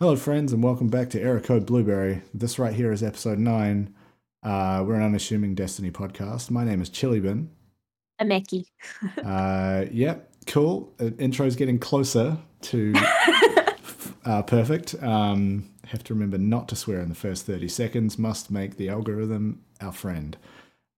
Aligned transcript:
Hello, 0.00 0.14
friends, 0.14 0.52
and 0.52 0.62
welcome 0.62 0.86
back 0.86 1.10
to 1.10 1.20
Error 1.20 1.40
Code 1.40 1.66
Blueberry. 1.66 2.22
This 2.32 2.56
right 2.56 2.72
here 2.72 2.92
is 2.92 3.02
episode 3.02 3.40
nine. 3.40 3.92
Uh, 4.44 4.84
we're 4.86 4.94
an 4.94 5.02
unassuming 5.02 5.56
Destiny 5.56 5.90
podcast. 5.90 6.52
My 6.52 6.62
name 6.62 6.80
is 6.80 6.88
Chilibin. 6.88 7.48
Ameki. 8.20 8.66
Uh, 9.24 9.86
yeah, 9.90 10.18
cool. 10.46 10.94
Uh, 11.00 11.10
intro's 11.18 11.56
getting 11.56 11.80
closer 11.80 12.38
to 12.60 12.94
uh, 14.24 14.42
perfect. 14.42 14.94
Um, 15.02 15.68
have 15.88 16.04
to 16.04 16.14
remember 16.14 16.38
not 16.38 16.68
to 16.68 16.76
swear 16.76 17.00
in 17.00 17.08
the 17.08 17.16
first 17.16 17.44
30 17.44 17.66
seconds. 17.66 18.20
Must 18.20 18.52
make 18.52 18.76
the 18.76 18.88
algorithm 18.90 19.64
our 19.80 19.90
friend. 19.90 20.36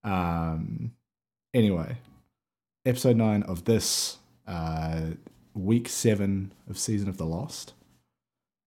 Um, 0.03 0.91
anyway, 1.55 1.97
episode 2.85 3.17
nine 3.17 3.41
of 3.41 3.65
this 3.65 4.19
uh, 4.45 5.01
week 5.55 5.89
seven 5.89 6.53
of 6.69 6.77
Season 6.77 7.09
of 7.09 7.17
the 7.17 7.25
Lost. 7.25 7.73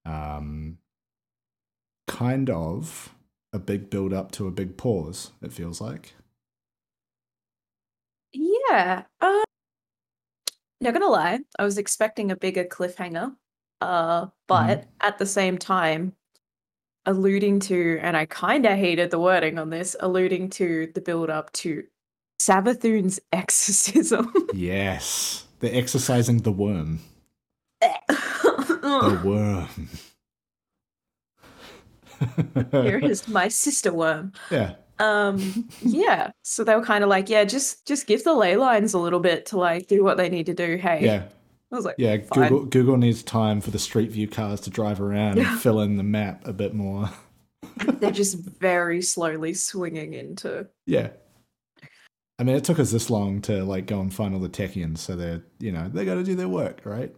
Um, 0.04 0.78
kind 2.06 2.50
of 2.50 3.14
a 3.52 3.58
big 3.58 3.90
build 3.90 4.12
up 4.12 4.32
to 4.32 4.46
a 4.46 4.50
big 4.50 4.76
pause, 4.76 5.32
it 5.42 5.52
feels 5.52 5.80
like. 5.80 6.14
Yeah. 8.32 9.04
Uh, 9.20 9.44
not 10.80 10.92
gonna 10.92 11.06
lie, 11.06 11.40
I 11.58 11.64
was 11.64 11.78
expecting 11.78 12.30
a 12.30 12.36
bigger 12.36 12.64
cliffhanger. 12.64 13.34
Uh, 13.80 14.26
but 14.46 14.86
at 15.00 15.18
the 15.18 15.26
same 15.26 15.58
time, 15.58 16.14
alluding 17.06 17.60
to, 17.60 17.98
and 18.00 18.16
I 18.16 18.26
kind 18.26 18.66
of 18.66 18.78
hated 18.78 19.10
the 19.10 19.18
wording 19.18 19.58
on 19.58 19.70
this, 19.70 19.94
alluding 20.00 20.50
to 20.50 20.90
the 20.94 21.00
build 21.00 21.30
up 21.30 21.52
to 21.52 21.84
Savathun's 22.40 23.20
exorcism. 23.32 24.32
Yes, 24.52 25.46
they're 25.60 25.74
exercising 25.74 26.38
the 26.38 26.52
worm. 26.52 27.00
The 28.58 29.20
worm. 29.24 29.88
Here 32.84 32.98
is 33.02 33.28
my 33.28 33.48
sister 33.48 33.92
worm. 33.92 34.32
Yeah, 34.50 34.74
Um, 34.98 35.68
yeah. 35.82 36.30
So 36.42 36.64
they 36.64 36.74
were 36.74 36.84
kind 36.84 37.02
of 37.04 37.10
like, 37.10 37.28
yeah, 37.28 37.44
just 37.44 37.86
just 37.86 38.06
give 38.06 38.24
the 38.24 38.34
ley 38.34 38.56
lines 38.56 38.94
a 38.94 38.98
little 38.98 39.20
bit 39.20 39.46
to 39.46 39.58
like 39.58 39.88
do 39.88 40.02
what 40.04 40.16
they 40.16 40.28
need 40.28 40.46
to 40.46 40.54
do. 40.54 40.76
Hey, 40.76 41.04
yeah, 41.04 41.24
I 41.72 41.74
was 41.76 41.84
like, 41.84 41.96
yeah. 41.98 42.16
Fine. 42.32 42.48
Google 42.48 42.64
Google 42.66 42.96
needs 42.96 43.22
time 43.22 43.60
for 43.60 43.70
the 43.70 43.78
Street 43.78 44.10
View 44.12 44.28
cars 44.28 44.60
to 44.62 44.70
drive 44.70 45.00
around 45.00 45.38
and 45.38 45.60
fill 45.60 45.80
in 45.80 45.96
the 45.96 46.02
map 46.02 46.46
a 46.46 46.52
bit 46.52 46.74
more. 46.74 47.10
they're 47.98 48.10
just 48.10 48.36
very 48.38 49.02
slowly 49.02 49.54
swinging 49.54 50.14
into. 50.14 50.68
Yeah. 50.86 51.10
I 52.38 52.42
mean, 52.42 52.56
it 52.56 52.64
took 52.64 52.78
us 52.80 52.90
this 52.90 53.10
long 53.10 53.40
to 53.42 53.64
like 53.64 53.86
go 53.86 54.00
and 54.00 54.12
find 54.12 54.34
all 54.34 54.40
the 54.40 54.48
Techeuns, 54.48 54.98
so 54.98 55.14
they're 55.16 55.42
you 55.58 55.72
know 55.72 55.88
they 55.92 56.04
got 56.04 56.14
to 56.14 56.24
do 56.24 56.34
their 56.36 56.48
work, 56.48 56.80
right? 56.84 57.14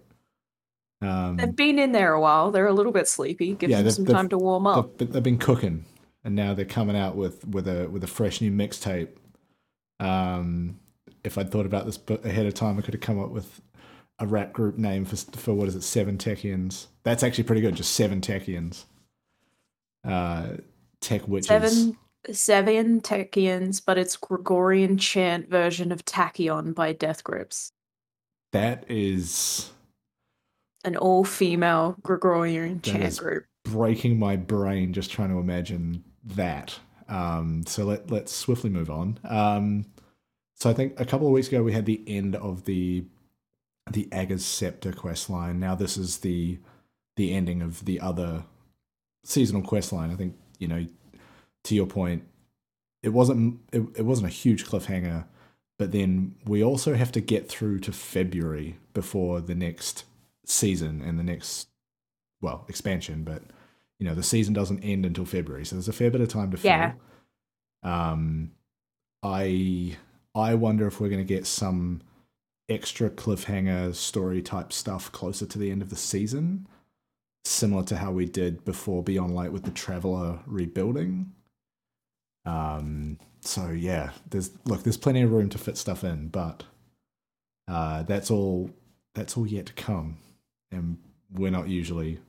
Um, 1.02 1.36
They've 1.36 1.55
been 1.55 1.78
in 1.78 1.92
there 1.92 2.12
a 2.14 2.20
while. 2.20 2.50
They're 2.50 2.66
a 2.66 2.72
little 2.72 2.92
bit 2.92 3.06
sleepy. 3.08 3.55
Give 3.55 3.69
Yeah, 3.70 3.83
them 3.83 3.91
some 3.92 4.06
time 4.06 4.28
to 4.30 4.39
warm 4.39 4.64
they've, 4.64 4.72
up. 4.75 4.98
but 4.98 5.12
they've 5.12 5.22
been 5.22 5.38
cooking, 5.38 5.84
and 6.25 6.34
now 6.34 6.55
they're 6.55 6.64
coming 6.64 6.97
out 6.97 7.16
with 7.16 7.47
with 7.47 7.69
a 7.69 7.88
with 7.88 8.03
a 8.03 8.06
fresh 8.08 8.41
new 8.41 8.50
mixtape. 8.50 9.08
Um, 10.00 10.78
if 11.25 11.36
I'd 11.38 11.50
thought 11.50 11.66
about 11.66 11.86
this 11.86 11.98
ahead 12.25 12.47
of 12.47 12.55
time, 12.55 12.78
I 12.78 12.83
could 12.83 12.94
have 12.94 13.00
come 13.03 13.20
up 13.20 13.30
with 13.30 13.61
a 14.19 14.27
rap 14.27 14.53
group 14.55 14.78
name 14.78 15.05
for 15.05 15.16
for 15.16 15.53
what 15.55 15.69
is 15.69 15.75
it? 15.75 15.83
Seven 15.83 16.16
Techeuns. 16.16 16.86
That's 17.03 17.22
actually 17.22 17.44
pretty 17.44 17.60
good. 17.60 17.75
Just 17.77 17.94
seven 17.94 18.20
Techeuns. 18.20 18.84
Uh, 20.03 20.56
tech 21.00 21.27
witches. 21.28 21.48
Seven 21.48 21.98
seven 22.33 23.00
Techeuns, 23.03 23.83
but 23.84 23.98
it's 23.98 24.16
Gregorian 24.16 24.97
chant 24.98 25.48
version 25.50 25.92
of 25.92 26.05
Takyon 26.05 26.75
by 26.75 26.92
Death 26.92 27.22
Grips. 27.22 27.70
That 28.53 28.84
is 28.88 29.70
An 30.84 30.96
all 30.96 31.24
female 31.24 31.96
Gregorian 32.02 32.80
chant 32.80 33.16
group. 33.19 33.44
breaking 33.64 34.19
my 34.19 34.36
brain 34.36 34.92
just 34.92 35.10
trying 35.10 35.30
to 35.30 35.38
imagine 35.38 36.05
that. 36.24 36.78
Um, 37.08 37.64
so 37.66 37.84
let 37.84 38.10
let's 38.10 38.32
swiftly 38.32 38.70
move 38.70 38.91
on. 38.91 39.19
Um, 39.24 39.86
so 40.54 40.70
I 40.70 40.72
think 40.72 40.98
a 40.98 41.04
couple 41.04 41.26
of 41.26 41.32
weeks 41.32 41.48
ago 41.48 41.62
we 41.62 41.72
had 41.72 41.87
the 41.87 42.03
end 42.06 42.37
of 42.37 42.64
the 42.64 43.04
the 43.91 44.09
Agers 44.12 44.44
Scepter 44.44 44.92
quest 44.92 45.31
line. 45.31 45.60
Now 45.60 45.75
this 45.75 45.97
is 45.97 46.19
the 46.19 46.59
the 47.16 47.32
ending 47.34 47.62
of 47.62 47.84
the 47.84 48.00
other 48.00 48.44
seasonal 49.25 49.62
quest 49.62 49.93
line. 49.93 50.10
I 50.10 50.14
think 50.14 50.37
you 50.58 50.69
know 50.69 50.87
to 51.64 51.75
your 51.75 51.87
point, 51.87 52.25
it 53.03 53.10
wasn't 53.10 53.60
it, 53.72 53.82
it 53.97 54.04
wasn't 54.04 54.28
a 54.28 54.31
huge 54.31 54.64
cliffhanger, 54.64 55.25
but 55.78 55.93
then 55.93 56.34
we 56.44 56.62
also 56.62 56.94
have 56.94 57.12
to 57.12 57.20
get 57.20 57.48
through 57.48 57.81
to 57.81 57.93
February 57.93 58.78
before 58.94 59.41
the 59.41 59.54
next 59.54 60.04
season 60.46 61.02
and 61.02 61.18
the 61.18 61.22
next 61.22 61.68
well 62.40 62.64
expansion, 62.68 63.24
but 63.24 63.42
you 63.98 64.06
know 64.06 64.14
the 64.14 64.22
season 64.22 64.54
doesn't 64.54 64.82
end 64.82 65.04
until 65.04 65.24
February, 65.24 65.66
so 65.66 65.76
there's 65.76 65.88
a 65.88 65.92
fair 65.92 66.10
bit 66.10 66.20
of 66.20 66.28
time 66.28 66.50
to 66.50 66.56
fill. 66.56 66.70
Yeah. 66.70 66.92
Um, 67.82 68.52
I 69.22 69.96
I 70.34 70.54
wonder 70.54 70.86
if 70.86 71.00
we're 71.00 71.08
going 71.08 71.24
to 71.26 71.34
get 71.34 71.46
some 71.46 72.02
extra 72.68 73.10
cliffhanger 73.10 73.94
story 73.94 74.42
type 74.42 74.72
stuff 74.72 75.10
closer 75.12 75.46
to 75.46 75.58
the 75.58 75.70
end 75.70 75.82
of 75.82 75.90
the 75.90 75.96
season, 75.96 76.66
similar 77.44 77.84
to 77.84 77.96
how 77.96 78.12
we 78.12 78.26
did 78.26 78.64
before 78.64 79.02
Beyond 79.02 79.34
Light 79.34 79.52
with 79.52 79.64
the 79.64 79.70
Traveler 79.70 80.40
rebuilding. 80.46 81.32
Um, 82.44 83.18
so 83.40 83.70
yeah, 83.70 84.10
there's 84.30 84.50
look, 84.66 84.82
there's 84.82 84.96
plenty 84.96 85.22
of 85.22 85.32
room 85.32 85.48
to 85.50 85.58
fit 85.58 85.76
stuff 85.76 86.04
in, 86.04 86.28
but 86.28 86.64
uh, 87.68 88.02
that's 88.02 88.30
all 88.30 88.70
that's 89.14 89.36
all 89.36 89.46
yet 89.46 89.66
to 89.66 89.72
come, 89.72 90.18
and 90.76 90.98
we're 91.32 91.50
not 91.50 91.69
usually 91.69 92.20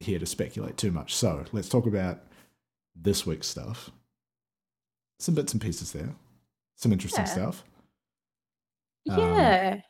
here 0.00 0.18
to 0.18 0.26
speculate 0.26 0.76
too 0.76 0.92
much. 0.92 1.14
So 1.14 1.44
let's 1.52 1.68
talk 1.68 1.86
about 1.86 2.20
this 2.94 3.26
week's 3.26 3.46
stuff. 3.48 3.90
Some 5.18 5.34
bits 5.34 5.52
and 5.52 5.60
pieces 5.62 5.92
there, 5.92 6.14
some 6.76 6.92
interesting 6.92 7.24
Yeah. 7.24 7.32
stuff. 7.32 7.64
Um, 9.08 9.18
Yeah. 9.18 9.80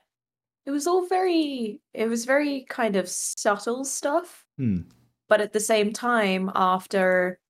it 0.65 0.71
was 0.71 0.87
all 0.87 1.06
very 1.06 1.81
it 1.93 2.09
was 2.09 2.25
very 2.25 2.65
kind 2.69 2.97
of 2.97 3.09
subtle 3.09 3.84
stuff. 3.84 4.44
Hmm. 4.56 4.83
But 5.28 5.41
at 5.41 5.53
the 5.53 5.60
same 5.60 5.93
time, 5.93 6.50
after 6.54 7.41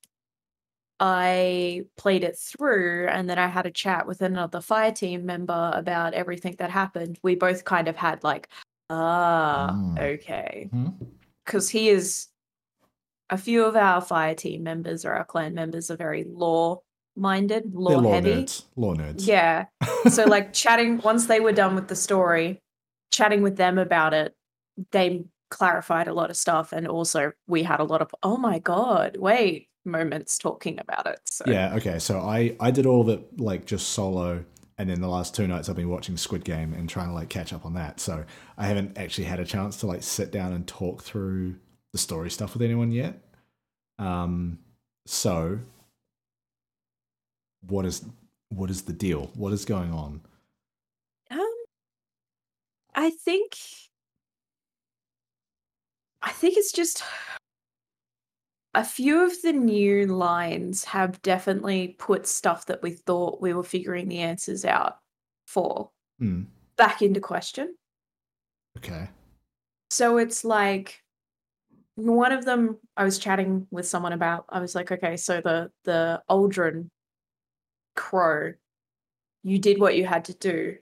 I 0.98 1.84
played 1.98 2.24
it 2.24 2.38
through 2.38 3.08
and 3.08 3.28
then 3.28 3.38
I 3.38 3.48
had 3.48 3.66
a 3.66 3.70
chat 3.70 4.06
with 4.06 4.22
another 4.22 4.62
fire 4.62 4.92
team 4.92 5.26
member 5.26 5.70
about 5.74 6.14
everything 6.14 6.56
that 6.58 6.70
happened, 6.70 7.18
we 7.22 7.34
both 7.34 7.64
kind 7.64 7.86
of 7.88 7.96
had 7.96 8.24
like, 8.24 8.48
ah, 8.90 9.70
Mm. 9.74 9.98
okay. 10.14 10.70
Because 11.44 11.68
he 11.68 11.88
is 11.88 12.28
a 13.30 13.38
few 13.38 13.64
of 13.64 13.76
our 13.76 14.00
fire 14.00 14.34
team 14.34 14.62
members 14.62 15.04
or 15.04 15.12
our 15.12 15.24
clan 15.24 15.54
members 15.54 15.90
are 15.90 15.96
very 15.96 16.24
law 16.24 16.80
minded, 17.16 17.74
law 17.74 17.98
law 17.98 18.12
heavy. 18.12 18.30
nerds. 18.44 18.64
Law 18.76 18.94
nerds. 18.94 19.26
Yeah. 19.26 19.66
So 20.10 20.24
like 20.36 20.52
chatting 20.52 20.98
once 20.98 21.26
they 21.26 21.40
were 21.40 21.52
done 21.52 21.74
with 21.74 21.88
the 21.88 21.96
story, 21.96 22.60
chatting 23.10 23.42
with 23.42 23.56
them 23.56 23.78
about 23.78 24.14
it, 24.14 24.34
they 24.92 25.24
clarified 25.50 26.08
a 26.08 26.14
lot 26.14 26.28
of 26.30 26.36
stuff 26.36 26.72
and 26.72 26.86
also 26.88 27.32
we 27.46 27.62
had 27.62 27.80
a 27.80 27.84
lot 27.84 28.02
of 28.02 28.14
oh 28.22 28.36
my 28.36 28.58
god, 28.58 29.16
wait 29.18 29.68
moments 29.84 30.36
talking 30.38 30.78
about 30.80 31.06
it. 31.06 31.20
So 31.26 31.44
Yeah, 31.46 31.74
okay. 31.76 31.98
So 31.98 32.20
I 32.20 32.56
I 32.60 32.70
did 32.70 32.86
all 32.86 33.00
of 33.00 33.08
it 33.08 33.40
like 33.40 33.66
just 33.66 33.90
solo 33.90 34.44
and 34.78 34.90
then 34.90 35.00
the 35.00 35.08
last 35.08 35.34
two 35.34 35.46
nights 35.46 35.68
I've 35.68 35.76
been 35.76 35.88
watching 35.88 36.16
Squid 36.16 36.44
Game 36.44 36.74
and 36.74 36.88
trying 36.88 37.08
to 37.08 37.14
like 37.14 37.28
catch 37.28 37.52
up 37.52 37.64
on 37.64 37.74
that. 37.74 37.98
So 37.98 38.24
I 38.58 38.66
haven't 38.66 38.98
actually 38.98 39.24
had 39.24 39.40
a 39.40 39.44
chance 39.44 39.78
to 39.78 39.86
like 39.86 40.02
sit 40.02 40.30
down 40.30 40.52
and 40.52 40.66
talk 40.66 41.02
through 41.02 41.56
the 41.92 41.98
story 41.98 42.30
stuff 42.30 42.52
with 42.52 42.62
anyone 42.62 42.90
yet. 42.90 43.18
Um 43.98 44.58
so 45.06 45.60
what 47.66 47.86
is 47.86 48.04
what 48.50 48.70
is 48.70 48.82
the 48.82 48.92
deal? 48.92 49.30
What 49.34 49.52
is 49.52 49.64
going 49.64 49.92
on? 49.92 50.20
um 51.30 51.54
I 52.94 53.10
think 53.10 53.56
I 56.20 56.32
think 56.32 56.56
it's 56.56 56.72
just 56.72 57.02
a 58.76 58.84
few 58.84 59.24
of 59.24 59.32
the 59.42 59.52
new 59.52 60.06
lines 60.06 60.84
have 60.84 61.20
definitely 61.22 61.96
put 61.98 62.26
stuff 62.26 62.66
that 62.66 62.82
we 62.82 62.90
thought 62.90 63.40
we 63.40 63.54
were 63.54 63.62
figuring 63.64 64.06
the 64.06 64.18
answers 64.18 64.64
out 64.64 64.98
for 65.46 65.90
Hmm. 66.18 66.44
back 66.76 67.00
into 67.02 67.20
question. 67.20 67.74
Okay. 68.76 69.08
So 69.90 70.18
it's 70.18 70.44
like 70.44 71.02
one 71.94 72.32
of 72.32 72.44
them 72.44 72.76
I 72.96 73.04
was 73.04 73.18
chatting 73.18 73.66
with 73.70 73.88
someone 73.88 74.12
about. 74.12 74.44
I 74.50 74.60
was 74.60 74.74
like, 74.74 74.92
okay, 74.92 75.16
so 75.16 75.40
the 75.40 75.72
the 75.84 76.22
Uldren 76.30 76.90
crow, 77.94 78.52
you 79.42 79.58
did 79.58 79.80
what 79.80 79.96
you 79.96 80.04
had 80.04 80.26
to 80.26 80.34
do. 80.34 80.76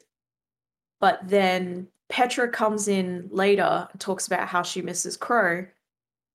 But 1.00 1.20
then 1.29 1.87
Petra 2.08 2.49
comes 2.49 2.88
in 2.88 3.29
later 3.31 3.88
and 3.93 4.00
talks 4.00 4.26
about 4.26 4.49
how 4.49 4.62
she 4.62 4.82
misses 4.82 5.17
Crow, 5.17 5.67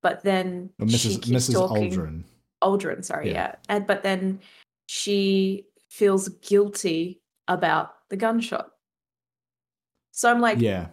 but 0.01 0.23
then 0.23 0.69
Well, 0.79 0.87
she 0.89 1.09
Mrs. 1.09 1.21
keeps 1.21 1.49
Mrs. 1.49 1.53
talking 1.53 1.91
Uldren. 1.91 2.23
Uldren, 2.63 3.03
sorry, 3.03 3.27
Yeah. 3.27 3.33
yeah. 3.33 3.55
And 3.69 3.87
but 3.87 4.03
then 4.03 4.39
she 4.87 5.65
feels 5.89 6.29
guilty 6.29 7.21
about 7.47 7.93
the 8.09 8.17
gunshot. 8.17 8.71
So 10.11 10.29
I'm 10.29 10.41
like, 10.41 10.59
Yeah. 10.59 10.89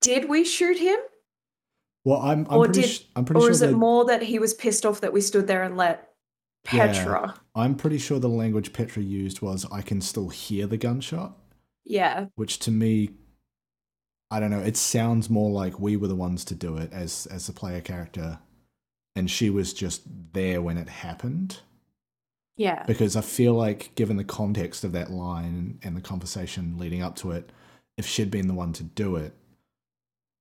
did 0.00 0.28
we 0.28 0.44
shoot 0.44 0.78
him? 0.78 0.98
Well, 2.04 2.20
I'm 2.20 2.46
I'm 2.50 2.58
Or 2.58 2.64
pretty 2.66 2.82
did- 2.82 3.04
I'm 3.16 3.24
pretty 3.24 3.38
or 3.38 3.42
sure 3.42 3.50
is 3.50 3.62
it 3.62 3.72
more 3.72 4.04
that 4.06 4.22
he 4.22 4.38
was 4.38 4.52
pissed 4.54 4.84
off 4.84 5.00
that 5.00 5.12
we 5.12 5.20
stood 5.20 5.46
there 5.46 5.62
and 5.62 5.76
let 5.76 6.10
Yeah. 6.72 6.92
Petra? 6.92 7.40
I'm 7.54 7.74
pretty 7.76 7.98
sure 7.98 8.18
the 8.18 8.28
language 8.28 8.72
Petra 8.72 9.02
used 9.02 9.40
was 9.40 9.64
I 9.70 9.80
can 9.82 10.00
still 10.00 10.28
hear 10.30 10.66
the 10.66 10.76
gunshot, 10.76 11.38
Yeah. 11.84 12.26
which 12.34 12.58
to 12.60 12.70
me 12.70 13.10
I 14.30 14.40
don't 14.40 14.50
know, 14.50 14.60
it 14.60 14.76
sounds 14.76 15.30
more 15.30 15.50
like 15.50 15.78
we 15.78 15.96
were 15.96 16.08
the 16.08 16.16
ones 16.16 16.44
to 16.46 16.54
do 16.56 16.76
it 16.76 16.92
as 16.92 17.26
as 17.26 17.46
the 17.46 17.52
player 17.52 17.80
character 17.80 18.40
and 19.16 19.30
she 19.30 19.50
was 19.50 19.72
just 19.72 20.02
there 20.32 20.60
when 20.60 20.76
it 20.76 20.88
happened 20.88 21.58
Yeah. 22.56 22.84
because 22.86 23.16
I 23.16 23.20
feel 23.20 23.54
like 23.54 23.94
given 23.94 24.16
the 24.16 24.24
context 24.24 24.84
of 24.84 24.92
that 24.92 25.10
line 25.10 25.78
and 25.82 25.96
the 25.96 26.00
conversation 26.00 26.76
leading 26.78 27.02
up 27.02 27.16
to 27.16 27.30
it, 27.32 27.50
if 27.96 28.06
she'd 28.06 28.30
been 28.30 28.48
the 28.48 28.54
one 28.54 28.72
to 28.74 28.82
do 28.82 29.16
it, 29.16 29.34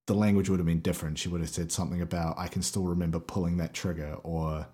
the 0.08 0.16
language 0.16 0.50
would 0.50 0.60
have 0.60 0.66
been 0.66 0.82
different. 0.82 1.18
She 1.18 1.30
would 1.30 1.42
have 1.42 1.50
said 1.50 1.72
something 1.72 2.02
about 2.02 2.38
I 2.38 2.48
can 2.48 2.62
still 2.62 2.84
remember 2.84 3.20
pulling 3.20 3.58
that 3.58 3.74
trigger 3.74 4.18
or 4.24 4.68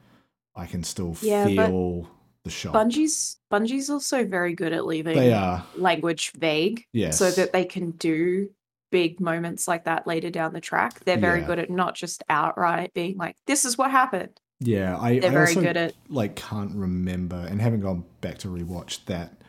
I 0.56 0.66
can 0.66 0.84
still 0.84 1.16
Yeah, 1.22 1.46
feel 1.46 2.10
the 2.44 2.50
shot. 2.50 2.74
Bungie's 2.74 3.38
Bungie's 3.52 3.90
also 3.90 4.26
very 4.26 4.54
good 4.56 4.74
at 4.74 4.86
leaving 4.86 5.16
They 5.16 5.34
are. 5.34 5.64
language 5.76 6.32
vague 6.32 6.86
Yes. 6.94 7.18
so 7.20 7.30
that 7.32 7.52
they 7.54 7.66
can 7.66 7.92
do 7.92 8.50
big 8.92 9.20
moments 9.20 9.68
like 9.68 9.86
that 9.86 10.08
later 10.08 10.30
down 10.30 10.54
the 10.54 10.62
track. 10.62 11.04
They're 11.06 11.18
very 11.18 11.42
Yeah. 11.42 11.48
good 11.48 11.60
at 11.60 11.70
not 11.70 11.96
just 11.96 12.24
outright 12.30 12.94
being 12.94 13.18
like, 13.18 13.36
this 13.46 13.66
is 13.66 13.78
what 13.78 13.92
happened. 13.92 14.40
Yeah, 14.60 14.98
I, 14.98 15.20
They're 15.20 15.30
I 15.32 15.34
very 15.34 15.54
good 15.54 15.78
at 15.78 15.94
like 16.10 16.36
can't 16.36 16.76
remember 16.76 17.46
and 17.50 17.62
haven't 17.62 17.82
gone 17.82 18.04
back 18.22 18.40
to 18.40 18.50
rewatch 18.50 19.06
that 19.06 19.42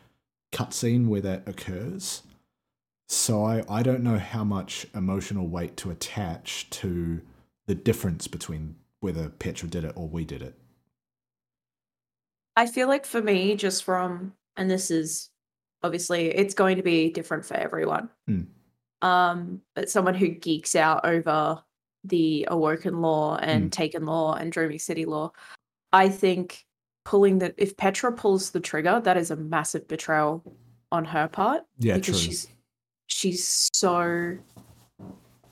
cutscene 0.53 1.07
where 1.07 1.21
that 1.21 1.47
occurs. 1.47 2.23
So 3.09 3.43
I, 3.43 3.63
I 3.69 3.83
don't 3.83 4.03
know 4.03 4.17
how 4.17 4.45
much 4.45 4.87
emotional 4.95 5.47
weight 5.47 5.75
to 5.77 5.91
attach 5.91 6.69
to 6.69 7.21
the 7.67 7.75
difference 7.75 8.27
between 8.27 8.75
whether 9.01 9.27
Petra 9.27 9.67
did 9.67 9.83
it 9.83 9.93
or 9.95 10.07
we 10.07 10.23
did 10.23 10.41
it. 10.41 10.55
I 12.55 12.67
feel 12.67 12.87
like 12.87 13.05
for 13.05 13.21
me, 13.21 13.55
just 13.55 13.83
from 13.83 14.33
and 14.55 14.69
this 14.69 14.91
is 14.91 15.29
obviously 15.83 16.27
it's 16.27 16.53
going 16.53 16.77
to 16.77 16.83
be 16.83 17.09
different 17.09 17.45
for 17.45 17.55
everyone. 17.55 18.09
Mm. 18.29 18.47
Um, 19.01 19.61
but 19.75 19.89
someone 19.89 20.13
who 20.13 20.27
geeks 20.29 20.75
out 20.75 21.05
over 21.05 21.63
the 22.03 22.47
Awoken 22.49 23.01
lore 23.01 23.39
and 23.41 23.65
Mm. 23.69 23.71
Taken 23.71 24.05
lore 24.05 24.37
and 24.39 24.51
Dreaming 24.51 24.79
City 24.79 25.05
lore, 25.05 25.31
I 25.91 26.09
think 26.09 26.65
pulling 27.03 27.39
that 27.39 27.55
if 27.57 27.77
Petra 27.77 28.11
pulls 28.11 28.51
the 28.51 28.59
trigger, 28.59 28.99
that 29.03 29.17
is 29.17 29.31
a 29.31 29.35
massive 29.35 29.87
betrayal 29.87 30.43
on 30.91 31.05
her 31.05 31.27
part 31.27 31.63
Yeah, 31.77 31.95
because 31.95 32.19
true. 32.21 32.31
she's 32.31 32.47
she's 33.07 33.69
so 33.73 34.37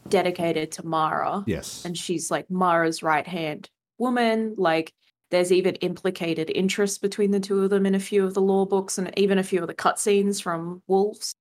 dedicated 0.07 0.71
to 0.71 0.85
Mara 0.85 1.43
yes. 1.45 1.83
and 1.85 1.97
she's 1.97 2.31
like 2.31 2.49
Mara's 2.49 3.03
right 3.03 3.27
hand 3.27 3.69
woman. 3.97 4.55
Like 4.57 4.93
there's 5.29 5.51
even 5.51 5.75
implicated 5.75 6.51
interest 6.55 7.01
between 7.01 7.31
the 7.31 7.39
two 7.39 7.63
of 7.63 7.69
them 7.69 7.85
in 7.85 7.95
a 7.95 7.99
few 7.99 8.25
of 8.25 8.33
the 8.33 8.41
lore 8.41 8.65
books 8.65 8.97
and 8.97 9.11
even 9.17 9.37
a 9.37 9.43
few 9.43 9.61
of 9.61 9.67
the 9.67 9.73
cutscenes 9.75 10.41
from 10.41 10.81
Wolves. 10.87 11.35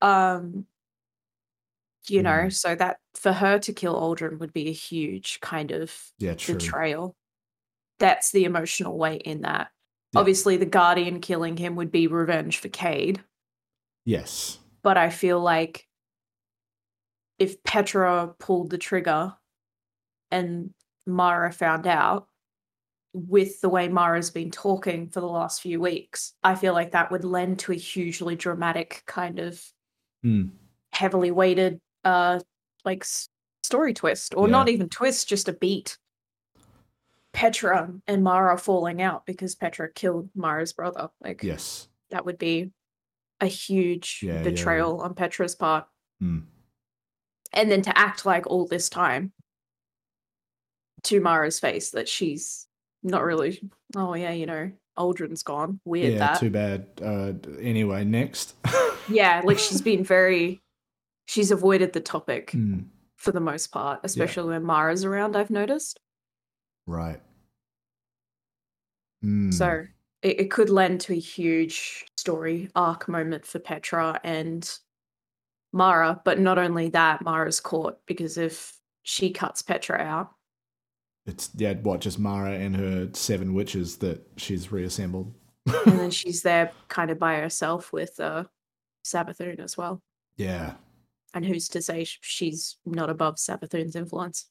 Um, 0.00 0.66
you 2.10 2.22
know, 2.22 2.30
Mm. 2.46 2.52
so 2.52 2.74
that 2.74 2.98
for 3.14 3.32
her 3.32 3.58
to 3.60 3.72
kill 3.72 3.94
Uldren 4.00 4.38
would 4.38 4.52
be 4.52 4.68
a 4.68 4.72
huge 4.72 5.40
kind 5.40 5.70
of 5.70 5.94
yeah, 6.18 6.34
betrayal. 6.34 7.16
That's 7.98 8.30
the 8.30 8.44
emotional 8.44 8.96
weight 8.96 9.22
in 9.22 9.42
that. 9.42 9.68
Yeah. 10.12 10.20
Obviously, 10.20 10.56
the 10.56 10.66
Guardian 10.66 11.20
killing 11.20 11.56
him 11.56 11.76
would 11.76 11.90
be 11.90 12.06
revenge 12.06 12.58
for 12.58 12.68
Cayde 12.68 13.22
Yes. 14.04 14.58
but 14.82 14.96
I 14.96 15.10
feel 15.10 15.40
like 15.40 15.86
if 17.38 17.62
Petra 17.62 18.34
pulled 18.38 18.70
the 18.70 18.78
trigger 18.78 19.34
and 20.30 20.72
Mara 21.06 21.52
found 21.52 21.86
out 21.86 22.28
with 23.12 23.60
the 23.60 23.68
way 23.68 23.88
Mara's 23.88 24.30
been 24.30 24.50
talking 24.50 25.08
for 25.08 25.20
the 25.20 25.26
last 25.28 25.60
few 25.62 25.80
weeks, 25.80 26.34
I 26.42 26.54
feel 26.54 26.72
like 26.74 26.92
that 26.92 27.10
would 27.10 27.24
lend 27.24 27.58
to 27.60 27.72
a 27.72 27.76
hugely 27.76 28.36
dramatic 28.36 29.02
kind 29.06 29.38
of 29.38 29.62
Mm. 30.24 30.50
heavily 30.92 31.30
weighted 31.30 31.80
uh 32.04 32.38
like 32.84 33.02
s- 33.02 33.28
story 33.62 33.92
twist 33.94 34.34
or 34.36 34.46
Yeah. 34.46 34.52
not 34.52 34.68
even 34.68 34.88
twist 34.88 35.28
just 35.28 35.48
a 35.48 35.52
beat 35.52 35.98
Petra 37.32 37.92
and 38.06 38.24
Mara 38.24 38.56
falling 38.58 39.02
out 39.02 39.26
because 39.26 39.54
Petra 39.54 39.92
killed 39.92 40.30
Mara's 40.34 40.72
brother 40.72 41.10
like 41.20 41.42
Yes. 41.42 41.88
that 42.10 42.24
would 42.24 42.38
be 42.38 42.70
a 43.40 43.46
huge 43.46 44.20
Yeah, 44.22 44.32
yeah, 44.32 44.38
yeah. 44.38 44.44
betrayal 44.44 45.00
on 45.00 45.14
Petra's 45.14 45.54
part. 45.54 45.86
Mm. 46.22 46.44
And 47.52 47.70
then 47.70 47.82
to 47.82 47.96
act 47.96 48.26
like 48.26 48.46
all 48.46 48.66
this 48.66 48.88
time 48.88 49.32
to 51.04 51.20
Mara's 51.20 51.60
face 51.60 51.90
that 51.90 52.08
she's 52.08 52.66
not 53.04 53.22
really, 53.22 53.62
oh 53.94 54.14
yeah, 54.14 54.32
you 54.32 54.46
know, 54.46 54.72
Uldren's 54.98 55.44
gone. 55.44 55.78
Weird 55.84 56.14
Yeah, 56.14 56.18
that. 56.18 56.40
too 56.40 56.50
bad. 56.50 56.86
Uh, 57.00 57.32
anyway, 57.60 58.04
next. 58.04 58.54
Yeah, 59.08 59.42
like 59.44 59.58
she's 59.60 59.80
been 59.80 60.02
very, 60.02 60.60
she's 61.28 61.50
avoided 61.52 61.92
the 61.92 62.00
topic 62.00 62.50
Mm, 62.52 62.86
for 63.16 63.30
the 63.32 63.40
most 63.40 63.68
part, 63.68 64.00
especially 64.02 64.48
when 64.54 64.64
Mara's 64.64 65.04
around, 65.04 65.36
I've 65.36 65.50
noticed. 65.50 66.00
right. 66.86 67.20
Mm, 69.24 69.52
So 69.52 69.84
it, 70.22 70.40
it 70.40 70.50
could 70.50 70.70
lend 70.70 71.00
to 71.02 71.12
a 71.12 71.18
huge 71.18 72.06
story 72.16 72.70
arc 72.74 73.08
moment 73.08 73.44
for 73.46 73.58
Petra 73.58 74.20
and 74.24 74.68
Mara. 75.72 76.20
But 76.24 76.38
not 76.38 76.58
only 76.58 76.88
that, 76.90 77.22
Mara's 77.22 77.60
caught 77.60 77.98
because 78.06 78.38
if 78.38 78.78
she 79.02 79.30
cuts 79.30 79.62
Petra 79.62 79.98
out, 79.98 80.30
it's 81.26 81.50
yeah, 81.56 81.74
what 81.74 82.00
just 82.00 82.18
Mara 82.18 82.52
and 82.52 82.74
her 82.76 83.10
seven 83.12 83.52
witches 83.52 83.98
that 83.98 84.26
she's 84.38 84.72
reassembled. 84.72 85.34
and 85.66 85.98
then 85.98 86.10
she's 86.20 86.42
there 86.42 86.72
kind 86.88 87.10
of 87.10 87.18
by 87.18 87.36
herself 87.36 87.92
with 87.92 88.18
uh, 88.18 88.44
Savathun 89.04 89.58
as 89.60 89.76
well. 89.76 90.00
yeah. 90.36 90.74
And 91.34 91.44
who's 91.44 91.68
to 91.68 91.82
say 91.82 92.04
she's 92.04 92.76
not 92.86 93.10
above 93.10 93.36
Savathun's 93.36 93.96
influence? 93.96 94.46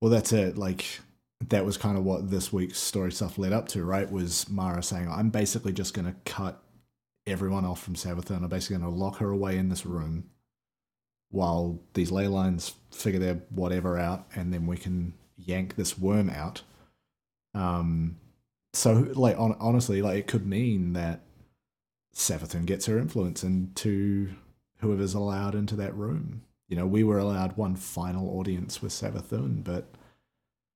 Well, 0.00 0.10
that's 0.10 0.32
it. 0.32 0.58
Like 0.58 1.00
that 1.48 1.64
was 1.64 1.76
kind 1.76 1.96
of 1.96 2.04
what 2.04 2.30
this 2.30 2.52
week's 2.52 2.78
story 2.78 3.12
stuff 3.12 3.38
led 3.38 3.52
up 3.52 3.68
to, 3.68 3.84
right? 3.84 4.10
Was 4.10 4.48
Mara 4.48 4.82
saying, 4.82 5.08
"I'm 5.10 5.30
basically 5.30 5.72
just 5.72 5.94
going 5.94 6.06
to 6.06 6.16
cut 6.24 6.62
everyone 7.26 7.64
off 7.64 7.82
from 7.82 7.94
Savathun. 7.94 8.42
I'm 8.42 8.48
basically 8.48 8.78
going 8.78 8.92
to 8.92 8.98
lock 8.98 9.18
her 9.18 9.30
away 9.30 9.58
in 9.58 9.68
this 9.68 9.86
room 9.86 10.30
while 11.30 11.80
these 11.94 12.10
ley 12.10 12.26
lines 12.26 12.74
figure 12.90 13.20
their 13.20 13.34
whatever 13.50 13.98
out, 13.98 14.26
and 14.34 14.52
then 14.52 14.66
we 14.66 14.76
can 14.76 15.14
yank 15.36 15.76
this 15.76 15.98
worm 15.98 16.30
out." 16.30 16.62
Um, 17.54 18.18
so 18.74 18.92
like 19.14 19.38
on, 19.38 19.56
honestly, 19.58 20.02
like 20.02 20.18
it 20.18 20.26
could 20.26 20.46
mean 20.46 20.92
that 20.92 21.22
Savathun 22.14 22.66
gets 22.66 22.86
her 22.86 22.98
influence 22.98 23.42
into 23.42 24.30
whoever's 24.78 25.14
allowed 25.14 25.54
into 25.54 25.76
that 25.76 25.94
room. 25.94 26.42
You 26.68 26.76
know, 26.76 26.86
we 26.86 27.04
were 27.04 27.18
allowed 27.18 27.56
one 27.56 27.76
final 27.76 28.38
audience 28.38 28.82
with 28.82 28.92
Savathun, 28.92 29.62
but 29.64 29.88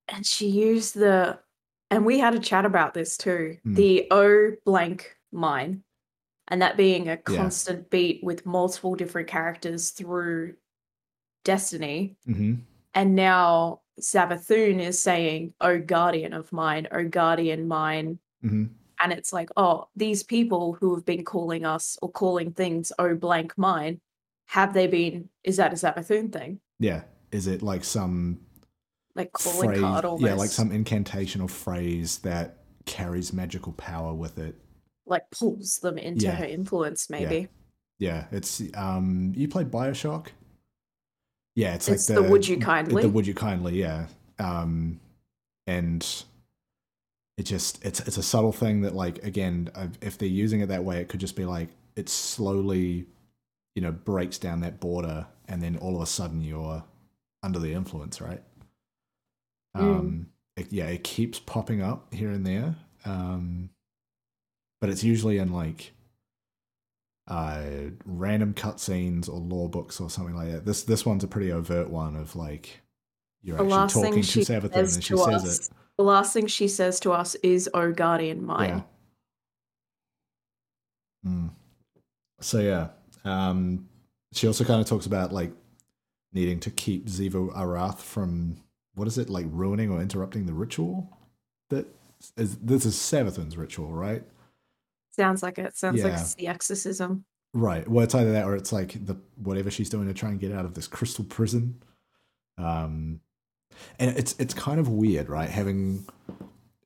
And 0.07 0.25
she 0.25 0.47
used 0.47 0.95
the, 0.95 1.39
and 1.89 2.05
we 2.05 2.19
had 2.19 2.35
a 2.35 2.39
chat 2.39 2.65
about 2.65 2.93
this 2.93 3.17
too 3.17 3.57
Mm. 3.65 3.75
the 3.75 4.07
O 4.11 4.51
blank 4.65 5.15
mine. 5.31 5.83
And 6.49 6.61
that 6.61 6.75
being 6.75 7.07
a 7.07 7.11
Yeah. 7.11 7.37
constant 7.37 7.89
beat 7.89 8.21
with 8.23 8.45
multiple 8.45 8.95
different 8.95 9.29
characters 9.29 9.91
through 9.91 10.55
Destiny. 11.45 12.15
hmm 12.25 12.55
And 12.93 13.15
now 13.15 13.81
Savathun 13.99 14.79
is 14.81 14.99
saying, 14.99 15.53
Oh, 15.61 15.79
guardian 15.79 16.33
of 16.33 16.51
mine, 16.51 16.87
oh, 16.91 17.05
guardian 17.07 17.67
mine. 17.67 18.19
hmm 18.41 18.65
and 18.99 19.11
it's 19.11 19.33
like 19.33 19.49
oh 19.57 19.87
these 19.95 20.23
people 20.23 20.73
who 20.79 20.95
have 20.95 21.05
been 21.05 21.23
calling 21.23 21.65
us 21.65 21.97
or 22.01 22.09
calling 22.11 22.51
things 22.51 22.91
oh 22.99 23.15
blank 23.15 23.57
mine 23.57 23.99
have 24.47 24.73
they 24.73 24.87
been 24.87 25.29
is 25.43 25.57
that 25.57 25.71
a 25.73 25.75
Savathun 25.75 26.31
thing 26.31 26.59
yeah. 26.79 27.03
Is 27.31 27.47
it 27.47 27.61
like 27.63 27.83
some 27.83 28.39
like 29.15 29.31
calling 29.31 29.69
phrase? 29.69 29.79
card 29.81 30.05
almost 30.05 30.23
Yeah, 30.23 30.33
like 30.35 30.49
some 30.49 30.71
incantation 30.71 31.41
or 31.41 31.47
phrase 31.47 32.17
that 32.19 32.57
carries 32.85 33.31
magical 33.33 33.71
power 33.73 34.13
with 34.13 34.37
it. 34.37 34.55
like 35.05 35.23
pulls 35.31 35.77
them 35.79 35.97
into 35.97 36.25
Yeah. 36.25 36.35
her 36.35 36.45
influence 36.45 37.09
maybe 37.09 37.47
Yeah, 37.99 38.25
it's 38.31 38.61
um. 38.75 39.31
You 39.35 39.47
played 39.47 39.71
Bioshock. 39.71 40.27
Yeah, 41.55 41.75
it's, 41.75 41.87
it's 41.87 42.09
like 42.09 42.17
the, 42.17 42.23
the, 42.23 42.29
would 42.29 42.47
you 42.47 42.57
kindly 42.57 43.01
The 43.03 43.09
would 43.09 43.27
you 43.27 43.33
kindly? 43.35 43.79
Yeah. 43.79 44.07
Um, 44.39 44.99
and 45.67 46.05
it 47.37 47.43
just 47.43 47.83
it's 47.83 47.99
it's 48.01 48.17
a 48.17 48.23
subtle 48.23 48.51
thing 48.51 48.81
that 48.81 48.93
like 48.95 49.23
again 49.23 49.69
if 50.01 50.17
they're 50.17 50.27
using 50.27 50.61
it 50.61 50.67
that 50.67 50.83
way 50.83 50.99
it 50.99 51.09
could 51.09 51.19
just 51.19 51.35
be 51.35 51.45
like 51.45 51.69
it 51.95 52.07
slowly 52.09 53.05
you 53.75 53.81
know 53.81 53.91
breaks 53.91 54.37
down 54.37 54.61
that 54.61 54.79
border 54.79 55.25
and 55.47 55.61
then 55.61 55.77
all 55.77 55.95
of 55.95 56.01
a 56.01 56.05
sudden 56.05 56.41
you're 56.41 56.83
under 57.41 57.59
the 57.59 57.73
influence 57.73 58.21
right 58.21 58.41
Mm. 59.75 59.81
um 59.81 60.27
it, 60.55 60.71
yeah 60.71 60.85
it 60.85 61.03
keeps 61.03 61.39
popping 61.39 61.81
up 61.81 62.13
here 62.13 62.29
and 62.29 62.45
there 62.45 62.75
um 63.05 63.71
but 64.79 64.91
it's 64.91 65.03
usually 65.03 65.39
in 65.39 65.51
like 65.51 65.93
uh 67.27 67.63
random 68.05 68.53
cutscenes 68.53 69.27
or 69.29 69.39
law 69.39 69.67
books 69.67 69.99
or 69.99 70.09
something 70.11 70.35
like 70.35 70.51
that 70.51 70.65
this 70.65 70.83
this 70.83 71.05
one's 71.07 71.23
a 71.23 71.27
pretty 71.27 71.51
overt 71.51 71.89
one 71.89 72.15
of 72.15 72.35
like 72.35 72.81
you're 73.41 73.57
The 73.57 73.63
actually 73.73 74.03
talking 74.03 74.21
to 74.23 74.45
says 74.45 74.95
and 74.95 75.03
she 75.03 75.17
says 75.17 75.43
us, 75.43 75.69
it. 75.69 75.75
The 75.97 76.03
last 76.03 76.33
thing 76.33 76.47
she 76.47 76.67
says 76.67 76.99
to 77.01 77.11
us 77.11 77.35
is, 77.35 77.69
"Oh, 77.73 77.91
guardian 77.91 78.43
mine." 78.45 78.83
Yeah. 81.23 81.29
Mm. 81.29 81.51
So 82.41 82.59
yeah, 82.59 82.89
um, 83.23 83.87
she 84.33 84.47
also 84.47 84.63
kind 84.63 84.81
of 84.81 84.87
talks 84.87 85.05
about 85.05 85.31
like 85.31 85.51
needing 86.33 86.59
to 86.61 86.71
keep 86.71 87.07
Xivu 87.07 87.53
Arath 87.55 87.99
from 87.99 88.57
what 88.95 89.07
is 89.07 89.17
it 89.17 89.29
like 89.29 89.45
ruining 89.49 89.91
or 89.91 90.01
interrupting 90.01 90.45
the 90.45 90.53
ritual. 90.53 91.17
That 91.69 91.87
is 92.37 92.57
this 92.57 92.85
is 92.85 92.95
Savathun's 92.95 93.57
ritual, 93.57 93.91
right? 93.91 94.23
Sounds 95.11 95.43
like 95.43 95.59
it. 95.59 95.77
Sounds 95.77 96.03
like 96.03 96.13
it's 96.13 96.33
the 96.35 96.47
exorcism. 96.47 97.25
Right. 97.53 97.87
Well, 97.87 98.03
it's 98.03 98.15
either 98.15 98.31
that 98.31 98.45
or 98.45 98.55
it's 98.55 98.73
like 98.73 99.05
the 99.05 99.15
whatever 99.35 99.69
she's 99.69 99.89
doing 99.89 100.07
to 100.07 100.13
try 100.13 100.29
and 100.29 100.39
get 100.39 100.51
out 100.51 100.65
of 100.65 100.73
this 100.73 100.87
crystal 100.87 101.23
prison. 101.23 101.83
Um, 102.57 103.19
and 103.99 104.15
it's 104.17 104.35
it's 104.39 104.53
kind 104.53 104.79
of 104.79 104.87
weird, 104.89 105.29
right? 105.29 105.49
Having 105.49 106.05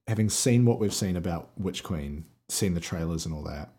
having 0.08 0.30
seen 0.30 0.66
what 0.66 0.80
we've 0.80 0.94
seen 0.94 1.16
about 1.18 1.50
Witch 1.58 1.84
Queen, 1.84 2.26
seen 2.50 2.74
the 2.74 2.80
trailers 2.80 3.26
and 3.26 3.34
all 3.36 3.44
that, 3.44 3.74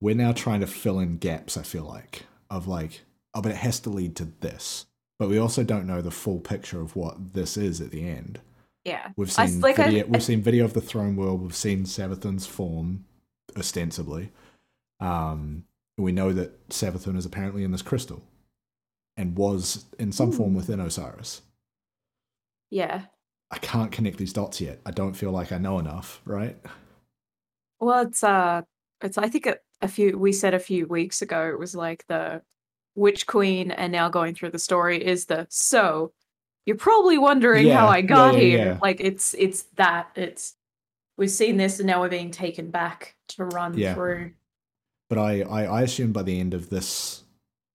we're 0.00 0.14
now 0.14 0.32
trying 0.32 0.60
to 0.60 0.66
fill 0.66 0.98
in 0.98 1.18
gaps. 1.18 1.56
I 1.56 1.62
feel 1.62 1.84
like 1.84 2.24
of 2.50 2.66
like, 2.68 3.02
oh, 3.34 3.42
but 3.42 3.52
it 3.52 3.58
has 3.58 3.80
to 3.80 3.90
lead 3.90 4.16
to 4.16 4.24
this. 4.40 4.86
But 5.18 5.28
we 5.28 5.38
also 5.38 5.62
don't 5.62 5.86
know 5.86 6.00
the 6.02 6.10
full 6.10 6.40
picture 6.40 6.80
of 6.80 6.96
what 6.96 7.34
this 7.34 7.56
is 7.56 7.80
at 7.80 7.90
the 7.90 8.08
end. 8.08 8.40
Yeah. 8.84 9.10
We've 9.16 9.32
I- 9.38 9.46
seen 9.46 9.60
like, 9.60 9.76
video. 9.76 10.04
I- 10.04 10.08
we've 10.08 10.22
seen 10.22 10.42
video 10.42 10.64
of 10.64 10.72
the 10.74 10.80
throne 10.80 11.14
world. 11.16 11.42
We've 11.42 11.54
seen 11.54 11.84
Savathun's 11.84 12.46
form, 12.46 13.04
ostensibly. 13.56 14.30
Um, 14.98 15.64
we 15.96 16.10
know 16.10 16.32
that 16.32 16.68
Savathun 16.70 17.16
is 17.16 17.24
apparently 17.26 17.62
in 17.64 17.70
this 17.70 17.82
crystal, 17.82 18.22
and 19.16 19.36
was 19.36 19.84
in 19.98 20.10
some 20.10 20.32
form 20.32 20.50
Hmm. 20.50 20.56
within 20.56 20.80
Osiris. 20.80 21.42
Yeah. 22.72 23.02
I 23.50 23.58
can't 23.58 23.92
connect 23.92 24.16
these 24.16 24.32
dots 24.32 24.60
yet. 24.60 24.80
I 24.86 24.92
don't 24.92 25.12
feel 25.12 25.30
like 25.30 25.52
I 25.52 25.58
know 25.58 25.78
enough. 25.78 26.22
Right? 26.24 26.56
Well, 27.78 28.06
it's 28.06 28.24
uh, 28.24 28.62
it's 29.02 29.18
I 29.18 29.28
think 29.28 29.46
a, 29.46 29.58
a 29.82 29.88
few 29.88 30.16
we 30.18 30.32
said 30.32 30.54
a 30.54 30.58
few 30.58 30.86
weeks 30.86 31.20
ago 31.20 31.48
it 31.48 31.58
was 31.58 31.76
like 31.76 32.06
the 32.08 32.40
witch 32.94 33.26
queen, 33.26 33.70
and 33.70 33.92
now 33.92 34.08
going 34.08 34.34
through 34.34 34.50
the 34.52 34.58
story 34.58 35.04
is 35.04 35.26
the 35.26 35.46
so. 35.50 36.12
You're 36.64 36.76
probably 36.76 37.18
wondering 37.18 37.68
how 37.68 37.88
I 37.88 38.02
got 38.02 38.34
yeah, 38.34 38.40
here. 38.40 38.66
yeah. 38.66 38.78
Like 38.80 39.00
it's 39.00 39.34
it's 39.34 39.64
that 39.76 40.10
it's 40.14 40.54
we've 41.18 41.28
seen 41.30 41.56
this, 41.58 41.78
and 41.78 41.86
now 41.88 42.00
we're 42.00 42.08
being 42.08 42.30
taken 42.30 42.70
back 42.70 43.16
to 43.30 43.44
run 43.44 43.76
Yeah. 43.76 43.94
through. 43.94 44.32
But 45.10 45.18
I, 45.18 45.42
I, 45.42 45.64
I 45.64 45.82
assumed 45.82 46.14
by 46.14 46.22
the 46.22 46.40
end 46.40 46.54
of 46.54 46.70
this, 46.70 47.24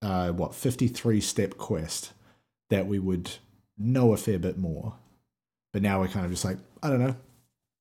uh, 0.01 0.31
what 0.31 0.55
fifty 0.55 0.87
three 0.87 1.21
step 1.21 1.57
quest, 1.57 2.13
that 2.69 2.87
we 2.87 2.97
would 2.97 3.29
know 3.77 4.13
a 4.13 4.17
fair 4.17 4.39
bit 4.39 4.57
more. 4.57 4.95
But 5.73 5.81
now 5.81 5.99
we're 5.99 6.07
kind 6.07 6.25
of 6.25 6.31
just 6.31 6.45
like, 6.45 6.57
I 6.81 6.89
don't 6.89 6.99
know, 6.99 7.15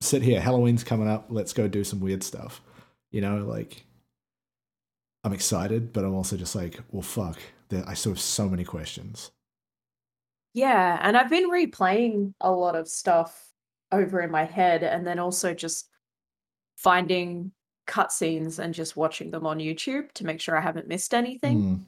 sit 0.01 0.23
here. 0.23 0.41
Halloween's 0.41 0.85
coming 0.85 1.09
up. 1.09 1.27
Let's 1.31 1.53
go 1.53 1.69
do 1.69 1.85
some 1.85 2.01
weird 2.01 2.23
stuff. 2.23 2.61
You 3.11 3.21
know, 3.21 3.39
like 3.39 3.85
I'm 5.25 5.33
excited, 5.33 5.93
but 5.93 6.05
I'm 6.05 6.15
also 6.15 6.37
just 6.37 6.55
like, 6.55 6.81
well, 6.91 7.03
fuck. 7.03 7.39
There, 7.69 7.85
I 7.87 7.95
still 7.95 8.13
have 8.13 8.21
so 8.21 8.49
many 8.49 8.65
questions. 8.65 9.31
Yeah, 10.55 10.99
and 11.03 11.17
I've 11.17 11.31
been 11.31 11.51
replaying 11.51 12.35
a 12.41 12.51
lot 12.51 12.77
of 12.77 12.89
stuff 12.89 13.45
over 13.93 14.21
in 14.21 14.31
my 14.31 14.45
head 14.45 14.83
and 14.83 15.07
then 15.07 15.19
also 15.19 15.55
just 15.55 15.89
finding 16.77 17.53
cutscenes 17.87 18.59
and 18.59 18.75
just 18.75 18.97
watching 18.97 19.31
them 19.31 19.47
on 19.47 19.59
YouTube 19.59 20.11
to 20.13 20.25
make 20.27 20.41
sure 20.41 20.57
I 20.57 20.61
haven't 20.61 20.89
missed 20.89 21.15
anything. 21.15 21.61
Mm, 21.63 21.81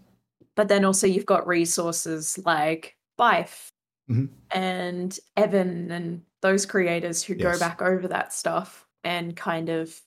But 0.54 0.68
then 0.68 0.84
also 0.84 1.06
you've 1.06 1.26
got 1.26 1.46
resources 1.46 2.38
like 2.44 2.96
Byf 3.18 3.68
Mhm. 4.08 4.28
and 4.50 5.18
Evan 5.36 5.90
and 5.90 6.24
those 6.42 6.66
creators 6.66 7.22
who 7.22 7.34
go 7.34 7.58
back 7.58 7.82
over 7.82 8.08
that 8.08 8.32
stuff 8.32 8.88
and 9.04 9.36
kind 9.36 9.68
of 9.68 10.00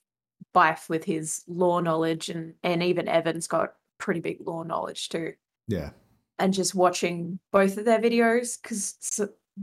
Byf 0.54 0.88
with 0.88 1.04
his 1.04 1.44
lore 1.48 1.82
knowledge 1.82 2.28
and 2.28 2.54
and 2.62 2.82
even 2.82 3.08
Evan's 3.08 3.46
got 3.46 3.76
pretty 3.98 4.20
big 4.20 4.38
lore 4.46 4.64
knowledge 4.64 5.08
too 5.08 5.34
yeah, 5.66 5.90
and 6.38 6.52
just 6.54 6.74
watching 6.74 7.38
both 7.52 7.76
of 7.76 7.84
their 7.84 8.00
videos 8.00 8.60
because 8.60 9.20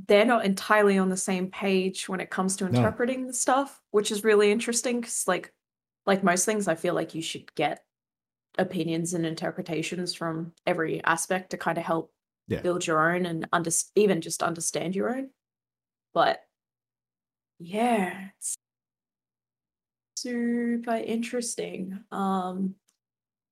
they're 0.08 0.26
not 0.26 0.46
entirely 0.46 0.98
on 0.98 1.10
the 1.10 1.18
same 1.18 1.50
page 1.50 2.08
when 2.08 2.20
it 2.20 2.30
comes 2.30 2.56
to 2.56 2.66
No. 2.68 2.68
interpreting 2.68 3.28
the 3.28 3.34
stuff, 3.34 3.82
which 3.92 4.12
is 4.12 4.24
really 4.24 4.52
interesting. 4.52 5.02
Because 5.02 5.28
like, 5.28 5.54
like 6.06 6.24
most 6.24 6.46
things, 6.46 6.68
I 6.68 6.76
feel 6.76 6.94
like 6.94 7.16
you 7.16 7.22
should 7.22 7.54
get 7.56 7.84
opinions 8.58 9.14
and 9.14 9.26
interpretations 9.26 10.16
from 10.16 10.54
every 10.68 11.04
aspect 11.06 11.52
to 11.52 11.58
kind 11.58 11.78
of 11.78 11.86
help 11.86 12.14
Yeah. 12.50 12.62
build 12.62 12.86
your 12.86 13.14
own 13.16 13.26
and 13.26 13.48
under 13.54 13.72
even 13.96 14.22
just 14.22 14.44
understand 14.44 14.96
your 14.96 15.16
own. 15.16 15.30
But 16.14 16.40
yeah, 17.60 18.30
it's 18.38 18.56
super 20.18 20.96
interesting. 20.96 22.00
Um, 22.12 22.76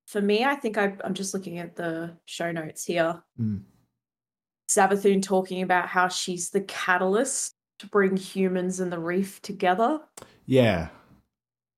for 0.08 0.22
me, 0.22 0.44
I 0.44 0.56
think 0.56 0.78
I, 0.78 0.96
I'm 1.04 1.14
just 1.14 1.34
looking 1.34 1.60
at 1.60 1.76
the 1.76 2.16
show 2.26 2.52
notes 2.52 2.86
here. 2.86 3.22
Mm. 3.40 3.64
Savathun 4.70 5.22
talking 5.22 5.62
about 5.62 5.88
how 5.88 6.08
she's 6.08 6.50
the 6.50 6.62
catalyst 6.62 7.54
to 7.80 7.88
bring 7.88 8.18
humans 8.18 8.80
and 8.80 8.92
the 8.92 9.00
reef 9.00 9.42
together. 9.42 10.00
yeah. 10.46 10.90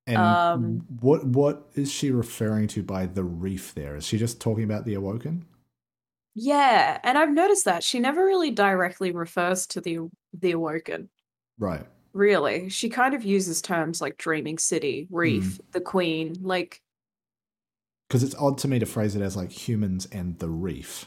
And 0.07 0.17
Um, 0.17 0.85
what 1.01 1.23
what 1.25 1.69
is 1.75 1.91
she 1.91 2.09
referring 2.09 2.67
to 2.69 2.81
by 2.81 3.05
the 3.05 3.23
reef? 3.23 3.75
There 3.75 3.95
is 3.95 4.05
she 4.05 4.17
just 4.17 4.41
talking 4.41 4.63
about 4.63 4.85
the 4.85 4.95
awoken? 4.95 5.45
Yeah, 6.41 6.97
and 7.03 7.17
I've 7.17 7.33
noticed 7.33 7.65
that 7.65 7.83
she 7.83 7.99
never 7.99 8.23
really 8.23 8.49
directly 8.51 9.11
refers 9.11 9.67
to 9.67 9.81
the 9.81 9.99
the 10.33 10.51
awoken. 10.51 11.09
Right. 11.57 11.85
Really, 12.13 12.69
she 12.69 12.89
kind 12.89 13.13
of 13.13 13.23
uses 13.25 13.61
terms 13.61 13.99
like 14.01 14.17
dreaming 14.17 14.57
city, 14.57 15.07
reef, 15.11 15.59
the 15.71 15.81
queen, 15.81 16.35
like 16.41 16.81
because 18.07 18.23
it's 18.23 18.35
odd 18.35 18.57
to 18.59 18.67
me 18.67 18.79
to 18.79 18.85
phrase 18.85 19.15
it 19.15 19.21
as 19.21 19.35
like 19.35 19.51
humans 19.51 20.07
and 20.11 20.39
the 20.39 20.49
reef. 20.49 21.05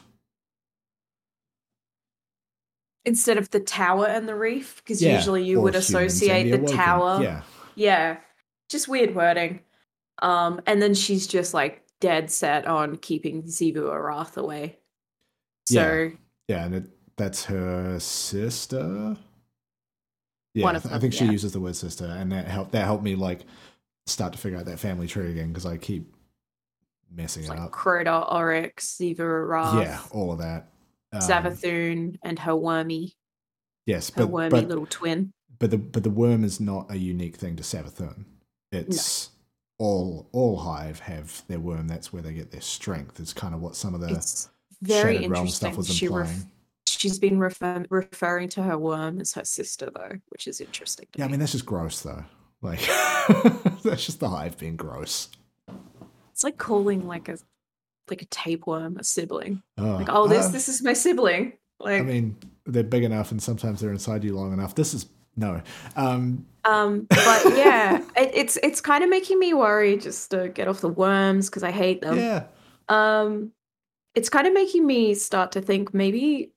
instead 3.05 3.37
of 3.37 3.49
the 3.49 3.59
tower 3.59 4.05
and 4.05 4.29
the 4.29 4.35
reef, 4.35 4.77
because 4.77 5.01
Yeah, 5.01 5.15
usually 5.17 5.43
you 5.43 5.59
would 5.59 5.75
associate 5.75 6.43
the, 6.51 6.57
Awoken. 6.59 6.77
tower. 6.77 7.21
Yeah, 7.21 7.41
Yeah, 7.75 8.17
just 8.69 8.87
weird 8.87 9.13
wording. 9.13 9.59
Um, 10.21 10.61
and 10.65 10.81
then 10.81 10.93
she's 10.93 11.27
just 11.27 11.53
like 11.53 11.83
dead 11.99 12.31
set 12.31 12.65
on 12.65 12.95
keeping 12.95 13.43
Xivu 13.43 13.89
Arath 13.91 14.37
away. 14.37 14.79
So 15.65 16.11
yeah, 16.47 16.65
and 16.65 16.75
it, 16.75 16.83
that's 17.17 17.45
her 17.45 17.99
sister. 17.99 19.15
Yeah, 20.53 20.63
One 20.65 20.75
I, 20.75 20.77
of 20.77 20.83
th- 20.83 20.93
I 20.93 20.99
think 20.99 21.13
she 21.13 21.25
yeah. 21.25 21.31
uses 21.31 21.51
the 21.53 21.59
word 21.59 21.75
sister, 21.75 22.05
and 22.05 22.31
that 22.31 22.47
helped. 22.47 22.71
That 22.73 22.85
helped 22.85 23.03
me 23.03 23.15
like 23.15 23.45
start 24.05 24.33
to 24.33 24.39
figure 24.39 24.59
out 24.59 24.65
that 24.65 24.79
family 24.79 25.07
tree 25.07 25.31
again 25.31 25.47
because 25.49 25.65
I 25.65 25.77
keep 25.77 26.13
messing 27.11 27.43
it's 27.43 27.49
it 27.51 27.55
like 27.55 27.61
up. 27.61 27.71
Crota, 27.71 28.31
Oryx, 28.31 28.97
Xivu 28.99 29.19
Arath, 29.19 29.83
yeah, 29.83 29.99
all 30.11 30.31
of 30.31 30.39
that. 30.39 30.69
Um, 31.11 31.21
Savathun, 31.21 32.17
and 32.23 32.39
her 32.39 32.55
wormy, 32.55 33.13
Yes, 33.85 34.09
her 34.11 34.23
but 34.23 34.27
wormy 34.27 34.49
but, 34.49 34.67
little 34.67 34.85
twin. 34.85 35.31
but 35.59 35.71
the 35.71 35.77
but 35.77 36.03
the 36.03 36.09
worm 36.09 36.43
is 36.43 36.59
not 36.59 36.91
a 36.91 36.97
unique 36.97 37.35
thing 37.37 37.55
to 37.55 37.63
Savathun. 37.63 38.25
It's 38.71 39.29
all 39.79 40.27
all 40.31 40.57
hive 40.57 40.99
have 41.01 41.43
their 41.47 41.59
worm. 41.59 41.87
That's 41.87 42.11
where 42.13 42.21
they 42.21 42.33
get 42.33 42.51
their 42.51 42.61
strength. 42.61 43.19
It's 43.19 43.33
kind 43.33 43.53
of 43.55 43.61
what 43.61 43.75
some 43.75 43.93
of 43.95 44.01
the 44.01 44.09
It's 44.13 44.49
very 44.83 45.15
Shattered 45.15 45.37
interesting. 45.37 45.83
she 45.83 46.07
ref- 46.07 46.45
she's 46.87 47.19
been 47.19 47.39
refer- 47.39 47.85
referring 47.89 48.49
to 48.49 48.63
her 48.63 48.77
worm 48.77 49.19
as 49.19 49.33
her 49.33 49.43
sister, 49.45 49.89
though, 49.93 50.13
which 50.29 50.47
is 50.47 50.61
interesting. 50.61 51.07
Yeah, 51.15 51.25
I 51.25 51.27
mean 51.29 51.39
that's 51.39 51.51
just 51.53 51.65
gross 51.65 52.01
though. 52.01 52.23
Like 52.61 52.79
that's 53.83 54.05
just 54.05 54.19
the 54.19 54.29
hive 54.29 54.57
being 54.57 54.75
gross. 54.77 55.29
it's 56.31 56.43
like 56.43 56.57
calling 56.57 57.07
like 57.07 57.29
a 57.29 57.37
like 58.09 58.21
a 58.21 58.25
tapeworm 58.25 58.97
a 58.97 59.03
sibling. 59.03 59.61
Oh, 59.77 59.95
Like, 59.95 60.07
oh, 60.09 60.27
this 60.27 60.47
uh, 60.47 60.49
this 60.49 60.69
is 60.69 60.81
my 60.83 60.93
sibling. 60.93 61.53
Like, 61.79 62.01
I 62.01 62.03
mean, 62.03 62.37
they're 62.65 62.83
big 62.83 63.03
enough, 63.03 63.31
and 63.31 63.41
sometimes 63.41 63.81
they're 63.81 63.91
inside 63.91 64.23
you 64.23 64.35
long 64.35 64.53
enough. 64.53 64.75
This 64.75 64.93
is 64.93 65.07
no. 65.35 65.61
Um, 65.95 66.45
Um, 66.65 67.07
but 67.09 67.43
yeah, 67.57 67.97
it, 68.15 68.31
it's 68.33 68.57
it's 68.63 68.79
kind 68.79 69.03
of 69.03 69.09
making 69.09 69.39
me 69.39 69.53
worry 69.53 69.97
just 69.97 70.31
to 70.31 70.47
get 70.49 70.67
off 70.69 70.79
the 70.81 70.89
worms 70.89 71.49
because 71.49 71.63
I 71.63 71.71
hate 71.71 72.01
them. 72.01 72.17
yeah, 72.17 72.43
Um, 72.87 73.51
it's 74.15 74.29
kind 74.29 74.47
of 74.47 74.53
making 74.53 74.85
me 74.85 75.13
start 75.13 75.53
to 75.53 75.61
think 75.61 75.93
maybe 75.93 76.51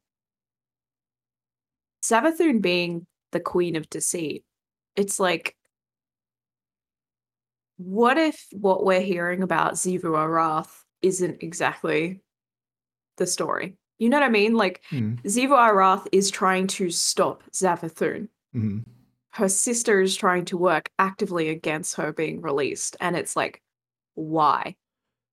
Savathun 2.02 2.60
being 2.60 3.06
the 3.32 3.40
queen 3.40 3.76
of 3.76 3.88
deceit. 3.88 4.44
It's 4.94 5.18
like, 5.18 5.56
what 7.78 8.16
if 8.16 8.46
what 8.52 8.84
we're 8.84 9.00
hearing 9.00 9.42
about 9.42 9.74
Xivu 9.74 10.02
Arath 10.02 10.70
isn't 11.02 11.42
exactly 11.42 12.20
the 13.16 13.26
story? 13.26 13.76
You 13.98 14.10
know 14.10 14.18
what 14.18 14.26
I 14.26 14.30
mean? 14.30 14.54
Like, 14.54 14.82
mm, 14.90 15.20
Xivu 15.22 15.50
Arath 15.50 16.06
is 16.12 16.30
trying 16.30 16.66
to 16.68 16.90
stop 16.90 17.42
Savathun 17.52 18.28
mhm. 18.54 18.84
her 19.30 19.48
sister 19.48 20.00
is 20.00 20.16
trying 20.16 20.44
to 20.46 20.56
work 20.56 20.90
actively 20.98 21.48
against 21.48 21.96
her 21.96 22.12
being 22.12 22.40
released 22.40 22.96
and 23.00 23.16
it's 23.16 23.36
like 23.36 23.62
why 24.14 24.74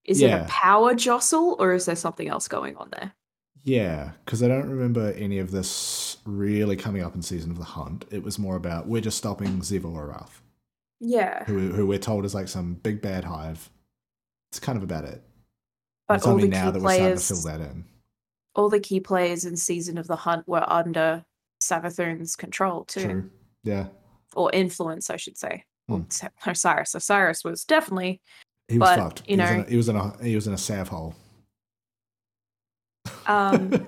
is 0.06 0.22
it 0.22 0.32
a 0.32 0.46
power 0.50 0.94
jostle 0.94 1.56
or 1.60 1.74
is 1.74 1.86
there 1.86 1.96
something 1.96 2.28
else 2.28 2.48
going 2.48 2.76
on 2.78 2.90
there 2.92 3.14
Yeah, 3.64 4.12
because 4.26 4.44
I 4.44 4.48
don't 4.48 4.70
remember 4.70 5.12
any 5.14 5.40
of 5.40 5.52
this 5.52 6.18
really 6.26 6.76
coming 6.76 7.04
up 7.04 7.16
in 7.16 7.22
Season 7.22 7.52
of 7.52 7.58
the 7.58 7.64
Hunt. 7.64 8.06
It 8.12 8.22
was 8.24 8.38
more 8.40 8.56
about 8.56 8.88
we're 8.88 9.02
just 9.02 9.18
stopping 9.18 9.60
Xivu 9.60 9.94
Arath, 9.96 10.42
Yeah, 11.00 11.44
who, 11.46 11.70
who 11.72 11.88
we're 11.88 12.00
told 12.00 12.26
is 12.26 12.34
like 12.36 12.48
some 12.48 12.74
big 12.76 13.02
bad 13.02 13.24
hive. 13.24 13.70
It's 14.52 14.60
kind 14.60 14.78
of 14.78 14.84
about 14.84 15.06
it. 15.06 15.22
but 16.08 16.16
it's 16.18 16.26
all 16.26 16.34
only 16.34 16.44
the 16.44 16.50
now 16.50 16.66
key 16.66 16.72
that 16.74 16.82
we're 16.82 16.94
starting 16.94 17.00
to 17.00 17.10
players, 17.16 17.28
fill 17.44 17.52
that 17.52 17.62
in. 17.62 17.86
all 18.56 18.70
the 18.70 18.80
key 18.80 19.00
players 19.00 19.46
in 19.46 19.56
Season 19.58 19.98
of 19.98 20.08
the 20.08 20.16
Hunt 20.18 20.48
were 20.48 20.64
under 20.72 21.24
Savathun's 21.62 22.36
control 22.36 22.84
too, 22.86 23.02
True. 23.02 23.30
Yeah. 23.64 23.88
or 24.36 24.50
influence, 24.54 25.10
I 25.10 25.16
should 25.16 25.38
say. 25.38 25.64
Hmm. 25.88 26.02
Sa- 26.10 26.28
Osiris. 26.46 26.94
Osiris 26.96 27.44
was 27.44 27.64
definitely 27.66 28.22
He 28.68 28.80
was 28.80 28.90
But, 28.90 29.00
fucked. 29.00 29.24
you 29.30 29.36
he, 29.36 29.42
was 29.42 29.50
in 29.50 29.58
know- 29.58 29.64
a, 29.64 29.70
he 29.70 29.78
was 29.78 29.90
in 29.90 29.96
a 29.96 30.24
he 30.24 30.36
was 30.36 30.48
in 30.48 30.54
a 30.54 30.58
sav 30.58 30.88
hole. 30.88 31.16
um 33.28 33.88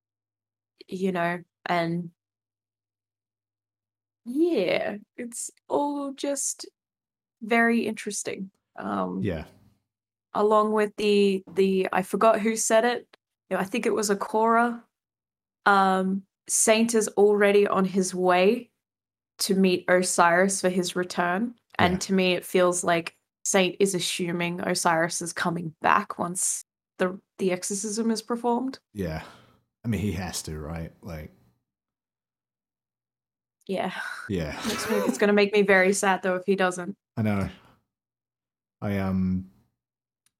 you 0.88 1.12
know, 1.12 1.40
and 1.66 2.10
yeah, 4.24 4.96
it's 5.16 5.50
all 5.68 6.12
just 6.12 6.66
very 7.42 7.86
interesting. 7.86 8.50
Um, 8.76 9.20
yeah. 9.22 9.44
along 10.34 10.72
with 10.72 10.92
the 10.96 11.42
the 11.52 11.88
I 11.92 12.02
forgot 12.02 12.40
who 12.40 12.56
said 12.56 12.84
it. 12.84 13.06
You 13.50 13.56
know, 13.56 13.60
I 13.60 13.64
think 13.64 13.84
it 13.86 13.94
was 13.94 14.10
Ikora. 14.10 14.82
Um, 15.66 16.22
Saint 16.48 16.94
is 16.94 17.08
already 17.08 17.66
on 17.66 17.84
his 17.84 18.14
way 18.14 18.70
to 19.40 19.54
meet 19.54 19.84
Osiris 19.88 20.60
for 20.60 20.68
his 20.68 20.94
return, 20.96 21.54
and 21.78 21.94
Yeah. 21.94 21.98
to 21.98 22.12
me, 22.14 22.32
it 22.34 22.44
feels 22.44 22.84
like 22.84 23.16
Saint 23.44 23.76
is 23.80 23.94
assuming 23.94 24.60
Osiris 24.60 25.20
is 25.22 25.32
coming 25.32 25.74
back 25.82 26.18
once 26.18 26.64
the 26.98 27.18
the 27.38 27.52
exorcism 27.52 28.10
is 28.10 28.22
performed. 28.22 28.78
Yeah. 28.94 29.22
I 29.84 29.88
mean, 29.88 30.00
he 30.00 30.12
has 30.12 30.42
to, 30.42 30.58
right? 30.58 30.92
Like, 31.02 31.32
Yeah, 33.66 33.92
yeah. 34.28 34.56
it's 34.66 35.18
going 35.18 35.28
to 35.28 35.32
make 35.32 35.52
me 35.52 35.62
very 35.62 35.92
sad 35.92 36.22
though 36.22 36.36
if 36.36 36.44
he 36.46 36.54
doesn't. 36.54 36.96
I 37.16 37.22
know. 37.22 37.48
I 38.80 38.98
um 38.98 39.50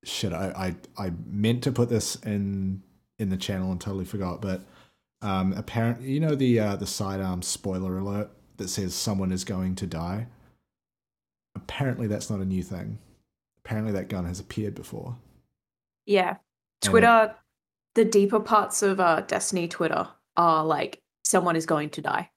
shit, 0.05 0.33
I, 0.33 0.75
I 0.99 1.07
I 1.07 1.13
meant 1.27 1.63
to 1.65 1.73
put 1.73 1.89
this 1.89 2.17
in 2.17 2.83
in 3.19 3.29
the 3.31 3.37
channel 3.37 3.71
and 3.71 3.81
totally 3.81 4.05
forgot, 4.05 4.41
but 4.41 4.61
um 5.23 5.53
apparently 5.53 6.11
you 6.11 6.21
know 6.21 6.35
the 6.35 6.59
uh 6.59 6.77
the 6.77 6.87
sidearm 6.87 7.43
spoiler 7.43 7.99
alert 7.99 8.31
that 8.57 8.69
says 8.69 8.95
someone 8.95 9.33
is 9.33 9.45
going 9.45 9.75
to 9.77 9.87
die? 9.87 10.27
Apparently 11.55 12.07
that's 12.07 12.31
not 12.31 12.41
a 12.41 12.45
new 12.45 12.63
thing. 12.63 12.99
Apparently 13.65 13.93
that 13.93 14.09
gun 14.09 14.25
has 14.25 14.41
appeared 14.41 14.75
before. 14.75 15.17
Yeah, 16.07 16.31
And 16.31 16.39
it- 16.83 16.89
Twitter, 16.89 17.35
the 17.95 18.05
deeper 18.05 18.41
parts 18.41 18.83
of 18.83 18.99
uh, 19.01 19.21
Destiny 19.23 19.69
Twitter 19.69 20.09
are 20.37 20.65
like 20.65 21.01
someone 21.25 21.57
is 21.57 21.67
going 21.67 21.91
to 21.91 22.01
die. 22.03 22.31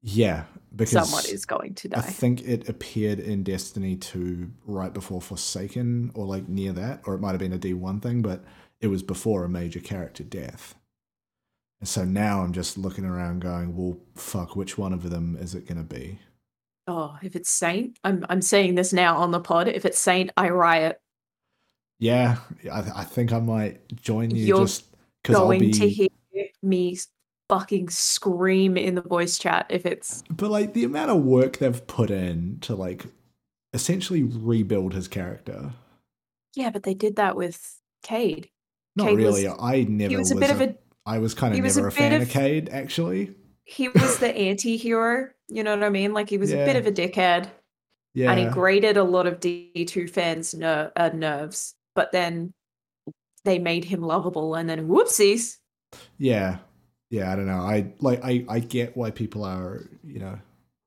Yeah, 0.00 0.44
because 0.76 1.08
Someone 1.08 1.24
is 1.28 1.44
going 1.44 1.74
to 1.74 1.88
die. 1.88 1.98
I 1.98 2.02
think 2.02 2.42
it 2.42 2.68
appeared 2.68 3.18
in 3.18 3.42
Destiny 3.42 3.96
2 3.96 4.48
right 4.66 4.92
before 4.94 5.20
Forsaken 5.20 6.12
or 6.14 6.24
like 6.24 6.48
near 6.48 6.72
that, 6.72 7.00
or 7.04 7.14
it 7.14 7.20
might 7.20 7.30
have 7.32 7.40
been 7.40 7.52
a 7.52 7.58
D1 7.58 8.00
thing, 8.00 8.22
but 8.22 8.44
it 8.80 8.86
was 8.86 9.02
before 9.02 9.44
a 9.44 9.48
major 9.48 9.80
character 9.80 10.22
death. 10.22 10.76
And 11.80 11.88
so 11.88 12.04
now 12.04 12.42
I'm 12.42 12.52
just 12.52 12.78
looking 12.78 13.04
around 13.04 13.40
going, 13.40 13.76
well, 13.76 13.98
fuck, 14.14 14.54
which 14.54 14.78
one 14.78 14.92
of 14.92 15.10
them 15.10 15.36
is 15.40 15.54
it 15.56 15.66
going 15.66 15.78
to 15.78 15.94
be? 15.94 16.20
Oh, 16.88 17.16
if 17.22 17.36
it's 17.36 17.50
Saint, 17.50 17.98
I'm 18.02 18.24
I'm 18.30 18.40
saying 18.42 18.74
this 18.74 18.92
now 18.92 19.18
on 19.18 19.30
the 19.30 19.40
pod. 19.40 19.68
If 19.68 19.84
it's 19.84 19.98
Saint, 19.98 20.30
I 20.36 20.48
riot. 20.48 21.00
Yeah, 22.00 22.38
I, 22.72 22.78
I 22.96 23.04
think 23.04 23.32
I 23.32 23.40
might 23.40 23.80
join 23.96 24.30
you 24.30 24.44
You're 24.46 24.60
just 24.60 24.84
because 25.22 25.36
I'll 25.36 25.46
Going 25.46 25.60
be. 25.60 25.72
to 25.72 25.88
hear 25.88 26.08
me 26.62 26.96
fucking 27.48 27.88
scream 27.90 28.76
in 28.76 28.94
the 28.94 29.00
voice 29.02 29.38
chat 29.38 29.66
if 29.68 29.84
it's 29.84 30.22
But 30.30 30.50
like 30.50 30.72
the 30.74 30.84
amount 30.84 31.10
of 31.10 31.22
work 31.24 31.58
they've 31.58 31.86
put 31.86 32.10
in 32.10 32.58
to 32.62 32.74
like 32.74 33.06
essentially 33.74 34.22
rebuild 34.22 34.94
his 34.94 35.08
character. 35.08 35.72
yeah, 36.54 36.70
but 36.70 36.84
they 36.84 36.94
did 36.94 37.16
that 37.16 37.36
with 37.36 37.80
Cayde. 38.02 38.48
Not 38.96 39.08
Cayde 39.08 39.18
was- 39.18 39.42
really. 39.42 39.48
I 39.60 39.82
never 39.88 40.10
He 40.10 40.16
was 40.16 40.30
a 40.30 40.34
was 40.36 40.40
bit 40.40 40.50
of 40.50 40.60
a 40.62 40.74
I 41.04 41.18
was 41.18 41.34
kind 41.34 41.54
of 41.54 41.60
was 41.62 41.76
a 41.76 41.80
never 41.80 41.88
a 41.88 41.90
bit 41.90 41.98
fan 41.98 42.12
of, 42.14 42.22
of- 42.22 42.28
Cayde, 42.30 42.68
actually. 42.70 43.34
He 43.68 43.88
was 43.90 44.18
the 44.18 44.34
anti-hero. 44.34 45.28
You 45.48 45.62
know 45.62 45.74
what 45.76 45.84
I 45.84 45.90
mean? 45.90 46.14
Like 46.14 46.30
he 46.30 46.38
was 46.38 46.52
a 46.52 46.56
bit 46.56 46.76
of 46.76 46.86
a 46.86 46.92
dickhead. 46.92 47.50
Yeah. 48.14 48.32
and 48.32 48.40
he 48.40 48.46
grated 48.46 48.96
a 48.96 49.04
lot 49.04 49.26
of 49.26 49.38
D2 49.38 50.10
fans' 50.10 50.54
ner- 50.54 50.90
uh, 50.96 51.10
nerves. 51.14 51.74
But 51.94 52.10
then 52.10 52.52
they 53.44 53.58
made 53.58 53.84
him 53.84 54.02
lovable, 54.02 54.54
and 54.54 54.68
then 54.68 54.88
whoopsies. 54.88 55.58
Yeah. 56.16 56.58
Yeah, 57.10 57.32
I 57.32 57.36
don't 57.36 57.46
know. 57.46 57.60
I 57.60 57.92
like 58.00 58.20
I 58.24 58.44
I 58.48 58.58
get 58.60 58.96
why 58.96 59.10
people 59.10 59.44
are, 59.44 59.88
you 60.02 60.18
know, 60.18 60.38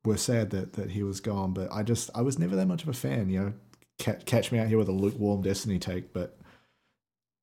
were 0.03 0.17
sad 0.17 0.49
that 0.49 0.73
that 0.73 0.89
he 0.91 1.03
was 1.03 1.19
gone, 1.19 1.53
but 1.53 1.71
I 1.71 1.83
just 1.83 2.09
I 2.15 2.21
was 2.21 2.39
never 2.39 2.55
that 2.55 2.67
much 2.67 2.83
of 2.83 2.89
a 2.89 2.93
fan, 2.93 3.29
you 3.29 3.39
know. 3.39 3.53
Catch, 3.99 4.25
catch 4.25 4.51
me 4.51 4.57
out 4.57 4.67
here 4.67 4.79
with 4.79 4.89
a 4.89 4.91
lukewarm 4.93 5.43
Destiny 5.43 5.77
take, 5.77 6.13
but 6.13 6.37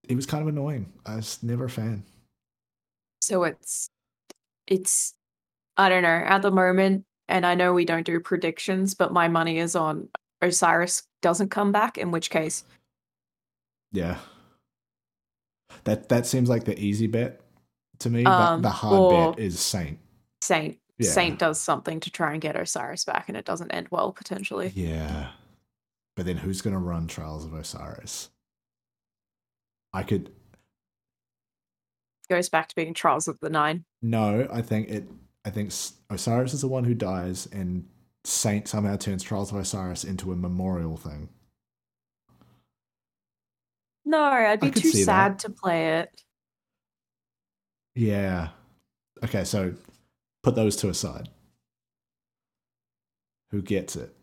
it 0.08 0.16
was 0.16 0.26
kind 0.26 0.42
of 0.42 0.48
annoying. 0.48 0.92
I 1.06 1.16
was 1.16 1.42
never 1.42 1.66
a 1.66 1.70
fan. 1.70 2.04
So 3.20 3.44
it's 3.44 3.90
it's 4.66 5.14
I 5.78 5.88
don't 5.88 6.02
know 6.02 6.08
at 6.08 6.42
the 6.42 6.50
moment, 6.50 7.04
and 7.28 7.46
I 7.46 7.54
know 7.54 7.72
we 7.72 7.84
don't 7.84 8.04
do 8.04 8.20
predictions, 8.20 8.94
but 8.94 9.12
my 9.12 9.28
money 9.28 9.58
is 9.58 9.74
on 9.76 10.08
Osiris 10.42 11.04
doesn't 11.22 11.50
come 11.50 11.72
back. 11.72 11.96
In 11.96 12.10
which 12.10 12.30
case, 12.30 12.64
Yeah. 13.92 14.18
That 15.84 16.08
that 16.08 16.26
seems 16.26 16.48
like 16.48 16.64
the 16.64 16.78
easy 16.78 17.06
bet 17.06 17.40
to 18.00 18.10
me, 18.10 18.24
but 18.24 18.30
Um, 18.32 18.62
the 18.62 18.70
hard 18.70 18.94
or- 18.94 19.32
bet 19.32 19.40
is 19.42 19.58
Saint. 19.60 19.98
Saint 20.42 20.78
Yeah. 20.98 21.10
Saint 21.10 21.38
does 21.38 21.60
something 21.60 22.00
to 22.00 22.10
try 22.10 22.32
and 22.32 22.40
get 22.42 22.56
Osiris 22.56 23.04
back, 23.04 23.28
and 23.28 23.36
it 23.36 23.44
doesn't 23.44 23.70
end 23.70 23.88
well 23.90 24.12
potentially. 24.12 24.68
Yeah. 24.74 25.32
But 26.16 26.26
then 26.26 26.38
who's 26.38 26.60
going 26.62 26.74
to 26.74 26.80
run 26.80 27.06
Trials 27.06 27.44
of 27.44 27.54
Osiris? 27.54 28.30
I 29.92 30.02
could 30.02 30.34
Goes 32.28 32.48
back 32.50 32.68
to 32.68 32.74
being 32.74 32.92
Trials 32.92 33.26
of 33.26 33.40
the 33.40 33.48
Nine. 33.48 33.86
No, 34.02 34.46
I 34.52 34.60
think 34.60 34.88
it. 34.90 35.08
I 35.48 35.50
think 35.50 35.72
Osiris 36.10 36.52
is 36.52 36.60
the 36.60 36.68
one 36.68 36.84
who 36.84 36.92
dies, 36.92 37.48
and 37.50 37.88
Saint 38.22 38.68
somehow 38.68 38.96
turns 38.96 39.22
Trials 39.22 39.50
of 39.50 39.56
Osiris 39.56 40.04
into 40.04 40.30
a 40.30 40.36
memorial 40.36 40.98
thing. 40.98 41.30
No, 44.04 44.22
I'd 44.22 44.60
be 44.60 44.70
too 44.70 44.90
see 44.90 45.04
that. 45.04 45.06
sad 45.06 45.38
to 45.38 45.50
play 45.50 46.00
it. 46.00 46.22
Yeah. 47.94 48.50
Okay, 49.24 49.44
so 49.44 49.72
put 50.42 50.54
those 50.54 50.76
two 50.76 50.90
aside. 50.90 51.30
Who 53.50 53.62
gets 53.62 53.96
it? 53.96 54.14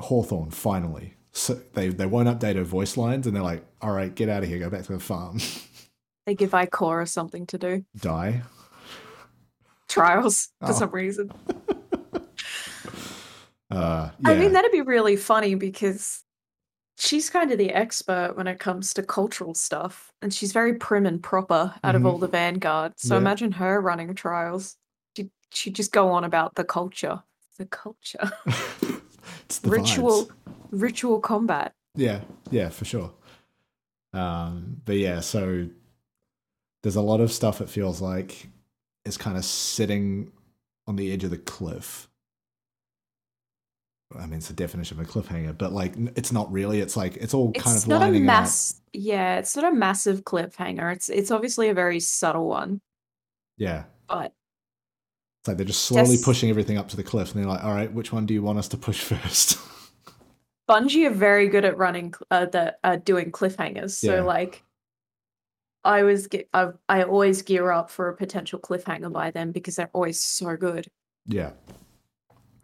Hawthorne, 0.00 0.52
finally. 0.52 1.16
So 1.32 1.60
they 1.74 1.88
they 1.88 2.06
won't 2.06 2.28
update 2.28 2.56
her 2.56 2.64
voice 2.64 2.96
lines, 2.96 3.26
and 3.26 3.36
they're 3.36 3.42
like, 3.42 3.62
"All 3.82 3.92
right, 3.92 4.14
get 4.14 4.30
out 4.30 4.42
of 4.42 4.48
here. 4.48 4.58
Go 4.58 4.70
back 4.70 4.84
to 4.84 4.92
the 4.94 5.00
farm. 5.00 5.38
They 6.24 6.36
give 6.36 6.52
Ikora 6.52 7.08
something 7.08 7.46
to 7.48 7.58
do. 7.58 7.84
Die." 7.96 8.42
Trials 9.92 10.48
for 10.60 10.70
Oh. 10.70 10.72
some 10.72 10.90
reason. 10.90 11.30
Uh, 13.70 14.10
yeah. 14.20 14.28
I 14.30 14.34
mean, 14.38 14.52
that'd 14.52 14.70
be 14.70 14.82
really 14.82 15.16
funny 15.16 15.54
because 15.54 16.22
she's 16.98 17.30
kind 17.30 17.50
of 17.50 17.56
the 17.56 17.70
expert 17.72 18.34
when 18.36 18.46
it 18.46 18.58
comes 18.58 18.92
to 18.92 19.02
cultural 19.02 19.54
stuff, 19.54 20.12
and 20.20 20.32
she's 20.32 20.52
very 20.52 20.74
prim 20.74 21.06
and 21.06 21.22
proper 21.22 21.74
out 21.82 21.94
of 21.94 22.02
Mhm. 22.02 22.06
all 22.06 22.18
the 22.18 22.28
Vanguard. 22.28 22.92
So 22.98 23.14
Yeah. 23.14 23.20
imagine 23.22 23.52
her 23.52 23.80
running 23.80 24.14
trials. 24.14 24.76
She 25.16 25.30
she'd 25.50 25.74
just 25.74 25.90
go 25.90 26.10
on 26.10 26.22
about 26.24 26.54
the 26.54 26.64
culture, 26.64 27.22
the 27.56 27.64
culture, 27.64 28.30
the 28.44 29.00
ritual, 29.70 30.26
vibes. 30.26 30.30
ritual 30.70 31.20
combat. 31.20 31.74
Yeah, 31.94 32.20
yeah, 32.50 32.68
for 32.68 32.84
sure. 32.84 33.14
Um, 34.12 34.82
but 34.84 34.98
yeah, 34.98 35.20
so 35.20 35.68
there's 36.82 36.96
a 36.96 37.00
lot 37.00 37.20
of 37.22 37.32
stuff 37.32 37.62
it 37.62 37.70
feels 37.70 38.02
like 38.02 38.48
is 39.04 39.16
kind 39.16 39.36
of 39.36 39.44
sitting 39.44 40.32
on 40.86 40.96
the 40.96 41.12
edge 41.12 41.24
of 41.24 41.30
the 41.30 41.38
cliff. 41.38 42.08
I 44.16 44.26
mean, 44.26 44.34
it's 44.34 44.48
the 44.48 44.54
definition 44.54 45.00
of 45.00 45.08
a 45.08 45.10
cliffhanger, 45.10 45.56
but 45.56 45.72
like 45.72 45.94
it's 46.16 46.32
not 46.32 46.52
really. 46.52 46.80
It's 46.80 46.96
like 46.96 47.16
it's 47.16 47.32
all 47.32 47.50
kind 47.52 47.74
It's 47.76 47.84
of 47.84 47.88
not 47.88 48.02
a 48.02 48.10
mass. 48.12 48.80
Yeah, 48.92 49.36
it's 49.38 49.56
not 49.56 49.72
a 49.72 49.74
massive 49.74 50.24
cliffhanger. 50.24 50.92
It's 50.92 51.08
it's 51.08 51.30
obviously 51.30 51.70
a 51.70 51.74
very 51.74 51.98
subtle 51.98 52.46
one. 52.46 52.80
Yeah, 53.56 53.84
but 54.08 54.32
it's 55.40 55.48
like 55.48 55.56
they're 55.56 55.64
just 55.66 55.84
slowly 55.86 56.12
Just- 56.12 56.24
pushing 56.24 56.50
everything 56.50 56.76
up 56.76 56.88
to 56.88 56.96
the 56.96 57.02
cliff, 57.02 57.34
and 57.34 57.42
they're 57.42 57.50
like, 57.50 57.64
"All 57.64 57.72
right, 57.72 57.90
which 57.90 58.12
one 58.12 58.26
do 58.26 58.34
you 58.34 58.42
want 58.42 58.58
us 58.58 58.68
to 58.68 58.76
push 58.76 59.00
first? 59.02 59.58
Bungie 60.68 61.06
are 61.06 61.10
very 61.14 61.48
good 61.48 61.64
at 61.64 61.78
running 61.78 62.12
uh, 62.30 62.46
the 62.46 62.76
uh, 62.84 62.96
doing 62.96 63.32
cliffhangers. 63.32 63.92
So 63.92 64.16
Yeah. 64.16 64.22
like, 64.22 64.62
I 65.84 66.00
always 66.00 66.26
get 66.26 66.48
I 66.54 66.70
I 66.88 67.02
always 67.02 67.42
gear 67.42 67.70
up 67.70 67.90
for 67.90 68.08
a 68.08 68.16
potential 68.16 68.58
cliffhanger 68.60 69.12
by 69.12 69.30
them 69.30 69.52
because 69.52 69.76
they're 69.76 69.90
always 69.92 70.20
so 70.20 70.56
good. 70.56 70.88
yeah, 71.26 71.52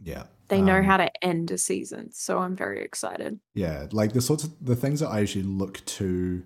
yeah. 0.02 0.24
They 0.48 0.62
know 0.62 0.78
Um, 0.78 0.84
how 0.84 0.96
to 0.96 1.24
end 1.24 1.50
a 1.50 1.58
season, 1.58 2.10
so 2.12 2.38
I'm 2.38 2.56
very 2.56 2.82
excited. 2.82 3.38
yeah 3.54 3.86
like 3.92 4.12
the 4.12 4.20
sorts 4.20 4.44
of 4.44 4.50
the 4.64 4.76
things 4.76 5.00
that 5.00 5.08
i 5.08 5.20
usually 5.20 5.44
look 5.44 5.84
to 5.84 6.42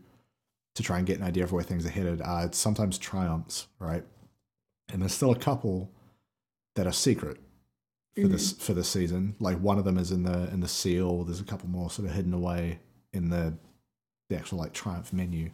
to 0.74 0.82
try 0.82 0.98
and 0.98 1.06
get 1.06 1.18
an 1.18 1.24
idea 1.24 1.44
of 1.44 1.52
where 1.52 1.62
things 1.62 1.85
are 1.87 1.90
headed 1.90 2.22
are 2.22 2.50
sometimes 2.52 2.96
triumphs, 2.96 3.68
right? 3.78 4.04
And 4.90 5.02
there's 5.02 5.12
still 5.12 5.30
a 5.30 5.38
couple 5.38 5.90
that 6.76 6.87
are 6.87 6.92
secret 6.92 7.38
for 8.16 8.26
this 8.28 8.52
for 8.52 8.72
this 8.72 8.88
season. 8.88 9.37
Like 9.38 9.58
one 9.58 9.78
of 9.78 9.85
them 9.85 9.98
is 9.98 10.11
in 10.11 10.22
the 10.22 10.48
in 10.50 10.61
the 10.61 10.68
seal. 10.68 11.24
There's 11.24 11.40
a 11.40 11.44
couple 11.44 11.68
more 11.68 11.90
sort 11.90 12.08
of 12.08 12.14
hidden 12.14 12.32
away 12.32 12.80
in 13.12 13.28
the 13.28 13.54
the 14.30 14.37
actual 14.37 14.58
like 14.58 14.72
triumph 14.72 15.12
menu. 15.12 15.50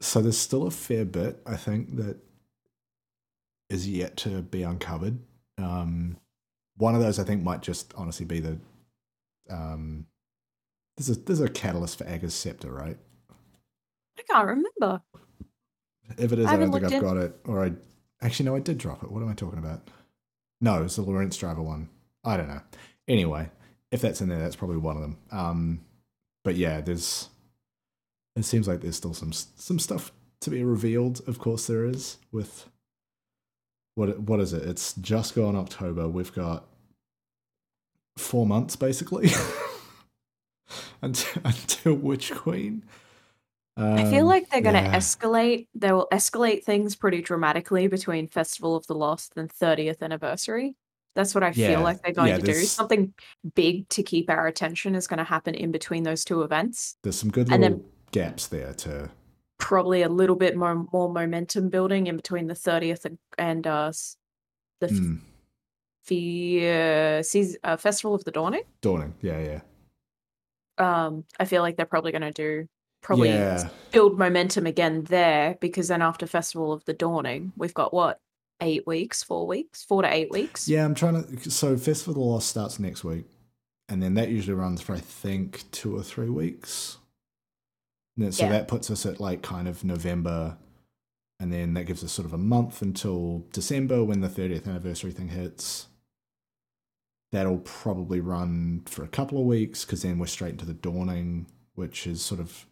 So 0.00 0.20
there's 0.20 0.38
still 0.38 0.66
a 0.66 0.70
fair 0.70 1.04
bit, 1.04 1.40
I 1.46 1.56
think, 1.56 1.96
that 1.96 2.18
is 3.70 3.88
yet 3.88 4.16
to 4.18 4.42
be 4.42 4.62
uncovered. 4.62 5.18
Um, 5.58 6.18
one 6.76 6.94
of 6.94 7.00
those 7.00 7.18
I 7.18 7.24
think 7.24 7.42
might 7.42 7.62
just 7.62 7.94
honestly 7.96 8.26
be 8.26 8.40
the 8.40 8.58
um, 9.50 10.06
there's 10.96 11.10
a 11.10 11.20
there's 11.20 11.40
a 11.40 11.48
catalyst 11.48 11.98
for 11.98 12.06
Agers 12.06 12.34
scepter, 12.34 12.72
right? 12.72 12.96
I 14.18 14.22
can't 14.30 14.46
remember. 14.46 15.02
If 16.18 16.32
it 16.32 16.38
is, 16.38 16.46
I 16.46 16.54
I, 16.54 16.56
don't 16.56 16.72
think 16.72 16.84
I've 16.84 16.90
looked 16.92 17.02
got 17.02 17.16
it. 17.16 17.36
Or 17.44 17.64
I 17.64 17.72
actually 18.22 18.46
no, 18.46 18.56
I 18.56 18.60
did 18.60 18.78
drop 18.78 19.02
it. 19.02 19.10
What 19.10 19.22
am 19.22 19.28
I 19.28 19.34
talking 19.34 19.58
about? 19.58 19.88
No, 20.60 20.82
it's 20.82 20.96
the 20.96 21.02
Lorentz 21.02 21.36
driver 21.36 21.62
one. 21.62 21.88
I 22.24 22.36
don't 22.36 22.48
know. 22.48 22.60
Anyway, 23.08 23.50
if 23.90 24.00
that's 24.00 24.20
in 24.20 24.28
there, 24.28 24.38
that's 24.38 24.56
probably 24.56 24.76
one 24.78 24.96
of 24.96 25.02
them. 25.02 25.16
Um, 25.30 25.80
but 26.42 26.56
yeah, 26.56 26.80
there's. 26.80 27.28
It 28.36 28.44
seems 28.44 28.66
like 28.66 28.80
there's 28.80 28.96
still 28.96 29.14
some 29.14 29.32
some 29.32 29.78
stuff 29.78 30.12
to 30.40 30.50
be 30.50 30.64
revealed. 30.64 31.20
Of 31.26 31.38
course, 31.38 31.66
there 31.66 31.84
is 31.84 32.18
with. 32.32 32.68
What 33.96 34.18
what 34.20 34.40
is 34.40 34.52
it? 34.52 34.64
It's 34.64 34.94
just 34.94 35.36
gone 35.36 35.54
October. 35.54 36.08
We've 36.08 36.32
got 36.34 36.66
four 38.16 38.44
months 38.46 38.74
basically 38.76 39.30
until, 41.02 41.42
until 41.44 41.94
Witch 41.94 42.32
Queen. 42.34 42.84
I 43.76 44.04
feel 44.10 44.20
Um, 44.20 44.26
like 44.26 44.50
they're 44.50 44.60
going 44.60 44.76
to 44.76 44.82
yeah. 44.82 44.96
escalate. 44.96 45.66
They 45.74 45.90
will 45.92 46.06
escalate 46.12 46.62
things 46.64 46.94
pretty 46.94 47.22
dramatically 47.22 47.88
between 47.88 48.28
Festival 48.28 48.76
of 48.76 48.86
the 48.86 48.94
Lost 48.94 49.32
and 49.36 49.48
30th 49.50 50.00
anniversary. 50.00 50.76
That's 51.16 51.34
what 51.34 51.42
I 51.42 51.52
Yeah, 51.54 51.68
feel 51.68 51.80
like 51.80 52.00
they're 52.02 52.12
going 52.12 52.28
yeah, 52.28 52.38
to 52.38 52.42
do. 52.42 52.54
Something 52.54 53.14
big 53.56 53.88
to 53.90 54.02
keep 54.04 54.30
our 54.30 54.46
attention 54.46 54.94
is 54.94 55.08
going 55.08 55.18
to 55.18 55.24
happen 55.24 55.54
in 55.56 55.72
between 55.72 56.04
those 56.04 56.24
two 56.24 56.42
events. 56.42 56.96
There's 57.02 57.16
some 57.18 57.30
good 57.30 57.50
And 57.50 57.62
little 57.62 57.78
then- 57.78 57.86
gaps 58.12 58.46
there 58.46 58.72
to 58.74 59.10
Probably 59.58 60.02
a 60.02 60.08
little 60.08 60.36
bit 60.36 60.56
more 60.56 60.86
more 60.92 61.12
momentum 61.12 61.70
building 61.70 62.06
in 62.06 62.16
between 62.16 62.48
the 62.48 62.54
30th 62.54 63.04
and, 63.04 63.18
and 63.38 63.66
uh, 63.66 63.92
the 64.80 64.88
mm, 64.88 65.20
fe- 66.02 67.18
uh, 67.18 67.22
seas- 67.22 67.56
uh, 67.62 67.76
Festival 67.76 68.14
of 68.14 68.24
the 68.24 68.30
Dawning. 68.30 68.62
dawning. 68.80 69.14
Yeah, 69.22 69.38
yeah. 69.38 69.60
Um, 70.76 71.24
I 71.38 71.44
feel 71.44 71.62
like 71.62 71.76
they're 71.76 71.86
probably 71.86 72.12
going 72.12 72.22
to 72.22 72.32
do 72.32 72.68
probably 73.00 73.28
yeah. 73.28 73.68
build 73.92 74.18
momentum 74.18 74.66
again 74.66 75.04
there 75.04 75.56
because 75.60 75.88
then 75.88 76.02
after 76.02 76.26
Festival 76.26 76.72
of 76.72 76.84
the 76.86 76.94
Dawning, 76.94 77.52
we've 77.56 77.74
got 77.74 77.94
what 77.94 78.18
eight 78.60 78.86
weeks, 78.86 79.22
four 79.22 79.46
weeks, 79.46 79.84
four 79.84 80.02
to 80.02 80.12
eight 80.12 80.30
weeks. 80.30 80.66
Yeah, 80.66 80.84
I'm 80.84 80.94
trying 80.94 81.22
to. 81.24 81.50
So, 81.50 81.76
Festival 81.76 82.12
of 82.12 82.16
the 82.16 82.24
Lost 82.24 82.48
starts 82.48 82.80
next 82.80 83.04
week, 83.04 83.26
and 83.88 84.02
then 84.02 84.14
that 84.14 84.30
usually 84.30 84.54
runs 84.54 84.80
for 84.80 84.94
I 84.94 85.00
think 85.00 85.70
two 85.70 85.96
or 85.96 86.02
three 86.02 86.30
weeks. 86.30 86.98
So 88.16 88.44
Yeah. 88.44 88.50
that 88.50 88.68
puts 88.68 88.90
us 88.90 89.04
at 89.06 89.18
like 89.20 89.42
kind 89.42 89.66
of 89.68 89.82
November, 89.84 90.56
and 91.40 91.52
then 91.52 91.74
that 91.74 91.84
gives 91.84 92.04
us 92.04 92.12
sort 92.12 92.26
of 92.26 92.32
a 92.32 92.38
month 92.38 92.80
until 92.80 93.44
December 93.52 94.04
when 94.04 94.20
the 94.20 94.28
30th 94.28 94.66
anniversary 94.68 95.10
thing 95.12 95.28
hits. 95.28 95.88
That'll 97.32 97.58
probably 97.58 98.20
run 98.20 98.82
for 98.86 99.02
a 99.02 99.08
couple 99.08 99.38
of 99.40 99.46
weeks 99.46 99.84
because 99.84 100.02
then 100.02 100.18
we're 100.20 100.26
straight 100.26 100.52
into 100.52 100.64
the 100.66 100.74
dawning, 100.74 101.46
which 101.74 102.06
is 102.06 102.22
sort 102.22 102.40
of 102.40 102.66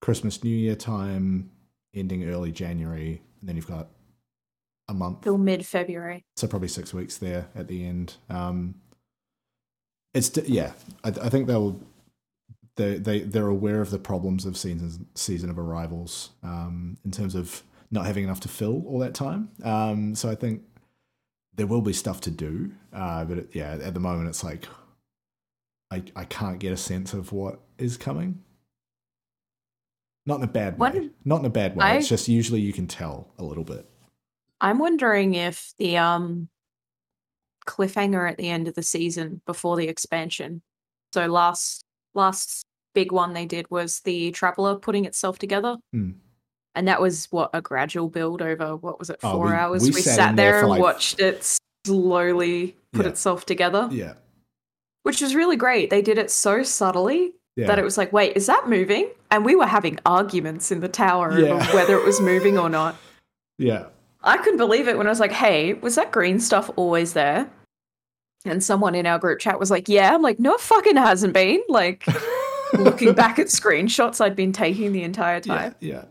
Christmas, 0.00 0.42
New 0.42 0.50
Year 0.56 0.74
time, 0.74 1.52
ending 1.94 2.24
early 2.28 2.50
January, 2.50 3.22
and 3.40 3.48
then 3.48 3.54
you've 3.54 3.68
got 3.68 3.88
a 4.88 4.94
month 4.94 5.20
Till 5.20 5.38
mid 5.38 5.64
February. 5.64 6.24
so 6.36 6.48
probably 6.48 6.66
six 6.66 6.92
weeks 6.92 7.16
there 7.18 7.46
at 7.54 7.68
the 7.68 7.86
end. 7.86 8.16
Um, 8.28 8.74
it's 10.12 10.36
yeah, 10.48 10.72
I, 11.04 11.08
I 11.10 11.28
think 11.28 11.46
they'll 11.46 11.78
they 12.76 12.96
they 12.98 13.20
they're 13.20 13.48
aware 13.48 13.80
of 13.80 13.90
the 13.90 13.98
problems 13.98 14.44
of 14.46 14.56
season 14.56 15.06
season 15.14 15.50
of 15.50 15.58
arrivals 15.58 16.30
um, 16.42 16.96
in 17.04 17.10
terms 17.10 17.34
of 17.34 17.62
not 17.90 18.06
having 18.06 18.24
enough 18.24 18.40
to 18.40 18.48
fill 18.48 18.82
all 18.86 18.98
that 19.00 19.14
time. 19.14 19.50
Um, 19.62 20.14
so 20.14 20.30
I 20.30 20.34
think 20.34 20.62
there 21.54 21.66
will 21.66 21.82
be 21.82 21.92
stuff 21.92 22.20
to 22.22 22.30
do, 22.30 22.72
uh, 22.94 23.24
but 23.26 23.38
it, 23.38 23.50
yeah, 23.52 23.72
at 23.74 23.92
the 23.94 24.00
moment 24.00 24.28
it's 24.28 24.42
like 24.42 24.66
I 25.90 26.02
I 26.16 26.24
can't 26.24 26.58
get 26.58 26.72
a 26.72 26.76
sense 26.78 27.12
of 27.12 27.32
what 27.32 27.60
is 27.78 27.96
coming. 27.98 28.42
Not 30.24 30.36
in 30.38 30.44
a 30.44 30.46
bad 30.52 30.78
way. 30.78 30.90
What- 30.90 31.10
Not 31.24 31.40
in 31.40 31.46
a 31.46 31.50
bad 31.50 31.76
way. 31.76 31.84
I- 31.84 31.96
It's 31.96 32.08
just 32.08 32.28
usually 32.28 32.60
you 32.60 32.72
can 32.72 32.86
tell 32.86 33.32
a 33.38 33.44
little 33.44 33.64
bit. 33.64 33.88
I'm 34.60 34.78
wondering 34.78 35.34
if 35.34 35.74
the 35.78 35.98
um 35.98 36.48
cliffhanger 37.66 38.28
at 38.30 38.38
the 38.38 38.48
end 38.48 38.66
of 38.68 38.74
the 38.74 38.82
season 38.82 39.40
before 39.46 39.76
the 39.76 39.88
expansion. 39.88 40.62
So 41.12 41.26
last 41.26 41.84
last 42.14 42.64
big 42.94 43.10
one 43.12 43.32
they 43.32 43.46
did 43.46 43.70
was 43.70 44.00
the 44.00 44.30
traveler 44.32 44.76
putting 44.76 45.04
itself 45.04 45.38
together. 45.38 45.76
Hmm. 45.92 46.10
And 46.74 46.88
that 46.88 47.00
was 47.00 47.26
what 47.30 47.50
a 47.52 47.60
gradual 47.60 48.08
build 48.08 48.40
over 48.42 48.76
what 48.76 48.98
was 48.98 49.10
it, 49.10 49.18
Oh, 49.22 49.32
four 49.32 49.46
we- 49.48 49.52
hours? 49.52 49.82
we 49.82 49.90
We, 49.90 50.00
sat 50.02 50.14
sat, 50.14 50.36
there 50.36 50.52
there 50.52 50.60
and 50.60 50.68
like- 50.70 50.80
watched 50.80 51.20
it 51.20 51.46
slowly 51.86 52.76
put 52.92 53.04
Yeah. 53.06 53.10
itself 53.12 53.44
together. 53.46 53.88
Yeah. 53.90 54.14
Which 55.02 55.20
was 55.20 55.34
really 55.34 55.56
great. 55.56 55.90
They 55.90 56.02
did 56.02 56.16
it 56.18 56.30
so 56.30 56.62
subtly 56.62 57.34
Yeah. 57.56 57.66
that 57.66 57.78
it 57.78 57.82
was 57.84 57.98
like, 57.98 58.12
wait, 58.12 58.36
is 58.36 58.46
that 58.46 58.68
moving? 58.68 59.08
And 59.30 59.44
we 59.44 59.54
were 59.56 59.66
having 59.66 59.98
arguments 60.06 60.70
in 60.70 60.80
the 60.80 60.88
tower 60.88 61.38
Yeah. 61.38 61.50
over 61.54 61.64
whether 61.76 61.98
it 61.98 62.04
was 62.04 62.20
moving 62.20 62.58
or 62.58 62.68
not. 62.68 62.96
yeah. 63.58 63.86
I 64.24 64.36
couldn't 64.36 64.58
believe 64.58 64.86
it 64.86 64.96
when 64.96 65.08
I 65.08 65.10
was 65.10 65.18
like, 65.18 65.32
hey, 65.32 65.72
was 65.74 65.96
that 65.96 66.12
green 66.12 66.38
stuff 66.38 66.70
always 66.76 67.12
there? 67.12 67.50
And 68.44 68.62
someone 68.62 68.94
in 68.94 69.06
our 69.06 69.18
group 69.18 69.38
chat 69.38 69.58
was 69.60 69.70
like, 69.70 69.88
yeah. 69.88 70.14
I'm 70.14 70.22
like, 70.22 70.38
no, 70.40 70.54
it 70.54 70.60
fucking 70.60 70.96
hasn't 70.96 71.32
been. 71.32 71.62
Like, 71.68 72.04
looking 72.74 73.12
back 73.14 73.38
at 73.38 73.46
screenshots 73.48 74.20
I'd 74.20 74.34
been 74.36 74.52
taking 74.52 74.92
the 74.92 75.02
entire 75.04 75.40
time. 75.40 75.74
Yeah, 75.80 75.92
yeah. 75.92 76.04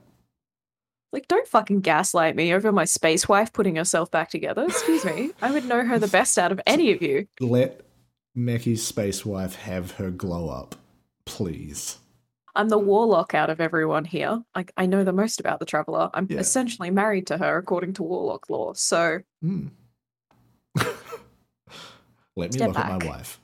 Like, 1.11 1.27
don't 1.27 1.45
fucking 1.47 1.81
gaslight 1.81 2.37
me 2.37 2.53
over 2.53 2.71
my 2.71 2.85
space 2.85 3.27
wife 3.27 3.51
putting 3.51 3.75
herself 3.75 4.09
back 4.11 4.29
together. 4.29 4.63
Excuse 4.63 5.03
me. 5.03 5.31
I 5.41 5.51
would 5.51 5.65
know 5.65 5.83
her 5.85 5.99
the 5.99 6.07
best 6.07 6.37
out 6.37 6.53
of 6.53 6.61
any 6.67 6.91
of 6.93 7.01
you. 7.01 7.27
Let 7.41 7.81
Mackie's 8.33 8.81
space 8.85 9.25
wife 9.25 9.55
have 9.55 9.91
her 9.93 10.09
glow 10.09 10.47
up, 10.47 10.75
please. 11.25 11.97
I'm 12.55 12.69
the 12.69 12.77
warlock 12.77 13.33
out 13.33 13.49
of 13.49 13.59
everyone 13.59 14.05
here. 14.05 14.41
Like, 14.55 14.71
I 14.77 14.85
know 14.85 15.03
the 15.03 15.11
most 15.11 15.41
about 15.41 15.59
the 15.59 15.65
traveler. 15.65 16.09
I'm 16.13 16.27
Yeah. 16.29 16.37
essentially 16.39 16.91
married 16.91 17.27
to 17.27 17.37
her 17.37 17.57
according 17.57 17.93
to 17.95 18.03
warlock 18.03 18.49
law. 18.49 18.71
So, 18.73 19.19
Hmm. 19.41 19.67
Let 22.35 22.51
me 22.51 22.57
Step 22.57 22.67
look 22.69 22.79
at 22.79 22.99
my 22.99 23.05
wife. 23.07 23.39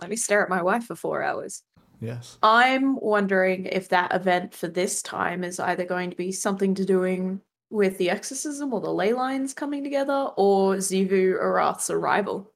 let 0.00 0.10
me 0.10 0.16
stare 0.16 0.42
at 0.42 0.48
my 0.48 0.62
wife 0.62 0.84
for 0.84 0.94
four 0.94 1.22
hours. 1.22 1.62
Yes. 2.00 2.38
I'm 2.42 2.96
wondering 3.00 3.66
if 3.66 3.88
that 3.88 4.14
event 4.14 4.54
for 4.54 4.68
this 4.68 5.02
time 5.02 5.42
is 5.44 5.58
either 5.60 5.84
going 5.84 6.10
to 6.10 6.16
be 6.16 6.30
something 6.32 6.74
to 6.76 6.84
doing 6.84 7.40
with 7.70 7.98
the 7.98 8.08
exorcism 8.08 8.72
or 8.72 8.80
the 8.80 8.92
ley 8.92 9.12
lines 9.12 9.52
coming 9.52 9.82
together 9.84 10.30
or 10.36 10.76
Xivu 10.76 11.34
Arath's 11.42 11.90
arrival. 11.90 12.52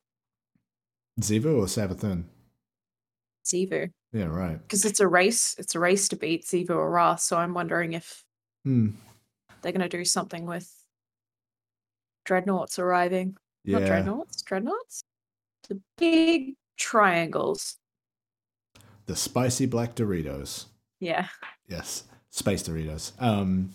Xivu 1.21 1.57
or 1.59 1.67
Savathun? 1.67 2.25
Xivu. 3.45 3.91
Yeah, 4.13 4.25
right. 4.27 4.59
Because 4.63 4.85
it's 4.85 5.01
a 5.01 5.09
race. 5.09 5.55
It's 5.59 5.75
a 5.75 5.81
race 5.81 6.09
to 6.09 6.17
beat 6.17 6.45
Xivu 6.45 6.69
Arath. 6.71 7.21
So 7.21 7.37
I'm 7.37 7.53
wondering 7.53 7.93
if 7.95 8.25
Hmm. 8.65 8.91
they're 9.61 9.73
going 9.73 9.89
to 9.89 9.89
do 9.89 10.05
something 10.05 10.47
with 10.47 10.73
dreadnoughts 12.25 12.79
arriving. 12.79 13.37
Not 13.65 13.83
Yeah. 13.83 13.89
dreadnoughts. 13.89 14.43
Dreadnoughts? 14.43 15.03
The 15.69 15.81
big 15.99 16.55
triangles. 16.77 17.77
The 19.07 19.17
spicy 19.17 19.67
black 19.67 19.95
Doritos. 19.95 20.67
Yeah. 21.01 21.29
Yes. 21.69 22.05
Space 22.31 22.63
Doritos. 22.63 23.13
Um, 23.21 23.71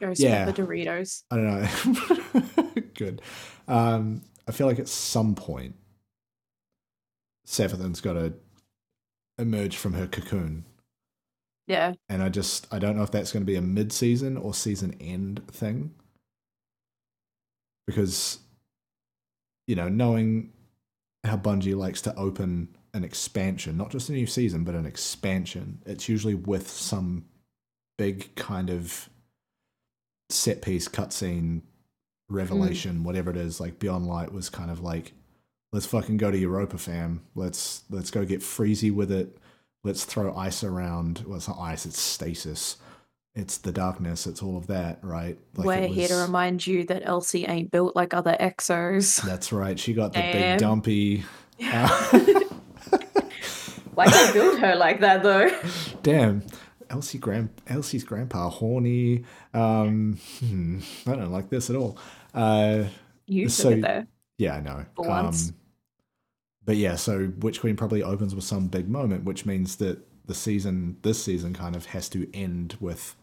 Goes 0.00 0.20
Yeah. 0.20 0.46
with 0.46 0.56
the 0.56 0.62
Doritos. 0.62 1.22
I 1.30 1.36
don't 1.36 2.64
know. 2.64 2.82
Good. 2.94 3.22
Um, 3.68 4.22
I 4.48 4.52
feel 4.52 4.66
like 4.66 4.78
at 4.78 4.88
some 4.88 5.34
point, 5.34 5.74
Savathun's 7.46 8.00
got 8.00 8.14
to 8.14 8.34
emerge 9.38 9.76
from 9.76 9.92
her 9.94 10.06
cocoon. 10.06 10.64
Yeah. 11.68 11.94
and 12.08 12.22
I 12.22 12.28
just 12.28 12.72
I 12.72 12.78
don't 12.78 12.96
know 12.96 13.02
if 13.02 13.10
that's 13.10 13.32
going 13.32 13.42
to 13.42 13.46
be 13.46 13.56
a 13.56 13.60
mid-season 13.60 14.36
or 14.36 14.54
season 14.54 14.94
end 15.00 15.42
thing 15.48 15.92
because 17.88 18.38
you 19.66 19.74
know 19.74 19.88
knowing 19.88 20.52
how 21.26 21.36
Bungie 21.36 21.76
likes 21.76 22.00
to 22.02 22.14
open 22.16 22.76
an 22.94 23.04
expansion, 23.04 23.76
not 23.76 23.90
just 23.90 24.08
a 24.08 24.12
new 24.12 24.26
season 24.26 24.64
but 24.64 24.74
an 24.74 24.86
expansion, 24.86 25.82
it's 25.86 26.08
usually 26.08 26.34
with 26.34 26.68
some 26.68 27.24
big 27.98 28.34
kind 28.34 28.70
of 28.70 29.08
set 30.28 30.62
piece 30.62 30.88
cutscene 30.88 31.62
revelation, 32.28 32.96
hmm. 32.96 33.04
whatever 33.04 33.30
it 33.30 33.36
is. 33.36 33.60
Like 33.60 33.78
Beyond 33.78 34.06
Light 34.06 34.32
was 34.32 34.48
kind 34.48 34.70
of 34.70 34.80
like, 34.80 35.12
let's 35.72 35.86
fucking 35.86 36.16
go 36.16 36.30
to 36.30 36.38
Europa, 36.38 36.78
fam. 36.78 37.22
Let's 37.34 37.84
let's 37.90 38.10
go 38.10 38.24
get 38.24 38.40
freezy 38.40 38.92
with 38.92 39.12
it 39.12 39.38
let's 39.86 40.04
throw 40.04 40.34
ice 40.36 40.64
around. 40.64 41.22
Well, 41.26 41.36
it's 41.36 41.48
not 41.48 41.58
ice; 41.58 41.86
it's 41.86 41.98
stasis 41.98 42.76
it's 43.36 43.58
the 43.58 43.70
darkness, 43.70 44.26
it's 44.26 44.42
all 44.42 44.56
of 44.56 44.66
that, 44.66 44.98
right? 45.02 45.38
Like 45.56 45.66
We're 45.66 45.82
it 45.84 45.90
here 45.90 46.08
to 46.08 46.16
remind 46.16 46.66
you 46.66 46.84
that 46.86 47.02
Elsie 47.04 47.44
ain't 47.44 47.70
built 47.70 47.94
like 47.94 48.12
other 48.14 48.36
exos. 48.40 49.22
That's 49.24 49.52
right. 49.52 49.78
She 49.78 49.92
got 49.92 50.12
the 50.14 50.18
Damn. 50.20 50.32
big 50.32 50.58
dumpy. 50.60 51.24
uh, 51.62 52.18
Why 53.94 54.08
they 54.10 54.32
build 54.32 54.58
her 54.58 54.74
like 54.76 55.00
that 55.00 55.22
though? 55.22 55.48
Damn. 56.02 56.42
Elsie 56.90 57.18
grand 57.18 57.48
Elsie's 57.66 58.04
grandpa 58.04 58.48
horny. 58.48 59.24
Um, 59.54 60.18
hmm, 60.40 60.80
I 61.06 61.16
don't 61.16 61.32
like 61.32 61.48
this 61.50 61.70
at 61.70 61.76
all. 61.76 61.98
Uh, 62.34 62.84
You 63.26 63.48
So- 63.48 63.70
it 63.70 63.80
there. 63.82 64.06
yeah, 64.38 64.56
I 64.56 64.60
know. 64.60 64.84
For 64.96 65.06
once. 65.08 65.48
Um, 65.48 65.54
but 66.64 66.76
yeah, 66.76 66.96
so 66.96 67.32
Witch 67.38 67.60
Queen 67.60 67.76
probably 67.76 68.02
opens 68.02 68.34
with 68.34 68.44
some 68.44 68.66
big 68.68 68.88
moment, 68.88 69.24
which 69.24 69.46
means 69.46 69.76
that 69.76 69.98
the 70.26 70.34
season, 70.34 70.96
this 71.02 71.22
season, 71.22 71.54
kind 71.54 71.76
of 71.76 71.86
has 71.86 72.08
to 72.10 72.28
end 72.34 72.76
with 72.80 73.14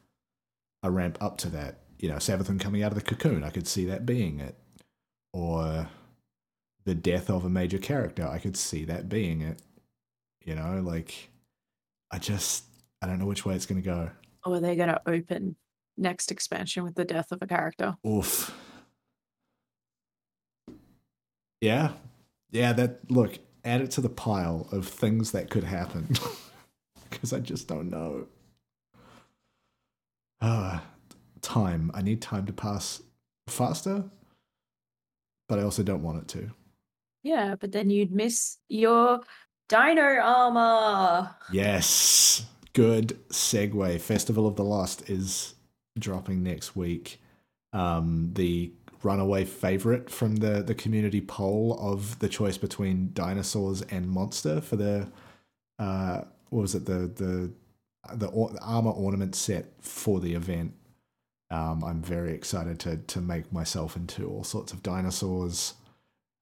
a 0.84 0.91
ramp 0.91 1.17
up 1.22 1.38
to 1.39 1.50
that. 1.50 1.80
You 1.98 2.10
know, 2.10 2.15
Savathun 2.17 2.60
coming 2.60 2.84
out 2.84 2.91
of 2.91 2.98
the 2.98 3.04
cocoon, 3.04 3.43
I 3.43 3.50
could 3.50 3.67
see 3.67 3.86
that 3.86 4.06
being 4.06 4.39
it. 4.39 4.56
Or 5.32 5.88
the 6.86 6.93
death 6.93 7.30
of 7.30 7.46
a 7.46 7.50
major 7.50 7.78
character, 7.78 8.28
I 8.28 8.38
could 8.38 8.58
see 8.58 8.86
that 8.86 9.10
being 9.10 9.41
it. 9.41 9.62
You 10.43 10.56
know, 10.56 10.82
like, 10.84 11.30
I 12.12 12.19
just, 12.19 12.65
I 13.02 13.08
don't 13.08 13.17
know 13.17 13.26
which 13.26 13.46
way 13.46 13.56
it's 13.56 13.65
going 13.65 13.82
to 13.82 13.86
go. 13.86 14.10
Or 14.46 14.56
are 14.56 14.60
they 14.60 14.76
gonna 14.76 15.00
open 15.06 15.56
next 15.98 16.32
expansion 16.32 16.84
with 16.84 16.96
the 16.96 17.06
death 17.06 17.32
of 17.32 17.41
a 17.41 17.48
character? 17.48 17.96
Oof. 18.06 18.54
Yeah. 21.62 21.93
Yeah, 22.52 22.74
that 22.74 23.10
look, 23.10 23.39
add 23.63 23.82
it 23.82 23.91
to 23.91 24.02
the 24.02 24.10
pile 24.10 24.67
of 24.72 24.88
things 24.88 25.32
that 25.32 25.50
could 25.50 25.63
happen. 25.63 26.10
Because 27.10 27.32
I 27.32 27.41
just 27.41 27.67
don't 27.67 27.91
know. 27.91 28.26
Ah, 30.46 30.84
time. 31.42 31.90
I 31.94 32.02
need 32.02 32.22
time 32.22 32.46
to 32.48 32.54
pass 32.54 33.02
faster, 33.48 34.04
but 35.48 35.58
I 35.58 35.64
also 35.64 35.84
don't 35.84 36.04
want 36.04 36.22
it 36.22 36.28
to. 36.40 36.52
Yeah, 37.24 37.56
but 37.58 37.72
then 37.72 37.90
you'd 37.90 38.12
miss 38.12 38.58
your 38.68 39.22
dino 39.70 40.20
armor. 40.22 41.34
Yes. 41.54 42.46
Good 42.74 43.18
segue. 43.30 44.02
Festival 44.02 44.46
of 44.46 44.58
the 44.58 44.66
Lost 44.66 45.10
is 45.10 45.56
dropping 45.98 46.44
next 46.44 46.76
week. 46.76 47.22
Um, 47.72 48.32
the 48.34 48.74
runaway 49.02 49.46
favorite 49.46 50.10
from 50.10 50.36
the, 50.38 50.62
the 50.62 50.76
community 50.76 51.22
poll 51.22 51.78
of 51.80 52.20
the 52.20 52.28
choice 52.28 52.58
between 52.58 53.12
dinosaurs 53.14 53.82
and 53.84 54.10
monster 54.10 54.60
for 54.60 54.76
the 54.76 55.08
uh, 55.80 56.22
what 56.50 56.62
was 56.62 56.76
it 56.76 56.86
the 56.86 57.12
the 57.16 57.52
the 58.13 58.28
or- 58.28 58.52
armor 58.62 58.92
ornament 58.92 59.36
set 59.36 59.66
for 59.82 60.20
the 60.20 60.34
event. 60.34 60.74
Um, 61.52 61.84
I'm 61.84 62.02
very 62.02 62.34
excited 62.34 62.80
to 62.82 62.98
to 62.98 63.22
make 63.22 63.52
myself 63.54 63.96
into 63.96 64.28
all 64.28 64.44
sorts 64.44 64.74
of 64.74 64.82
dinosaurs. 64.84 65.76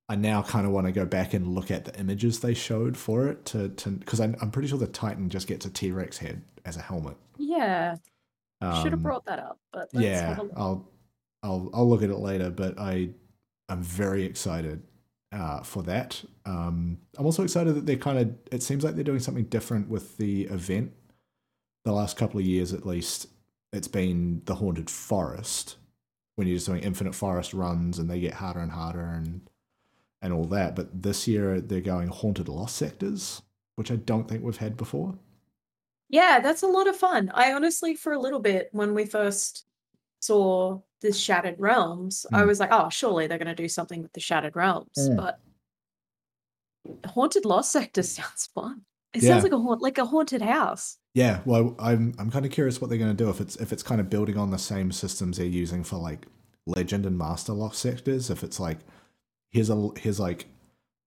I 0.10 0.15
now 0.15 0.41
kind 0.41 0.65
of 0.65 0.71
want 0.74 0.88
to 0.88 0.91
go 0.91 1.06
back 1.06 1.34
and 1.34 1.47
look 1.56 1.71
at 1.71 1.86
the 1.86 1.97
images 2.00 2.39
they 2.39 2.54
showed 2.54 2.97
for 2.97 3.28
it 3.28 3.45
to 3.47 3.69
to 3.69 3.89
because 3.91 4.19
I'm, 4.19 4.36
I'm 4.41 4.52
pretty 4.52 4.67
sure 4.67 4.78
the 4.78 4.88
Titan 4.88 5.30
just 5.30 5.47
gets 5.47 5.65
a 5.65 5.69
T 5.69 5.91
Rex 5.91 6.17
head 6.17 6.41
as 6.65 6.78
a 6.78 6.82
helmet. 6.82 7.17
Yeah, 7.38 7.95
should 8.62 8.86
have 8.86 8.93
Um, 8.93 9.02
brought 9.04 9.26
that 9.26 9.39
up, 9.39 9.60
but 9.71 9.89
yeah, 9.93 10.28
have 10.30 10.39
a 10.39 10.43
look. 10.43 10.54
I'll 10.56 10.89
I'll 11.43 11.69
I'll 11.74 11.89
look 11.89 12.04
at 12.04 12.10
it 12.10 12.17
later, 12.17 12.50
but 12.50 12.78
I 12.80 13.10
I'm 13.69 13.82
very 13.84 14.24
excited 14.24 14.84
uh, 15.32 15.62
for 15.62 15.84
that. 15.84 16.24
Um, 16.45 16.97
I'm 17.17 17.26
also 17.26 17.43
excited 17.43 17.74
that 17.76 17.86
they're 17.86 17.95
kind 17.95 18.19
of. 18.19 18.34
It 18.52 18.63
seems 18.63 18.84
like 18.84 18.95
they're 18.95 19.04
doing 19.04 19.19
something 19.19 19.45
different 19.45 19.88
with 19.89 20.17
the 20.17 20.43
event. 20.43 20.91
The 21.84 21.91
last 21.91 22.17
couple 22.17 22.39
of 22.39 22.46
years, 22.46 22.74
at 22.74 22.86
least, 22.86 23.28
it's 23.74 23.88
been 23.88 24.41
the 24.46 24.56
haunted 24.56 24.89
forest 24.89 25.78
when 26.36 26.48
you're 26.48 26.58
just 26.58 26.67
doing 26.67 26.84
infinite 26.84 27.15
forest 27.15 27.54
runs, 27.54 28.00
and 28.00 28.10
they 28.10 28.20
get 28.20 28.36
harder 28.36 28.60
and 28.60 28.72
harder, 28.72 29.06
and 29.06 29.41
and 30.22 30.32
all 30.34 30.46
that. 30.46 30.76
But 30.76 31.02
this 31.02 31.28
year, 31.28 31.60
they're 31.62 31.82
going 31.82 32.08
haunted 32.10 32.48
lost 32.48 32.76
sectors, 32.78 33.41
which 33.76 33.91
I 33.91 33.96
don't 33.96 34.28
think 34.28 34.44
we've 34.44 34.58
had 34.58 34.78
before. 34.78 35.17
Yeah, 36.10 36.39
that's 36.41 36.62
a 36.62 36.67
lot 36.67 36.88
of 36.88 36.96
fun. 36.96 37.32
I 37.34 37.54
honestly, 37.54 37.96
for 37.96 38.13
a 38.13 38.20
little 38.20 38.39
bit, 38.39 38.70
when 38.74 38.94
we 38.94 39.06
first 39.06 39.65
saw 40.20 40.82
the 41.00 41.12
Shattered 41.12 41.60
Realms, 41.60 42.26
I 42.34 42.44
Mm. 42.44 42.48
was 42.48 42.60
like, 42.60 42.70
oh, 42.72 42.89
surely 42.89 43.26
they're 43.26 43.39
going 43.39 43.48
to 43.48 43.56
do 43.56 43.70
something 43.70 44.04
with 44.04 44.13
the 44.13 44.20
Shattered 44.20 44.56
Realms. 44.56 44.91
Mm. 44.98 45.15
But 45.17 45.39
Haunted 47.08 47.46
Lost 47.46 47.72
Sector 47.72 48.04
sounds 48.04 48.48
fun. 48.54 48.86
It 49.13 49.24
Yeah. 49.24 49.30
sounds 49.30 49.44
like 49.44 49.54
a 49.54 49.58
haunt, 49.60 49.82
like 49.82 49.98
a 49.98 50.06
haunted 50.06 50.41
house. 50.41 50.98
Yeah, 51.13 51.41
well, 51.45 51.76
I'm 51.80 52.13
I'm 52.17 52.32
kind 52.32 52.45
of 52.45 52.52
curious 52.52 52.80
what 52.80 52.89
they're 52.89 53.00
going 53.00 53.15
to 53.15 53.24
do 53.24 53.30
if 53.30 53.41
it's 53.41 53.56
if 53.58 53.74
it's 53.74 53.84
kind 53.84 54.00
of 54.00 54.10
building 54.10 54.38
on 54.38 54.52
the 54.52 54.58
same 54.58 54.91
systems 54.91 55.38
they're 55.38 55.45
using 55.45 55.84
for 55.84 55.97
like 55.97 56.26
Legend 56.65 57.06
and 57.06 57.17
Master 57.17 57.54
Lost 57.54 57.80
sectors. 57.80 58.30
If 58.30 58.43
it's 58.43 58.60
like 58.60 58.80
here's 59.50 59.69
a 59.69 59.89
here's 59.97 60.19
like 60.19 60.45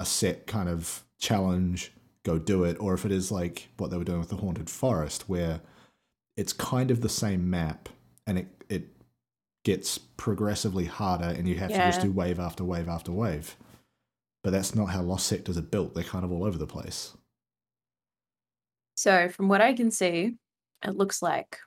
a 0.01 0.05
set 0.05 0.47
kind 0.47 0.69
of 0.69 1.05
challenge, 1.19 1.93
go 2.25 2.39
do 2.39 2.65
it, 2.65 2.77
or 2.81 2.93
if 2.93 3.07
it 3.07 3.13
is 3.13 3.33
like 3.33 3.69
what 3.79 3.91
they 3.91 3.97
were 3.97 4.05
doing 4.05 4.21
with 4.21 4.29
the 4.29 4.37
Haunted 4.37 4.69
Forest, 4.69 5.29
where 5.29 5.61
it's 6.37 6.53
kind 6.53 6.91
of 6.91 7.01
the 7.01 7.09
same 7.09 7.49
map 7.49 7.89
and 8.27 8.39
it 8.39 8.49
it 8.69 8.89
gets 9.65 9.97
progressively 9.97 10.85
harder, 10.85 11.25
and 11.25 11.49
you 11.49 11.55
have 11.55 11.71
to 11.71 11.77
just 11.77 12.03
do 12.03 12.13
wave 12.13 12.39
after 12.39 12.63
wave 12.63 12.89
after 12.89 13.11
wave. 13.11 13.57
But 14.43 14.51
that's 14.51 14.75
not 14.75 14.91
how 14.91 15.01
Lost 15.01 15.27
sectors 15.27 15.57
are 15.57 15.63
built. 15.63 15.95
They're 15.95 16.05
kind 16.05 16.25
of 16.27 16.31
all 16.31 16.45
over 16.45 16.59
the 16.59 16.67
place. 16.67 17.17
So, 18.95 19.29
from 19.29 19.49
what 19.49 19.61
I 19.61 19.73
can 19.75 19.91
see, 19.91 20.37
it 20.85 20.97
looks 20.97 21.21
like 21.23 21.59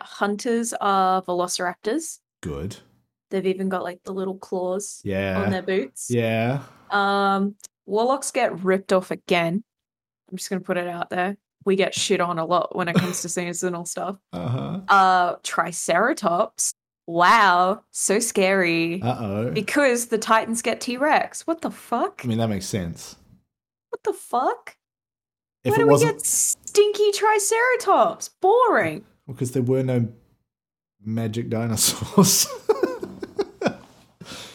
hunters 0.00 0.72
are 0.80 1.22
velociraptors. 1.22 2.18
Good. 2.42 2.76
They've 3.30 3.46
even 3.46 3.68
got 3.68 3.82
like 3.82 4.02
the 4.04 4.12
little 4.12 4.36
claws 4.36 5.00
Yeah. 5.04 5.40
on 5.42 5.50
their 5.50 5.62
boots. 5.62 6.08
Yeah. 6.10 6.62
Um, 6.90 7.54
warlocks 7.86 8.30
get 8.30 8.62
ripped 8.64 8.92
off 8.92 9.10
again. 9.10 9.62
I'm 10.30 10.36
just 10.36 10.50
gonna 10.50 10.60
put 10.60 10.76
it 10.76 10.88
out 10.88 11.10
there. 11.10 11.36
We 11.64 11.76
get 11.76 11.94
shit 11.94 12.20
on 12.20 12.38
a 12.38 12.44
lot 12.44 12.74
when 12.74 12.88
it 12.88 12.96
comes 12.96 13.22
to 13.22 13.28
seasonal 13.28 13.84
stuff. 13.84 14.16
Uh 14.32 14.48
huh. 14.48 14.80
Uh, 14.88 15.36
Triceratops. 15.42 16.74
Wow, 17.06 17.82
so 17.90 18.18
scary. 18.20 19.02
Uh 19.02 19.16
oh. 19.18 19.50
because 19.50 20.06
the 20.06 20.18
Titans 20.18 20.62
get 20.62 20.80
T 20.80 20.96
Rex. 20.96 21.46
What 21.46 21.60
the 21.60 21.70
fuck? 21.70 22.20
I 22.24 22.26
mean, 22.28 22.38
that 22.38 22.48
makes 22.48 22.66
sense. 22.66 23.16
What 23.90 24.02
the 24.04 24.12
fuck? 24.12 24.76
If 25.64 25.76
Why 25.76 25.82
it 25.82 25.86
do 25.86 25.92
we 25.92 26.00
get 26.00 26.26
stinky 26.26 27.12
Triceratops? 27.12 28.30
Boring. 28.40 29.04
because 29.26 29.52
there 29.52 29.62
were 29.62 29.82
no 29.82 30.08
magic 31.04 31.48
dinosaurs. 31.50 32.46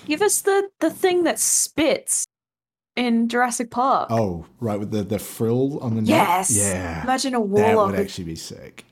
Give 0.06 0.22
us 0.22 0.42
the 0.42 0.70
the 0.80 0.90
thing 0.90 1.24
that 1.24 1.40
spits 1.40 2.26
in 2.96 3.30
Jurassic 3.30 3.70
Park. 3.72 4.10
oh, 4.10 4.46
right, 4.60 4.80
with 4.80 4.92
the, 4.92 5.04
the 5.04 5.20
frill 5.20 5.80
on 5.80 5.96
the 5.96 6.02
neck. 6.02 6.10
yes. 6.10 6.56
Yeah. 6.56 7.04
Imagine 7.04 7.36
a 7.36 7.40
that 7.40 7.46
warlock 7.46 7.88
would 7.88 7.98
with 7.98 8.08
actually 8.08 8.24
be 8.26 8.36
sick. 8.36 8.86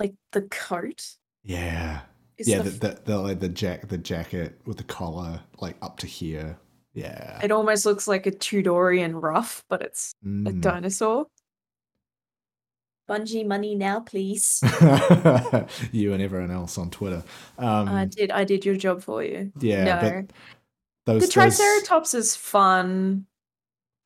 like 0.00 0.14
the 0.32 0.42
coat. 0.42 1.16
Yeah. 1.44 2.00
Is 2.38 2.48
yeah, 2.48 2.60
the 2.60 2.70
the, 2.70 2.88
the, 2.88 3.00
the, 3.04 3.18
like 3.18 3.40
the 3.40 3.48
jack 3.48 3.88
the 3.88 3.96
jacket 3.96 4.60
with 4.66 4.76
the 4.76 4.84
collar 4.84 5.40
like 5.60 5.76
up 5.80 5.98
to 5.98 6.06
here. 6.06 6.58
Yeah. 6.96 7.38
It 7.44 7.52
almost 7.52 7.84
looks 7.86 8.08
like 8.08 8.26
a 8.26 8.30
Tudorian 8.32 9.14
ruff, 9.22 9.62
but 9.68 9.82
it's 9.82 10.14
a 10.24 10.26
Mm. 10.28 10.60
dinosaur. 10.62 11.26
Bungie 13.08 13.46
money 13.46 13.74
now, 13.76 14.00
please. 14.00 14.60
you 15.92 16.12
and 16.12 16.20
everyone 16.22 16.50
else 16.50 16.76
on 16.78 16.90
Twitter. 16.90 17.22
Um, 17.58 17.88
I 17.88 18.06
did. 18.06 18.32
I 18.32 18.42
did 18.44 18.64
your 18.64 18.74
job 18.76 19.02
for 19.02 19.22
you. 19.22 19.52
yeah, 19.60 19.84
no, 19.84 20.00
but 20.00 20.32
those, 21.04 21.20
the 21.20 21.26
those- 21.26 21.32
Triceratops 21.32 22.14
is 22.14 22.34
fun. 22.34 23.26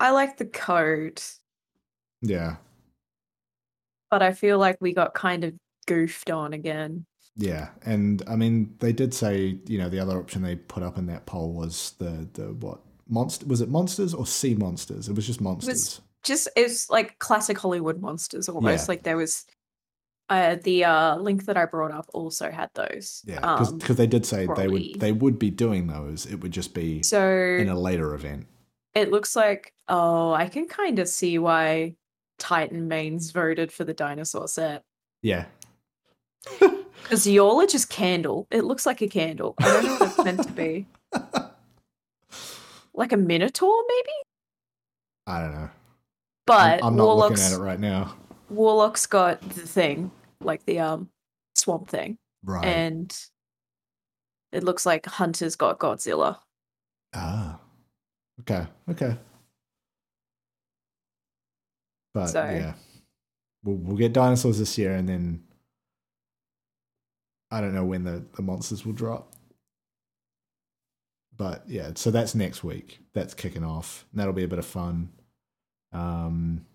I 0.01 0.11
like 0.11 0.37
the 0.37 0.45
coat, 0.47 1.25
yeah, 2.23 2.57
but 4.11 4.23
I 4.23 4.33
feel 4.33 4.59
like 4.59 4.77
we 4.81 4.93
got 4.93 5.15
kind 5.15 5.45
of 5.45 5.55
goofed 5.87 6.31
on 6.31 6.53
again. 6.53 7.07
Yeah, 7.37 7.69
and 7.85 8.23
I 8.27 8.37
mean, 8.37 8.75
they 8.81 8.93
did 8.93 9.15
say 9.15 9.59
you 9.67 9.79
know 9.79 9.89
the 9.89 9.99
other 10.01 10.19
option 10.19 10.43
they 10.43 10.57
put 10.57 10.83
up 10.83 10.99
in 10.99 11.07
that 11.07 11.27
poll 11.27 11.53
was 11.53 11.95
the 11.99 12.29
the 12.35 12.53
what 12.55 12.81
monster 13.09 13.47
was 13.47 13.61
it 13.61 13.69
monsters 13.69 14.13
or 14.15 14.27
sea 14.27 14.55
monsters? 14.55 15.09
It 15.09 15.15
was 15.17 15.27
just 15.27 15.41
monsters. 15.41 16.01
Just 16.23 16.49
it's 16.57 16.91
like 16.91 17.19
classic 17.19 17.57
Hollywood 17.59 18.01
monsters 18.01 18.49
almost. 18.49 18.85
Yeah. 18.87 18.93
Like 18.93 19.03
there 19.05 19.17
was 19.17 19.47
uh 20.29 20.57
the 20.63 20.85
uh 20.85 21.17
link 21.17 21.47
that 21.47 21.57
I 21.57 21.65
brought 21.65 21.93
up 21.93 22.07
also 22.13 22.51
had 22.51 22.69
those. 22.75 23.23
yeah, 23.25 23.41
because 23.41 23.73
Um, 23.73 23.97
they 23.97 24.07
did 24.07 24.27
say 24.27 24.47
they 24.57 24.69
would 24.69 25.01
they 25.01 25.13
would 25.13 25.39
be 25.39 25.51
doing 25.51 25.87
those. 25.87 26.27
It 26.27 26.37
would 26.43 26.53
just 26.53 26.75
be 26.75 27.03
so 27.03 27.27
in 27.27 27.69
a 27.69 27.79
later 27.79 28.13
event. 28.15 28.47
it 28.95 29.11
looks 29.11 29.35
like 29.35 29.73
oh, 29.89 30.33
I 30.33 30.49
can 30.49 30.67
kind 30.69 30.99
of 30.99 31.09
see 31.09 31.39
why 31.39 31.95
Titan 32.39 32.87
mains 32.87 33.31
voted 33.31 33.73
for 33.73 33.85
the 33.85 33.95
dinosaur 33.95 34.47
set. 34.47 34.85
Yeah, 35.23 35.47
Are 37.11 37.67
just 37.67 37.91
candle. 37.91 38.47
It 38.51 38.65
looks 38.65 38.87
like 38.87 39.01
a 39.03 39.09
candle. 39.09 39.55
I 39.59 39.65
don't 39.65 39.85
know 39.85 39.93
what 39.95 40.03
it's 40.09 40.25
meant 40.25 40.43
to 40.43 40.53
be. 40.53 40.87
Like 42.93 43.13
a 43.13 43.17
minotaur, 43.17 43.83
maybe? 43.89 44.13
I 45.27 45.41
don't 45.41 45.55
know. 45.55 45.71
But 46.47 46.83
I'm, 46.83 46.89
I'm 46.89 46.97
not 46.97 47.17
looking 47.17 47.39
at 47.43 47.53
it 47.53 47.59
right 47.59 47.79
now. 47.81 48.15
Warlock's 48.51 49.07
got 49.07 49.41
the 49.41 49.61
thing. 49.67 50.11
like 50.43 50.65
the 50.67 50.81
um 50.81 51.09
swamp 51.55 51.89
thing, 51.89 52.19
Right. 52.45 52.65
and 52.65 53.17
it 54.53 54.65
looks 54.65 54.85
like 54.85 55.07
Hunter's 55.07 55.55
got 55.57 55.79
Godzilla. 55.79 56.39
ah. 57.15 57.59
Okay. 58.41 58.67
Okay. 58.91 59.17
But 62.13 62.27
So- 62.27 62.45
yeah, 62.45 62.75
we'll 63.63 63.77
we'll 63.77 63.97
get 63.97 64.13
dinosaurs 64.13 64.59
this 64.59 64.77
year, 64.77 64.95
and 64.95 65.09
then 65.09 65.43
I 67.51 67.61
don't 67.61 67.75
know 67.75 67.85
when 67.85 68.05
the 68.05 68.25
the 68.37 68.43
monsters 68.43 68.85
will 68.87 68.93
drop. 68.93 69.35
But 71.37 71.65
yeah, 71.69 71.93
so 71.95 72.11
that's 72.11 72.35
next 72.35 72.63
week. 72.63 73.01
That's 73.15 73.35
kicking 73.35 73.65
off. 73.65 74.05
That'll 74.13 74.33
be 74.35 74.45
a 74.45 74.49
bit 74.49 74.59
of 74.59 74.67
fun. 74.67 75.11
Um, 75.93 76.67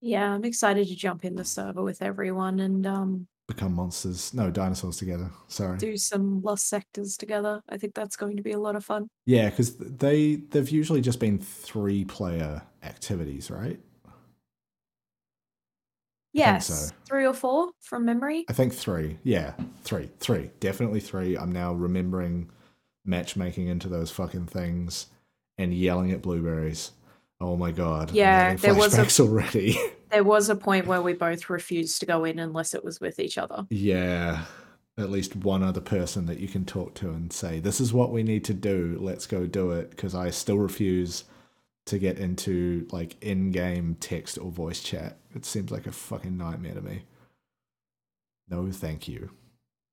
Yeah, 0.00 0.32
I'm 0.34 0.44
excited 0.44 0.86
to 0.88 0.96
jump 0.96 1.24
in 1.24 1.34
the 1.34 1.44
server 1.44 1.82
with 1.82 2.02
everyone 2.02 2.60
and 2.60 2.86
um 2.86 3.26
become 3.48 3.74
monsters. 3.74 4.32
No, 4.32 4.50
dinosaurs 4.50 4.96
together. 4.98 5.30
Sorry. 5.48 5.76
do 5.76 5.96
some 5.96 6.40
lost 6.42 6.68
sectors 6.68 7.16
together. 7.16 7.60
I 7.68 7.76
think 7.76 7.94
that's 7.94 8.16
going 8.16 8.36
to 8.36 8.42
be 8.42 8.52
a 8.52 8.58
lot 8.60 8.76
of 8.76 8.84
fun. 8.84 9.08
Yeah, 9.26 9.50
because 9.50 9.76
they 9.76 10.36
they've 10.36 10.70
usually 10.70 11.00
just 11.00 11.18
been 11.20 11.38
three 11.38 12.04
player 12.04 12.62
activities, 12.84 13.50
right? 13.50 13.80
Yes, 16.32 16.66
so. 16.88 16.94
three 17.06 17.26
or 17.26 17.34
four 17.34 17.70
from 17.80 18.04
memory. 18.04 18.44
I 18.48 18.52
think 18.52 18.72
three. 18.72 19.18
Yeah, 19.22 19.52
three, 19.84 20.10
three, 20.18 20.50
definitely 20.60 21.00
three. 21.00 21.36
I'm 21.36 21.52
now 21.52 21.72
remembering 21.74 22.50
matchmaking 23.04 23.68
into 23.68 23.88
those 23.88 24.10
fucking 24.10 24.46
things 24.46 25.06
and 25.58 25.74
yelling 25.74 26.10
at 26.10 26.22
blueberries. 26.22 26.92
Oh 27.40 27.56
my 27.56 27.70
god! 27.72 28.12
Yeah, 28.12 28.54
there 28.54 28.74
was 28.74 28.96
a- 28.98 29.22
already. 29.22 29.76
There 30.10 30.24
was 30.24 30.48
a 30.48 30.54
point 30.56 30.86
where 30.86 31.02
we 31.02 31.12
both 31.14 31.50
refused 31.50 32.00
to 32.00 32.06
go 32.06 32.24
in 32.24 32.38
unless 32.38 32.74
it 32.74 32.84
was 32.84 33.00
with 33.00 33.18
each 33.18 33.36
other. 33.38 33.66
yeah, 33.70 34.44
at 34.98 35.10
least 35.10 35.34
one 35.36 35.62
other 35.62 35.80
person 35.80 36.26
that 36.26 36.38
you 36.38 36.48
can 36.48 36.64
talk 36.64 36.94
to 36.94 37.10
and 37.10 37.32
say, 37.32 37.58
"This 37.60 37.80
is 37.80 37.92
what 37.92 38.12
we 38.12 38.22
need 38.22 38.44
to 38.44 38.54
do. 38.54 38.96
Let's 39.00 39.26
go 39.26 39.46
do 39.46 39.70
it." 39.72 39.90
Because 39.90 40.14
I 40.14 40.30
still 40.30 40.58
refuse 40.58 41.24
to 41.86 41.98
get 41.98 42.18
into 42.18 42.86
like 42.92 43.16
in-game 43.22 43.96
text 44.00 44.38
or 44.38 44.50
voice 44.50 44.80
chat. 44.82 45.18
It 45.34 45.44
seems 45.44 45.70
like 45.70 45.86
a 45.86 45.92
fucking 45.92 46.36
nightmare 46.36 46.74
to 46.74 46.80
me. 46.80 47.02
No, 48.48 48.70
thank 48.70 49.08
you. 49.08 49.30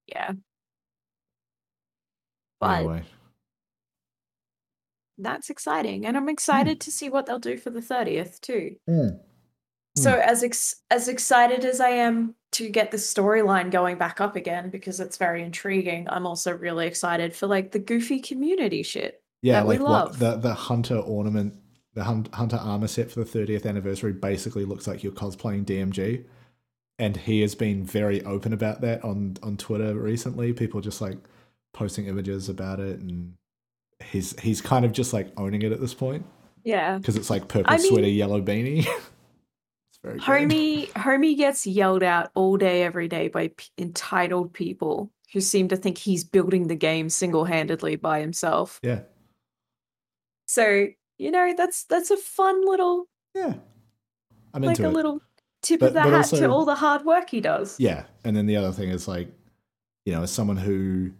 Yeah. 0.07 0.33
But 2.59 2.79
anyway, 2.79 3.03
that's 5.17 5.49
exciting. 5.49 6.05
And. 6.05 6.17
I'm 6.17 6.29
excited 6.29 6.81
to 6.81 6.91
see 6.91 7.09
what 7.09 7.25
they'll 7.25 7.39
do 7.39 7.57
for 7.57 7.69
the 7.69 7.79
30th 7.79 8.39
too. 8.41 8.75
Hmm. 8.87 9.07
So 9.95 10.13
as 10.13 10.43
ex- 10.43 10.75
as 10.89 11.07
excited 11.07 11.65
as 11.65 11.81
I 11.81 11.89
am 11.89 12.35
to 12.51 12.69
get 12.69 12.91
the 12.91 12.97
storyline 12.97 13.69
going 13.71 13.97
back 13.97 14.21
up 14.21 14.35
again 14.35 14.69
because 14.69 14.99
it's 14.99 15.17
very 15.17 15.43
intriguing, 15.43 16.07
I'm 16.09 16.25
also 16.25 16.55
really 16.55 16.87
excited 16.87 17.35
for 17.35 17.47
like 17.47 17.71
the 17.71 17.79
goofy 17.79 18.19
community 18.19 18.83
shit. 18.83 19.21
yeah, 19.41 19.55
that 19.59 19.67
we 19.67 19.77
like 19.77 19.87
what 19.87 19.89
love. 19.89 20.19
the 20.19 20.35
the 20.37 20.53
hunter 20.53 20.97
ornament, 20.97 21.55
the 21.99 22.27
hunter 22.33 22.57
armor 22.57 22.87
set 22.87 23.11
for 23.11 23.23
the 23.23 23.25
30th 23.39 23.65
anniversary 23.65 24.13
basically 24.13 24.65
looks 24.65 24.87
like 24.87 25.03
you're 25.03 25.11
cosplaying 25.13 25.65
DMG. 25.65 26.25
And 26.97 27.15
he 27.15 27.41
has 27.41 27.55
been 27.55 27.83
very 27.85 28.23
open 28.25 28.51
about 28.53 28.81
that 28.81 29.03
on 29.05 29.37
on 29.41 29.55
Twitter 29.57 29.93
recently. 29.95 30.51
People 30.51 30.81
just 30.81 30.99
like 31.01 31.17
posting 31.73 32.07
images 32.07 32.49
about 32.49 32.79
it, 32.81 32.99
and 32.99 33.35
he's 34.03 34.37
he's 34.39 34.59
kind 34.61 34.83
of 34.83 34.91
just 34.91 35.13
like 35.13 35.31
owning 35.37 35.61
it 35.61 35.71
at 35.71 35.79
this 35.79 35.93
point 35.93 36.25
Yeah. 36.65 36.97
because 36.97 37.15
it's 37.15 37.29
like 37.29 37.47
purple 37.47 37.71
I 37.73 37.77
mean- 37.77 37.87
sweater, 37.87 38.07
yellow 38.09 38.41
beanie. 38.41 38.79
it's 39.89 39.99
very 40.03 40.15
good. 40.19 40.23
Homie, 40.27 40.89
homie 40.89 41.37
gets 41.37 41.65
yelled 41.65 42.03
out 42.03 42.31
all 42.35 42.57
day, 42.57 42.83
every 42.83 43.07
day 43.07 43.29
by 43.29 43.47
p- 43.49 43.67
entitled 43.77 44.51
people 44.53 45.09
who 45.31 45.39
seem 45.39 45.69
to 45.69 45.77
think 45.77 45.97
he's 45.97 46.25
building 46.25 46.67
the 46.67 46.75
game 46.75 47.07
single-handedly 47.09 47.95
by 47.95 48.19
himself. 48.19 48.79
Yeah, 48.83 49.01
So 50.47 50.87
you 51.19 51.29
know, 51.29 51.53
that's 51.55 51.83
that's 51.83 52.09
a 52.09 52.17
fun 52.17 52.65
little, 52.65 53.07
yeah. 53.35 53.53
I'm 54.53 54.63
like 54.63 54.77
into 54.79 54.87
a 54.87 54.91
it. 54.91 54.95
little 54.95 55.21
tip 55.61 55.79
But- 55.81 55.89
of 55.89 55.93
the 55.93 56.01
hat 56.01 56.13
also- 56.13 56.39
to 56.39 56.49
all 56.49 56.65
the 56.65 56.75
hard 56.75 57.05
work 57.05 57.29
he 57.29 57.41
does. 57.41 57.79
Yeah, 57.79 58.05
and 58.23 58.35
then 58.35 58.47
the 58.47 58.55
other 58.55 58.71
thing 58.71 58.89
is 58.89 59.07
like, 59.07 59.27
you 60.05 60.13
know, 60.13 60.23
as 60.23 60.31
someone 60.31 60.57
who 60.57 61.11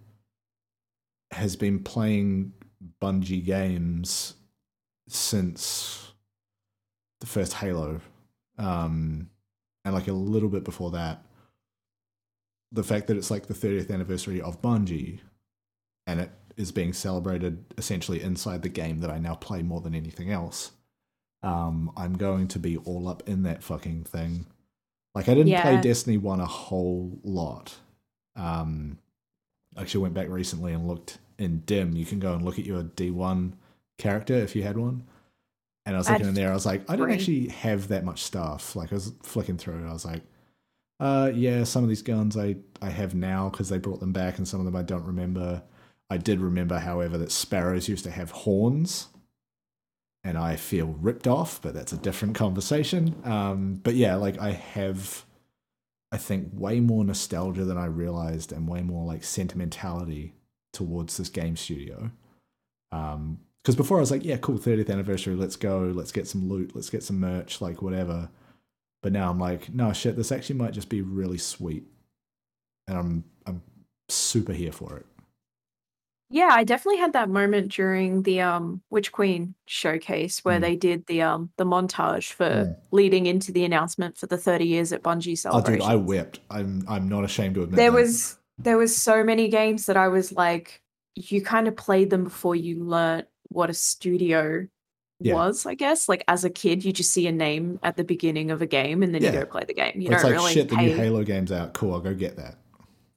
has 1.32 1.56
been 1.56 1.84
playing 1.84 2.54
Bungie 3.02 3.46
games 3.46 4.34
since 5.08 6.12
the 7.20 7.28
first 7.28 7.54
Halo, 7.54 8.00
um, 8.58 9.30
and 9.86 9.94
like 9.94 10.08
a 10.08 10.14
little 10.14 10.50
bit 10.50 10.64
before 10.64 10.92
that, 10.92 11.24
the 12.72 12.84
fact 12.84 13.08
that 13.08 13.18
it's 13.18 13.30
like 13.32 13.48
the 13.48 13.54
30th 13.54 13.92
anniversary 13.92 14.42
of 14.42 14.62
Bungie, 14.62 15.20
and 16.08 16.22
it 16.22 16.32
is 16.60 16.74
being 16.74 16.92
celebrated 16.92 17.64
essentially 17.78 18.22
inside 18.22 18.62
the 18.62 18.70
game 18.70 19.00
that 19.00 19.10
I 19.10 19.18
now 19.18 19.34
play 19.34 19.64
more 19.64 19.80
than 19.80 19.96
anything 19.96 20.30
else. 20.30 20.74
Um, 21.42 21.90
I'm 21.96 22.18
going 22.18 22.50
to 22.50 22.60
be 22.60 22.76
all 22.78 23.08
up 23.08 23.24
in 23.28 23.44
that 23.44 23.64
fucking 23.64 24.04
thing. 24.04 24.46
Like 25.16 25.30
I 25.30 25.34
didn't 25.34 25.60
play 25.62 25.80
Destiny 25.82 26.18
One 26.18 26.42
a 26.42 26.46
whole 26.46 27.18
lot. 27.24 27.76
Um, 28.36 29.00
I 29.78 29.82
actually 29.82 30.02
went 30.02 30.14
back 30.14 30.28
recently 30.28 30.74
and 30.74 30.86
looked 30.86 31.18
in 31.38 31.62
DIM. 31.62 31.96
You 31.96 32.06
can 32.06 32.20
go 32.20 32.34
and 32.34 32.44
look 32.44 32.60
at 32.60 32.66
your 32.66 32.84
D1 32.84 33.54
character 33.98 34.36
if 34.36 34.54
you 34.54 34.64
had 34.64 34.78
one. 34.78 35.04
And 35.86 35.96
I 35.96 36.00
was 36.00 36.10
I 36.10 36.14
looking 36.14 36.26
had 36.26 36.30
in 36.30 36.36
there. 36.36 36.52
I 36.52 36.54
was 36.54 36.66
like, 36.66 36.90
I 36.90 36.98
don't 36.98 37.12
actually 37.12 37.48
have 37.48 37.88
that 37.88 38.04
much 38.04 38.22
stuff. 38.22 38.76
Like 38.76 38.92
I 38.92 38.96
was 38.96 39.14
flicking 39.24 39.58
through. 39.58 39.88
I 39.88 39.94
was 39.94 40.06
like, 40.06 40.24
uh, 41.00 41.32
yeah, 41.34 41.64
some 41.64 41.84
of 41.84 41.90
these 41.90 42.02
guns 42.02 42.36
I 42.36 42.58
I 42.82 42.90
have 42.90 43.16
now 43.16 43.48
because 43.48 43.70
they 43.70 43.78
brought 43.78 44.02
them 44.02 44.12
back, 44.12 44.38
and 44.38 44.48
some 44.48 44.60
of 44.60 44.66
them 44.66 44.76
I 44.76 44.84
don't 44.84 45.06
remember. 45.06 45.64
I 46.10 46.18
did 46.18 46.40
remember, 46.40 46.80
however, 46.80 47.18
that 47.18 47.32
sparrows 47.32 47.88
used 47.88 48.04
to 48.06 48.12
have 48.12 48.32
horns, 48.32 49.10
and 50.24 50.38
I 50.38 50.56
feel 50.56 50.88
ripped 50.88 51.28
off, 51.28 51.62
but 51.62 51.74
that's 51.74 51.94
a 51.94 51.98
different 51.98 52.36
conversation. 52.36 53.16
Um, 53.24 53.76
but 53.76 53.96
yeah, 53.96 54.16
like 54.16 54.40
I 54.40 54.52
have, 54.52 55.26
I 56.12 56.18
think, 56.18 56.50
way 56.54 56.80
more 56.80 57.06
nostalgia 57.06 57.64
than 57.64 57.78
I 57.78 57.86
realized, 57.86 58.52
and 58.52 58.68
way 58.68 58.82
more 58.82 59.06
like 59.06 59.24
sentimentality 59.24 60.34
towards 60.74 61.18
this 61.18 61.30
game 61.30 61.56
studio. 61.56 62.12
Um, 62.92 63.40
because 63.62 63.76
before 63.76 63.98
I 63.98 64.00
was 64.00 64.10
like, 64.10 64.24
yeah, 64.24 64.38
cool, 64.38 64.58
30th 64.58 64.90
anniversary, 64.90 65.36
let's 65.36 65.58
go, 65.58 65.92
let's 65.94 66.14
get 66.14 66.28
some 66.28 66.48
loot, 66.48 66.72
let's 66.76 66.90
get 66.90 67.04
some 67.04 67.20
merch, 67.20 67.62
like 67.62 67.82
whatever. 67.82 68.30
But 69.04 69.12
now 69.12 69.30
I'm 69.30 69.40
like, 69.40 69.74
no 69.74 69.94
shit, 69.94 70.16
this 70.16 70.32
actually 70.32 70.56
might 70.56 70.72
just 70.72 70.90
be 70.90 71.02
really 71.02 71.38
sweet, 71.38 71.86
and 72.88 72.98
I'm 72.98 73.24
I'm 73.46 73.62
super 74.08 74.54
here 74.54 74.72
for 74.72 74.98
it. 74.98 75.06
Yeah, 76.32 76.50
I 76.52 76.64
definitely 76.64 77.00
had 77.00 77.14
that 77.14 77.28
moment 77.30 77.72
during 77.72 78.22
the 78.24 78.42
um 78.42 78.82
Witch 78.92 79.12
Queen 79.12 79.56
showcase 79.66 80.46
where 80.46 80.60
Mm. 80.60 80.62
they 80.62 80.76
did 80.76 81.06
the 81.08 81.22
um 81.24 81.50
the 81.58 81.66
montage 81.66 82.32
for 82.34 82.46
Mm. 82.50 82.76
leading 82.92 83.26
into 83.26 83.52
the 83.52 83.66
announcement 83.66 84.18
for 84.18 84.28
the 84.28 84.38
30 84.38 84.66
years 84.66 84.94
at 84.94 85.02
Bungie 85.04 85.40
Oh, 85.52 85.62
dude, 85.62 85.82
I 85.82 85.96
wept. 85.96 86.40
I'm 86.52 86.84
I'm 86.88 87.10
not 87.10 87.24
ashamed 87.24 87.56
to 87.56 87.64
admit 87.64 87.78
there 87.78 87.92
that. 87.92 87.98
was 87.98 88.38
there 88.60 88.78
was 88.78 88.96
so 88.96 89.24
many 89.24 89.48
games 89.48 89.86
that 89.88 89.98
I 89.98 90.08
was 90.10 90.32
like, 90.34 90.82
you 91.16 91.42
kind 91.42 91.68
of 91.68 91.76
played 91.76 92.10
them 92.10 92.26
before 92.26 92.56
you 92.56 92.84
learnt 92.84 93.28
what 93.48 93.70
a 93.70 93.74
studio 93.74 94.68
Yeah. 95.22 95.34
was, 95.34 95.66
I 95.66 95.74
guess. 95.74 96.08
Like 96.08 96.24
as 96.28 96.44
a 96.44 96.50
kid, 96.50 96.86
you 96.86 96.94
just 96.94 97.12
see 97.12 97.26
a 97.26 97.32
name 97.32 97.80
at 97.82 97.98
the 97.98 98.04
beginning 98.04 98.52
of 98.52 98.62
a 98.62 98.68
game 98.68 99.02
and 99.02 99.16
then 99.16 99.24
Yeah. 99.24 99.32
you 99.34 99.40
go 99.40 99.46
play 99.46 99.64
the 99.66 99.74
game. 99.74 99.94
You 100.00 100.12
it's 100.12 100.22
don't 100.22 100.32
like 100.32 100.40
really 100.42 100.54
shit. 100.54 100.70
The 100.70 100.76
pay. 100.76 100.86
new 100.88 100.96
Halo 100.96 101.24
game's 101.24 101.52
out. 101.52 101.74
Cool, 101.74 101.94
I'll 101.94 102.00
go 102.02 102.14
get 102.14 102.36
that. 102.38 102.56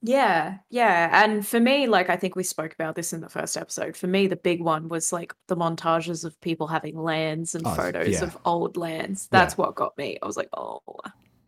Yeah, 0.05 0.57
yeah. 0.69 1.23
And 1.23 1.47
for 1.47 1.59
me, 1.61 1.87
like 1.87 2.09
I 2.09 2.17
think 2.17 2.35
we 2.35 2.43
spoke 2.43 2.73
about 2.73 2.95
this 2.95 3.13
in 3.13 3.21
the 3.21 3.29
first 3.29 3.55
episode. 3.55 3.95
For 3.95 4.07
me, 4.07 4.27
the 4.27 4.35
big 4.35 4.61
one 4.61 4.89
was 4.89 5.13
like 5.13 5.33
the 5.47 5.55
montages 5.55 6.25
of 6.25 6.39
people 6.41 6.67
having 6.67 6.97
LANs 6.97 7.55
and 7.55 7.65
Oh, 7.65 7.73
photos 7.73 8.09
yeah. 8.09 8.23
of 8.23 8.37
old 8.43 8.75
LANs. 8.75 9.29
That's 9.31 9.57
what 9.57 9.75
got 9.75 9.97
me. 9.97 10.17
I 10.21 10.25
was 10.27 10.35
like, 10.35 10.49
oh 10.57 10.81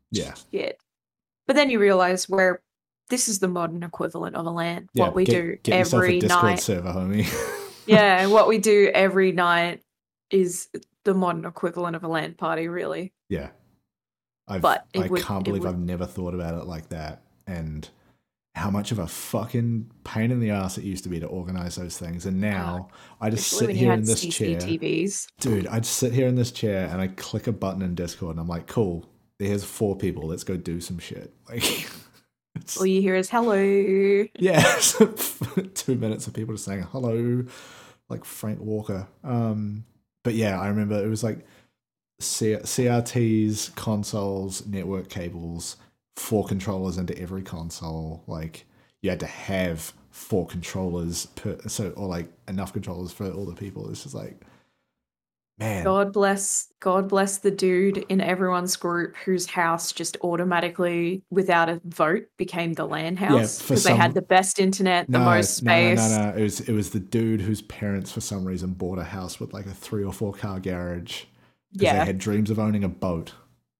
Yeah, 0.10 0.34
shit. 0.54 0.78
But 1.48 1.58
then 1.58 1.70
you 1.70 1.80
realize 1.80 2.30
where 2.30 2.62
this 3.10 3.28
is 3.28 3.39
the 3.39 3.50
modern 3.50 3.84
equivalent 3.84 4.36
of 4.38 4.45
a 4.45 4.49
LAN. 4.49 4.88
yeah. 4.93 5.03
what 5.03 5.16
we 5.16 5.26
get, 5.26 5.34
do 5.41 5.56
get 5.62 5.78
yourself 5.80 6.01
a 6.01 6.06
every 6.06 6.20
Discord 6.22 6.43
night. 6.43 6.60
server, 6.62 6.89
homie. 6.93 7.72
yeah, 7.86 8.26
what 8.28 8.47
we 8.47 8.58
do 8.58 8.89
every 8.93 9.32
night 9.34 9.82
is 10.32 10.70
the 11.03 11.14
modern 11.14 11.45
equivalent 11.45 11.95
of 11.97 12.03
a 12.03 12.08
LAN 12.08 12.34
party, 12.36 12.68
really. 12.70 13.14
yeah. 13.30 13.49
I've, 14.47 14.62
But 14.62 14.86
it 14.93 15.01
I 15.03 15.08
would- 15.08 15.24
can't 15.24 15.41
it 15.41 15.49
believe 15.49 15.64
would- 15.64 15.70
I've 15.74 15.80
never 15.80 16.06
thought 16.06 16.34
about 16.34 16.58
it 16.60 16.66
like 16.68 16.89
that, 16.89 17.22
and 17.47 17.88
how 18.56 18.70
much 18.72 18.91
of 18.93 18.99
a 18.99 19.08
fucking 19.08 19.91
pain 20.06 20.32
in 20.32 20.39
the 20.39 20.49
ass 20.49 20.78
it 20.78 20.86
used 20.86 21.03
to 21.03 21.10
be 21.10 21.20
to 21.20 21.28
organize 21.28 21.76
those 21.76 21.97
things. 21.97 22.26
And 22.26 22.39
now 22.39 22.88
I 23.20 23.30
just 23.30 23.51
Especially 23.51 23.74
sit 23.74 23.80
here 23.82 23.91
in 23.91 24.03
this 24.03 24.26
chair. 24.26 24.60
Dude, 25.41 25.68
I'd 25.68 25.86
sit 25.86 26.14
here 26.14 26.28
in 26.28 26.36
this 26.36 26.51
chair 26.51 26.88
and 26.89 27.01
I 27.01 27.08
click 27.08 27.47
a 27.47 27.51
button 27.51 27.82
in 27.82 27.95
Discord 27.95 28.32
and 28.32 28.39
I'm 28.39 28.47
like, 28.47 28.68
cool, 28.68 29.06
there's 29.39 29.66
four 29.66 29.97
people. 29.97 30.28
Let's 30.28 30.45
go 30.45 30.56
do 30.58 30.80
some 30.82 30.99
shit. 30.99 31.34
Like, 32.58 32.78
All 32.80 32.86
you 32.86 33.01
hear 33.01 33.16
is 33.16 33.30
hello. 33.30 34.26
yeah, 34.39 34.64
two 35.74 35.95
minutes 35.95 36.26
of 36.26 36.34
people 36.34 36.53
just 36.56 36.64
saying 36.64 36.84
hello, 36.84 37.43
like 38.08 38.24
Frank 38.24 38.62
Walker. 38.62 39.08
Um, 39.26 39.84
but 40.24 40.36
yeah, 40.36 40.60
I 40.60 40.70
remember 40.70 41.03
it 41.03 41.10
was 41.10 41.22
like 41.22 41.45
C- 42.22 42.56
CRTs, 42.56 43.76
consoles, 43.76 44.66
network 44.66 45.10
cables, 45.10 45.76
four 46.16 46.45
controllers 46.45 46.97
into 46.97 47.18
every 47.20 47.41
console. 47.41 48.24
Like 48.28 48.66
you 49.01 49.09
had 49.09 49.20
to 49.22 49.28
have 49.28 49.93
four 50.11 50.47
controllers 50.47 51.26
per 51.36 51.57
so 51.68 51.89
or 51.91 52.07
like 52.07 52.30
enough 52.47 52.74
controllers 52.74 53.11
for 53.11 53.30
all 53.32 53.45
the 53.45 53.53
people. 53.53 53.89
It's 53.89 54.03
just 54.03 54.16
like 54.16 54.41
man. 55.57 55.84
God 55.84 56.11
bless 56.13 56.68
God 56.80 57.09
bless 57.09 57.39
the 57.39 57.51
dude 57.51 57.97
in 58.09 58.22
everyone's 58.22 58.76
group 58.76 59.16
whose 59.18 59.45
house 59.45 59.91
just 59.91 60.18
automatically, 60.22 61.24
without 61.30 61.70
a 61.70 61.82
vote, 61.86 62.24
became 62.38 62.74
the 62.74 62.86
LAN 62.86 63.16
house 63.18 63.61
because 63.61 63.84
they 63.84 63.95
had 63.95 64.13
the 64.13 64.22
best 64.22 64.59
internet, 64.59 65.05
the 65.07 65.20
no, 65.20 65.26
most 65.26 65.63
no, 65.63 65.72
no, 65.74 65.95
space. 65.95 66.09
no, 66.11 66.26
no. 66.32 66.38
It 66.38 66.41
was 66.43 66.59
it 66.61 66.74
was 66.74 66.89
the 66.91 66.99
dude 66.99 67.41
whose 67.41 67.61
parents 67.63 68.11
for 68.11 68.22
some 68.22 68.45
reason 68.45 68.74
bought 68.74 68.99
a 68.99 69.03
house 69.03 69.39
with 69.39 69.53
like 69.53 69.66
a 69.66 69.72
three 69.74 70.03
or 70.03 70.13
four 70.13 70.34
car 70.34 70.59
garage. 70.59 71.24
Because 71.74 71.84
Yeah. 71.84 71.99
they 71.99 72.05
had 72.05 72.20
dreams 72.20 72.49
of 72.49 72.57
owning 72.57 72.86
a 72.86 72.89
boat. 72.89 73.34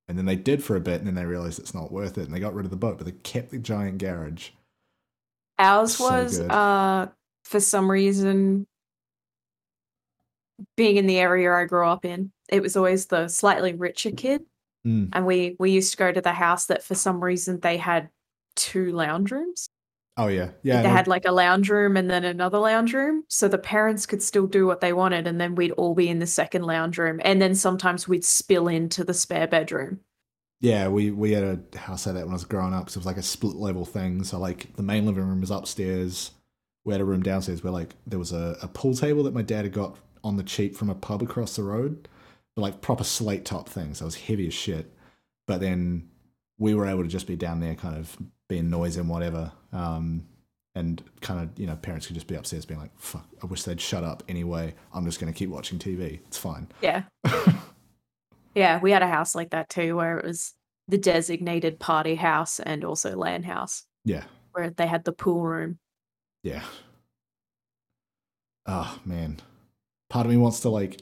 And 0.08 0.18
then 0.18 0.26
they 0.26 0.36
did 0.36 0.64
for 0.64 0.76
a 0.76 0.82
bit 0.82 1.00
and 1.00 1.08
then 1.08 1.16
they 1.16 1.26
realized 1.26 1.60
it's 1.60 1.74
not 1.74 1.92
worth 1.92 2.18
it 2.18 2.26
and 2.26 2.34
they 2.34 2.40
got 2.40 2.54
rid 2.54 2.66
of 2.66 2.70
the 2.72 2.78
boat, 2.78 2.98
but 2.98 3.06
they 3.06 3.12
kept 3.12 3.50
the 3.52 3.58
giant 3.58 3.98
garage. 3.98 4.50
Ours 5.58 5.96
So 5.98 6.04
was 6.06 6.38
good. 6.40 6.52
uh 6.52 7.08
for 7.44 7.60
some 7.60 7.90
reason 7.90 8.68
being 10.78 10.98
in 10.98 11.06
the 11.08 11.20
area 11.20 11.52
I 11.54 11.66
grew 11.66 11.86
up 11.88 12.06
in, 12.06 12.32
it 12.50 12.62
was 12.62 12.76
always 12.78 13.08
the 13.08 13.28
slightly 13.28 13.74
richer 13.74 14.12
kid. 14.12 14.44
Mm. 14.86 15.10
And 15.14 15.26
we 15.26 15.56
we 15.60 15.72
used 15.72 15.92
to 15.92 15.98
go 15.98 16.12
to 16.12 16.22
the 16.22 16.34
house 16.34 16.68
that 16.68 16.84
for 16.84 16.96
some 16.96 17.24
reason 17.24 17.60
they 17.60 17.78
had 17.78 18.10
two 18.56 18.92
lounge 18.92 19.32
rooms. 19.32 19.70
Oh 20.18 20.28
yeah. 20.28 20.52
Yeah. 20.64 20.82
they 20.82 20.88
no, 20.88 20.90
had 20.90 21.08
like 21.08 21.26
a 21.26 21.32
lounge 21.32 21.70
room 21.70 21.98
and 21.98 22.10
then 22.10 22.24
another 22.24 22.58
lounge 22.60 22.94
room. 22.94 23.26
So 23.28 23.48
the 23.48 23.58
parents 23.58 24.06
could 24.06 24.24
still 24.24 24.48
do 24.48 24.66
what 24.66 24.80
they 24.80 24.94
wanted 24.94 25.28
and 25.28 25.40
then 25.42 25.56
we'd 25.56 25.72
all 25.72 25.94
be 25.94 26.08
in 26.08 26.20
the 26.20 26.28
second 26.28 26.64
lounge 26.64 26.98
room. 26.98 27.20
And 27.24 27.42
then 27.42 27.54
sometimes 27.56 28.08
we'd 28.08 28.24
spill 28.26 28.68
into 28.70 29.04
the 29.04 29.14
spare 29.14 29.48
bedroom. 29.48 30.00
Yeah, 30.62 30.88
we 30.88 31.12
we 31.12 31.32
had 31.34 31.44
a 31.74 31.78
house 31.78 32.06
like 32.06 32.16
that 32.16 32.22
when 32.26 32.32
I 32.32 32.34
was 32.34 32.46
growing 32.46 32.74
up. 32.74 32.86
'cause 32.88 32.96
it 32.96 33.00
was 33.00 33.06
like 33.06 33.18
a 33.18 33.22
split 33.24 33.56
level 33.56 33.86
thing. 33.86 34.24
So 34.24 34.40
like 34.40 34.74
the 34.76 34.84
main 34.84 35.06
living 35.06 35.28
room 35.28 35.42
was 35.42 35.52
upstairs. 35.52 36.32
We 36.86 36.94
had 36.94 37.02
a 37.02 37.06
room 37.06 37.24
downstairs 37.24 37.64
where 37.64 37.74
like 37.74 37.96
there 38.08 38.20
was 38.20 38.32
a, 38.32 38.58
a 38.62 38.68
pool 38.68 38.94
table 38.96 39.24
that 39.24 39.34
my 39.34 39.42
dad 39.42 39.66
had 39.66 39.74
got 39.74 39.98
on 40.24 40.38
the 40.38 40.44
cheap 40.44 40.76
from 40.76 40.90
a 40.90 40.96
pub 40.96 41.22
across 41.22 41.56
the 41.56 41.64
road, 41.64 42.08
but 42.56 42.62
like 42.62 42.82
proper 42.82 43.04
slate 43.04 43.44
top 43.46 43.68
thing. 43.70 43.94
So 43.94 44.06
it 44.06 44.08
was 44.08 44.16
heavy 44.16 44.48
as 44.48 44.54
shit. 44.54 44.92
But 45.46 45.60
then 45.60 46.10
we 46.58 46.74
were 46.74 46.86
able 46.88 47.04
to 47.04 47.10
just 47.10 47.28
be 47.28 47.36
down 47.36 47.60
there, 47.60 47.76
kind 47.76 47.96
of 47.98 48.18
being 48.48 48.70
noisy 48.70 49.00
and 49.02 49.10
whatever. 49.10 49.52
Um, 49.76 50.26
and 50.74 51.02
kind 51.22 51.40
of 51.42 51.58
you 51.60 51.68
know 51.68 51.76
parents 51.78 52.06
could 52.08 52.16
just 52.16 52.28
be 52.28 52.36
upstairs 52.36 52.66
being 52.66 52.80
like, 52.80 52.92
"Fuck, 52.98 53.28
I 53.42 53.46
wish 53.46 53.64
they'd 53.64 53.80
shut 53.80 54.04
up." 54.04 54.24
Anyway, 54.28 54.74
I'm 54.94 55.06
just 55.06 55.20
going 55.20 55.32
to 55.32 55.38
keep 55.38 55.50
watching 55.50 55.80
TV. 55.80 56.20
It's 56.28 56.38
fine. 56.38 56.68
Yeah. 56.82 57.04
yeah, 58.56 58.80
we 58.82 58.92
had 58.92 59.02
a 59.02 59.08
house 59.08 59.36
like 59.36 59.52
that 59.52 59.70
too, 59.70 59.96
where 59.96 60.18
it 60.20 60.26
was 60.26 60.54
the 60.88 60.98
designated 60.98 61.80
party 61.80 62.16
house 62.16 62.60
and 62.60 62.84
also 62.84 63.16
LAN 63.16 63.44
house, 63.44 63.84
Yeah. 64.04 64.24
where 64.52 64.70
they 64.70 64.86
had 64.88 65.04
the 65.04 65.12
pool 65.14 65.44
room. 65.44 65.80
Yeah. 66.44 66.64
Oh 68.66 69.00
man. 69.06 69.40
Part 70.10 70.26
of 70.26 70.32
me 70.32 70.38
wants 70.38 70.60
to 70.62 70.70
like 70.70 71.02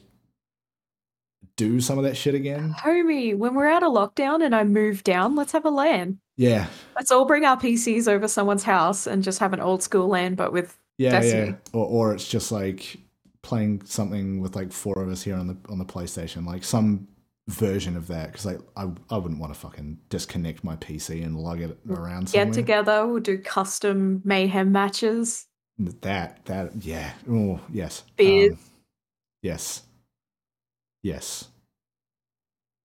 do 1.56 1.80
some 1.80 1.98
of 1.98 2.04
that 2.04 2.16
shit 2.16 2.34
again. 2.34 2.74
Homie, 2.78 3.36
when 3.36 3.54
we're 3.54 3.68
out 3.68 3.82
of 3.82 3.92
lockdown 3.92 4.44
and 4.44 4.54
I 4.54 4.64
move 4.64 5.04
down, 5.04 5.34
let's 5.36 5.52
have 5.52 5.64
a 5.64 5.70
LAN. 5.70 6.18
Yeah. 6.36 6.66
Let's 6.96 7.10
all 7.12 7.24
bring 7.24 7.44
our 7.44 7.56
PCs 7.56 8.08
over 8.08 8.26
someone's 8.28 8.64
house 8.64 9.06
and 9.06 9.22
just 9.22 9.38
have 9.38 9.52
an 9.52 9.60
old 9.60 9.82
school 9.82 10.08
LAN, 10.08 10.34
but 10.34 10.52
with 10.52 10.76
Yeah, 10.98 11.10
Destiny. 11.20 11.46
yeah. 11.50 11.56
Or 11.72 11.86
or 11.86 12.14
it's 12.14 12.26
just 12.28 12.50
like 12.52 12.96
playing 13.42 13.82
something 13.84 14.40
with 14.40 14.56
like 14.56 14.72
four 14.72 15.00
of 15.02 15.08
us 15.08 15.22
here 15.22 15.36
on 15.36 15.46
the 15.46 15.56
on 15.68 15.78
the 15.78 15.84
PlayStation, 15.84 16.46
like 16.46 16.64
some 16.64 17.06
version 17.48 17.94
of 17.94 18.06
that 18.08 18.28
because 18.32 18.46
like 18.46 18.58
I 18.76 18.88
I 19.10 19.18
wouldn't 19.18 19.38
want 19.40 19.52
to 19.52 19.58
fucking 19.60 19.98
disconnect 20.08 20.64
my 20.64 20.76
PC 20.76 21.22
and 21.24 21.38
lug 21.38 21.60
it 21.60 21.78
around 21.88 22.28
somewhere. 22.28 22.46
get 22.46 22.54
together, 22.54 23.06
we'll 23.06 23.20
do 23.20 23.38
custom 23.38 24.22
mayhem 24.24 24.72
matches. 24.72 25.46
That 25.78 26.44
that 26.46 26.72
yeah. 26.84 27.12
Oh, 27.30 27.60
yes. 27.72 28.04
Beers. 28.16 28.52
Um, 28.54 28.58
yes. 29.42 29.82
Yes. 31.02 31.48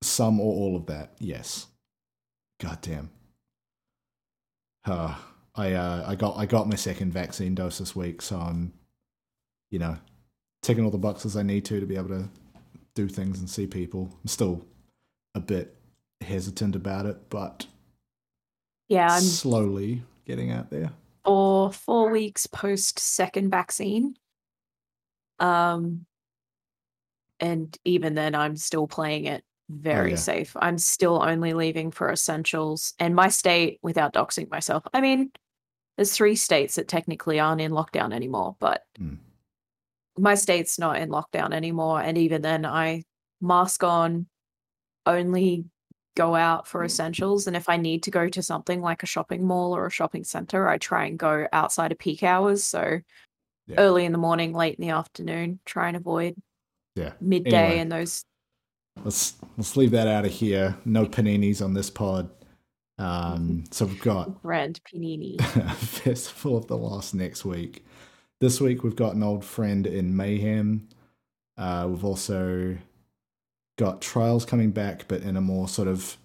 Some 0.01 0.39
or 0.39 0.53
all 0.53 0.75
of 0.75 0.85
that. 0.87 1.13
Yes. 1.19 1.67
God 2.59 2.79
damn. 2.81 3.09
Uh, 4.85 5.15
I 5.55 5.73
uh, 5.73 6.05
I 6.07 6.15
got 6.15 6.37
I 6.37 6.45
got 6.45 6.69
my 6.69 6.75
second 6.75 7.11
vaccine 7.11 7.55
dose 7.55 7.79
this 7.79 7.95
week, 7.95 8.21
so 8.21 8.37
I'm, 8.37 8.73
you 9.69 9.79
know, 9.79 9.97
ticking 10.61 10.83
all 10.85 10.91
the 10.91 10.97
boxes 10.97 11.35
I 11.35 11.43
need 11.43 11.65
to 11.65 11.79
to 11.79 11.85
be 11.85 11.95
able 11.95 12.09
to 12.09 12.29
do 12.95 13.07
things 13.07 13.39
and 13.39 13.49
see 13.49 13.67
people. 13.67 14.09
I'm 14.21 14.27
still 14.27 14.65
a 15.35 15.39
bit 15.39 15.75
hesitant 16.21 16.75
about 16.75 17.05
it, 17.05 17.29
but 17.29 17.65
Yeah, 18.87 19.07
I'm 19.11 19.21
slowly 19.21 20.03
getting 20.25 20.51
out 20.51 20.69
there. 20.69 20.91
Or 21.25 21.71
four 21.71 22.09
weeks 22.11 22.47
post 22.47 22.99
second 22.99 23.51
vaccine. 23.51 24.15
Um, 25.39 26.05
and 27.39 27.77
even 27.85 28.15
then, 28.15 28.35
I'm 28.35 28.55
still 28.57 28.87
playing 28.87 29.25
it 29.25 29.43
very 29.69 30.11
yeah. 30.11 30.15
safe. 30.17 30.55
I'm 30.59 30.77
still 30.77 31.21
only 31.21 31.53
leaving 31.53 31.91
for 31.91 32.11
essentials, 32.11 32.93
and 32.99 33.15
my 33.15 33.29
state, 33.29 33.79
without 33.81 34.13
doxing 34.13 34.49
myself, 34.49 34.83
I 34.93 35.01
mean, 35.01 35.31
there's 35.95 36.13
three 36.13 36.35
states 36.35 36.75
that 36.75 36.87
technically 36.87 37.39
aren't 37.39 37.61
in 37.61 37.71
lockdown 37.71 38.13
anymore, 38.13 38.55
but 38.59 38.83
Mm. 38.99 39.17
my 40.17 40.35
state's 40.35 40.79
not 40.79 40.97
in 40.97 41.09
lockdown 41.09 41.53
anymore. 41.53 42.01
And 42.01 42.17
even 42.17 42.41
then, 42.41 42.65
I 42.65 43.03
mask 43.41 43.83
on, 43.83 44.27
only 45.05 45.65
go 46.15 46.35
out 46.35 46.67
for 46.67 46.83
essentials. 46.83 47.47
And 47.47 47.55
if 47.55 47.69
I 47.69 47.77
need 47.77 48.03
to 48.03 48.11
go 48.11 48.27
to 48.27 48.41
something 48.41 48.81
like 48.81 49.03
a 49.03 49.07
shopping 49.07 49.45
mall 49.45 49.75
or 49.75 49.85
a 49.85 49.91
shopping 49.91 50.23
center, 50.23 50.67
I 50.67 50.77
try 50.77 51.05
and 51.05 51.17
go 51.17 51.47
outside 51.53 51.91
of 51.91 51.99
peak 51.99 52.23
hours. 52.23 52.63
So 52.63 52.99
Yeah. 53.67 53.75
early 53.77 54.05
in 54.05 54.11
the 54.11 54.17
morning, 54.17 54.53
late 54.53 54.77
in 54.77 54.81
the 54.85 54.93
afternoon, 54.93 55.59
try 55.65 55.87
and 55.87 55.95
avoid 55.95 56.35
Yeah. 56.95 57.13
midday 57.21 57.49
Anyway. 57.55 57.79
and 57.79 57.91
those. 57.91 58.25
Let's 59.03 59.35
let's 59.57 59.77
leave 59.77 59.91
that 59.91 60.07
out 60.07 60.25
of 60.25 60.31
here. 60.31 60.77
No 60.85 61.05
paninis 61.05 61.63
on 61.63 61.73
this 61.73 61.89
pod. 61.89 62.29
Um, 62.97 63.63
so 63.71 63.85
we've 63.85 64.01
got 64.01 64.41
Grand 64.43 64.79
panini. 64.83 65.41
Festival 65.75 66.57
of 66.57 66.67
the 66.67 66.77
Lost 66.77 67.13
next 67.13 67.45
week. 67.45 67.85
This 68.39 68.59
week 68.61 68.83
we've 68.83 68.95
got 68.95 69.15
an 69.15 69.23
old 69.23 69.43
friend 69.43 69.87
in 69.87 70.15
Mayhem. 70.15 70.89
Uh, 71.57 71.87
we've 71.89 72.05
also 72.05 72.77
got 73.77 74.01
Trials 74.01 74.45
coming 74.45 74.71
back, 74.71 75.05
but 75.07 75.21
in 75.21 75.37
a 75.37 75.41
more 75.41 75.67
sort 75.67 75.87
of 75.87 76.17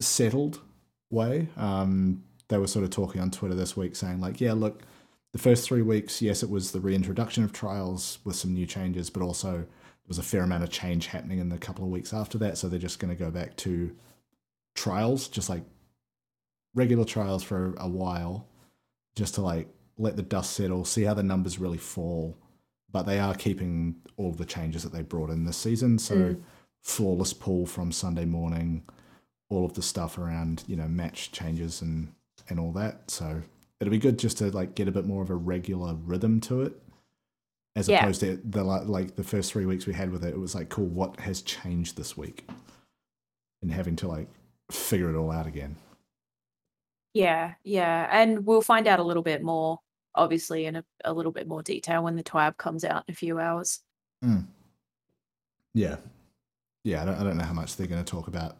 settled 0.00 0.60
way. 1.10 1.48
Um, 1.56 2.24
they 2.48 2.58
were 2.58 2.66
sort 2.66 2.84
of 2.84 2.90
talking 2.90 3.20
on 3.20 3.30
Twitter 3.30 3.54
this 3.54 3.76
week 3.76 3.94
saying, 3.96 4.20
like, 4.20 4.40
yeah, 4.40 4.52
look, 4.52 4.82
the 5.32 5.38
first 5.38 5.66
three 5.66 5.82
weeks, 5.82 6.20
yes, 6.20 6.42
it 6.42 6.50
was 6.50 6.72
the 6.72 6.80
reintroduction 6.80 7.44
of 7.44 7.52
Trials 7.52 8.18
with 8.24 8.36
some 8.36 8.52
new 8.52 8.66
changes, 8.66 9.10
but 9.10 9.22
also 9.22 9.66
was 10.10 10.18
a 10.18 10.22
fair 10.22 10.42
amount 10.42 10.64
of 10.64 10.70
change 10.70 11.06
happening 11.06 11.38
in 11.38 11.48
the 11.48 11.56
couple 11.56 11.84
of 11.84 11.90
weeks 11.90 12.12
after 12.12 12.36
that. 12.38 12.58
So 12.58 12.68
they're 12.68 12.78
just 12.78 12.98
going 12.98 13.16
to 13.16 13.24
go 13.24 13.30
back 13.30 13.56
to 13.58 13.96
Trials, 14.74 15.28
just 15.28 15.48
like 15.48 15.62
regular 16.74 17.04
Trials 17.04 17.42
for 17.42 17.74
a 17.78 17.88
while, 17.88 18.46
just 19.14 19.36
to 19.36 19.40
like 19.40 19.68
let 19.96 20.16
the 20.16 20.22
dust 20.22 20.52
settle, 20.52 20.84
see 20.84 21.04
how 21.04 21.14
the 21.14 21.22
numbers 21.22 21.58
really 21.58 21.78
fall. 21.78 22.36
But 22.92 23.04
they 23.04 23.20
are 23.20 23.34
keeping 23.34 23.96
all 24.16 24.30
of 24.30 24.36
the 24.36 24.44
changes 24.44 24.82
that 24.82 24.92
they 24.92 25.02
brought 25.02 25.30
in 25.30 25.44
this 25.44 25.56
season. 25.56 25.98
So 25.98 26.14
Mm. 26.16 26.42
flawless 26.82 27.32
pull 27.32 27.66
from 27.66 27.92
Sunday 27.92 28.24
morning, 28.24 28.82
all 29.48 29.64
of 29.64 29.74
the 29.74 29.82
stuff 29.82 30.18
around, 30.18 30.64
you 30.66 30.76
know, 30.76 30.88
match 30.88 31.30
changes 31.32 31.80
and 31.82 32.12
and 32.48 32.58
all 32.58 32.72
that. 32.72 33.10
So 33.10 33.42
it'll 33.78 33.92
be 33.92 33.98
good 33.98 34.18
just 34.18 34.38
to 34.38 34.50
like 34.50 34.74
get 34.74 34.88
a 34.88 34.92
bit 34.92 35.06
more 35.06 35.22
of 35.22 35.30
a 35.30 35.36
regular 35.36 35.94
rhythm 35.94 36.40
to 36.42 36.62
it. 36.62 36.72
As 37.76 37.88
Yeah. 37.88 38.02
opposed 38.02 38.20
to 38.20 38.40
the 38.44 38.64
like, 38.64 39.16
the 39.16 39.22
first 39.24 39.52
three 39.52 39.66
weeks 39.66 39.86
we 39.86 39.92
had 39.94 40.10
with 40.10 40.24
it, 40.24 40.34
it 40.34 40.38
was 40.38 40.54
like, 40.54 40.68
cool, 40.68 40.86
what 40.86 41.20
has 41.20 41.42
changed 41.42 41.96
this 41.96 42.16
week? 42.16 42.48
And 43.62 43.70
having 43.72 43.96
to 43.96 44.08
like 44.08 44.28
figure 44.70 45.10
it 45.10 45.16
all 45.16 45.30
out 45.30 45.46
again. 45.46 45.76
Yeah, 47.12 47.54
yeah. 47.64 48.08
And 48.10 48.46
we'll 48.46 48.62
find 48.62 48.86
out 48.86 49.00
a 49.00 49.04
little 49.04 49.22
bit 49.22 49.42
more, 49.42 49.80
obviously, 50.14 50.66
in 50.66 50.76
a, 50.76 50.84
a 51.04 51.12
little 51.12 51.32
bit 51.32 51.48
more 51.48 51.62
detail 51.62 52.02
when 52.02 52.16
the 52.16 52.22
TWAB 52.22 52.56
comes 52.56 52.84
out 52.84 53.04
in 53.08 53.12
a 53.12 53.16
few 53.16 53.38
hours. 53.38 53.80
Mm. 54.24 54.46
Yeah. 55.74 55.96
Yeah, 56.84 57.02
I 57.02 57.04
don't, 57.04 57.14
I 57.16 57.24
don't 57.24 57.36
know 57.36 57.44
how 57.44 57.52
much 57.52 57.76
they're 57.76 57.86
going 57.86 58.02
to 58.02 58.10
talk 58.10 58.28
about 58.28 58.56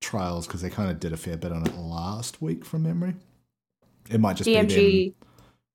trials 0.00 0.46
because 0.46 0.62
they 0.62 0.70
kind 0.70 0.90
of 0.90 0.98
did 0.98 1.12
a 1.12 1.16
fair 1.16 1.36
bit 1.36 1.52
on 1.52 1.66
it 1.66 1.76
last 1.76 2.42
week 2.42 2.64
from 2.64 2.82
memory. 2.82 3.14
It 4.10 4.20
might 4.20 4.36
just 4.36 4.46
be 4.46 4.54
them 4.54 5.14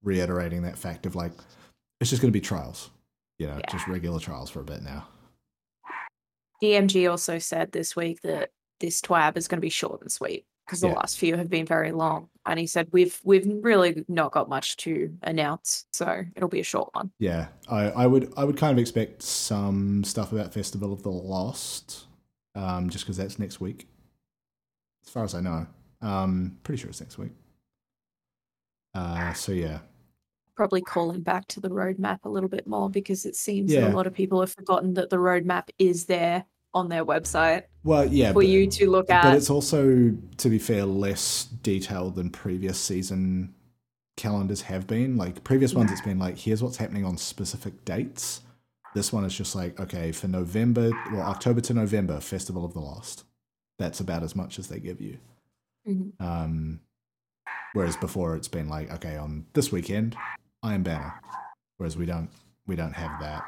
reiterating 0.03 0.63
that 0.63 0.77
fact 0.77 1.05
of 1.05 1.15
like, 1.15 1.31
it's 2.03 2.09
just 2.11 2.21
going 2.21 2.31
to 2.31 2.37
be 2.39 2.41
trials. 2.41 2.89
You 3.39 3.47
know, 3.47 3.59
just 3.69 3.87
regular 3.87 4.19
trials 4.19 4.49
for 4.49 4.59
a 4.59 4.63
bit 4.63 4.83
now. 4.83 5.07
DMG 6.61 7.09
also 7.09 7.39
said 7.39 7.71
this 7.71 7.95
week 7.95 8.21
that 8.21 8.51
this 8.79 9.01
TWAB 9.01 9.37
is 9.37 9.47
going 9.47 9.57
to 9.57 9.61
be 9.65 9.69
short 9.69 10.01
and 10.01 10.11
sweet 10.11 10.45
because 10.65 10.79
the 10.81 10.87
Yeah. 10.87 10.93
last 10.93 11.17
few 11.17 11.35
have 11.35 11.49
been 11.49 11.65
very 11.65 11.91
long. 11.91 12.29
And 12.45 12.59
he 12.59 12.67
said 12.67 12.87
we've 12.91 13.19
we've 13.23 13.45
really 13.61 14.05
not 14.07 14.31
got 14.31 14.49
much 14.49 14.77
to 14.77 15.13
announce, 15.23 15.85
so 15.91 16.23
it'll 16.35 16.47
be 16.49 16.59
a 16.59 16.63
short 16.63 16.89
one. 16.93 17.11
Yeah, 17.19 17.47
I, 17.69 17.89
I 17.89 18.07
would 18.07 18.31
I 18.37 18.43
would 18.43 18.57
kind 18.57 18.71
of 18.71 18.79
expect 18.81 19.23
some 19.23 20.03
stuff 20.03 20.31
about 20.31 20.53
Festival 20.53 20.93
of 20.93 21.03
the 21.03 21.09
Lost, 21.11 22.05
um, 22.55 22.89
just 22.89 23.03
because 23.05 23.17
that's 23.17 23.39
next 23.39 23.59
week. 23.61 23.87
As 25.05 25.09
far 25.09 25.23
as 25.23 25.33
I 25.35 25.41
know, 25.41 25.67
Um, 26.01 26.57
pretty 26.63 26.81
sure 26.81 26.89
it's 26.89 26.99
next 27.01 27.17
week. 27.17 27.31
Uh, 28.93 29.33
so 29.33 29.51
yeah, 29.53 29.79
Probably 30.55 30.81
calling 30.81 31.21
back 31.21 31.47
to 31.47 31.59
the 31.59 31.69
roadmap 31.69 32.19
a 32.25 32.29
little 32.29 32.49
bit 32.49 32.67
more 32.67 32.89
because 32.89 33.25
it 33.25 33.35
seems 33.35 33.71
that 33.71 33.79
Yeah. 33.81 33.93
a 33.93 33.95
lot 33.95 34.05
of 34.07 34.13
people 34.13 34.39
have 34.39 34.51
forgotten 34.51 34.93
that 34.95 35.09
the 35.09 35.17
roadmap 35.17 35.69
is 35.79 36.05
there 36.05 36.45
on 36.75 36.89
their 36.89 37.05
website 37.05 37.63
well, 37.83 38.05
yeah, 38.05 38.29
for 38.29 38.35
but, 38.41 38.47
you 38.47 38.65
to 38.67 38.89
look 38.89 39.09
at. 39.09 39.23
but 39.23 39.35
it's 39.35 39.49
also, 39.49 40.15
to 40.37 40.49
be 40.49 40.57
fair, 40.57 40.85
less 40.85 41.45
detailed 41.45 42.15
than 42.15 42.29
previous 42.29 42.79
season 42.79 43.53
calendars 44.17 44.61
have 44.61 44.85
been. 44.87 45.17
Like 45.17 45.43
previous 45.43 45.73
ones, 45.73 45.91
it's 45.91 46.01
been 46.01 46.19
like, 46.19 46.37
here's 46.37 46.61
what's 46.63 46.77
happening 46.77 47.03
on 47.05 47.17
specific 47.17 47.83
dates. 47.85 48.41
This 48.95 49.11
one 49.11 49.25
is 49.25 49.35
just 49.35 49.55
like, 49.55 49.79
okay, 49.79 50.11
for 50.11 50.27
November, 50.27 50.91
well, 51.11 51.21
October 51.23 51.61
to 51.61 51.73
November, 51.73 52.19
Festival 52.19 52.63
of 52.63 52.73
the 52.73 52.79
Lost. 52.79 53.23
That's 53.79 53.99
about 53.99 54.21
as 54.23 54.35
much 54.35 54.59
as 54.59 54.67
they 54.67 54.79
give 54.79 55.01
you. 55.01 55.17
Mhm. 55.87 56.11
Um, 56.19 56.79
whereas 57.73 57.97
before 57.97 58.35
it's 58.35 58.47
been 58.47 58.69
like, 58.69 58.91
okay, 58.93 59.17
on 59.17 59.47
this 59.53 59.71
weekend, 59.71 60.15
Iron 60.63 60.83
Banner. 60.83 61.13
Whereas 61.77 61.97
we 61.97 62.05
don't, 62.05 62.29
we 62.65 62.75
don't 62.75 62.93
have 62.93 63.19
that. 63.19 63.43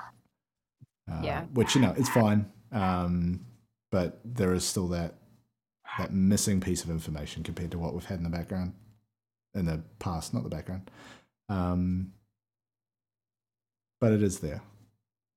Uh, 1.11 1.21
Yeah. 1.23 1.43
Which 1.53 1.75
you 1.75 1.81
know, 1.81 1.93
it's 1.97 2.09
fine. 2.09 2.51
Um, 2.71 3.45
but 3.91 4.19
there 4.25 4.53
is 4.53 4.65
still 4.65 4.87
that 4.89 5.15
that 5.97 6.11
missing 6.13 6.59
piece 6.59 6.83
of 6.83 6.89
information 6.89 7.41
compared 7.43 7.71
to 7.71 7.77
what 7.79 7.93
we've 7.93 8.03
had 8.05 8.17
in 8.17 8.23
the 8.25 8.29
background, 8.29 8.73
in 9.53 9.65
the 9.65 9.81
past, 9.99 10.33
not 10.33 10.43
the 10.43 10.49
background. 10.49 10.91
Um, 11.47 12.11
but 14.01 14.11
it 14.11 14.21
is 14.21 14.39
there. 14.39 14.61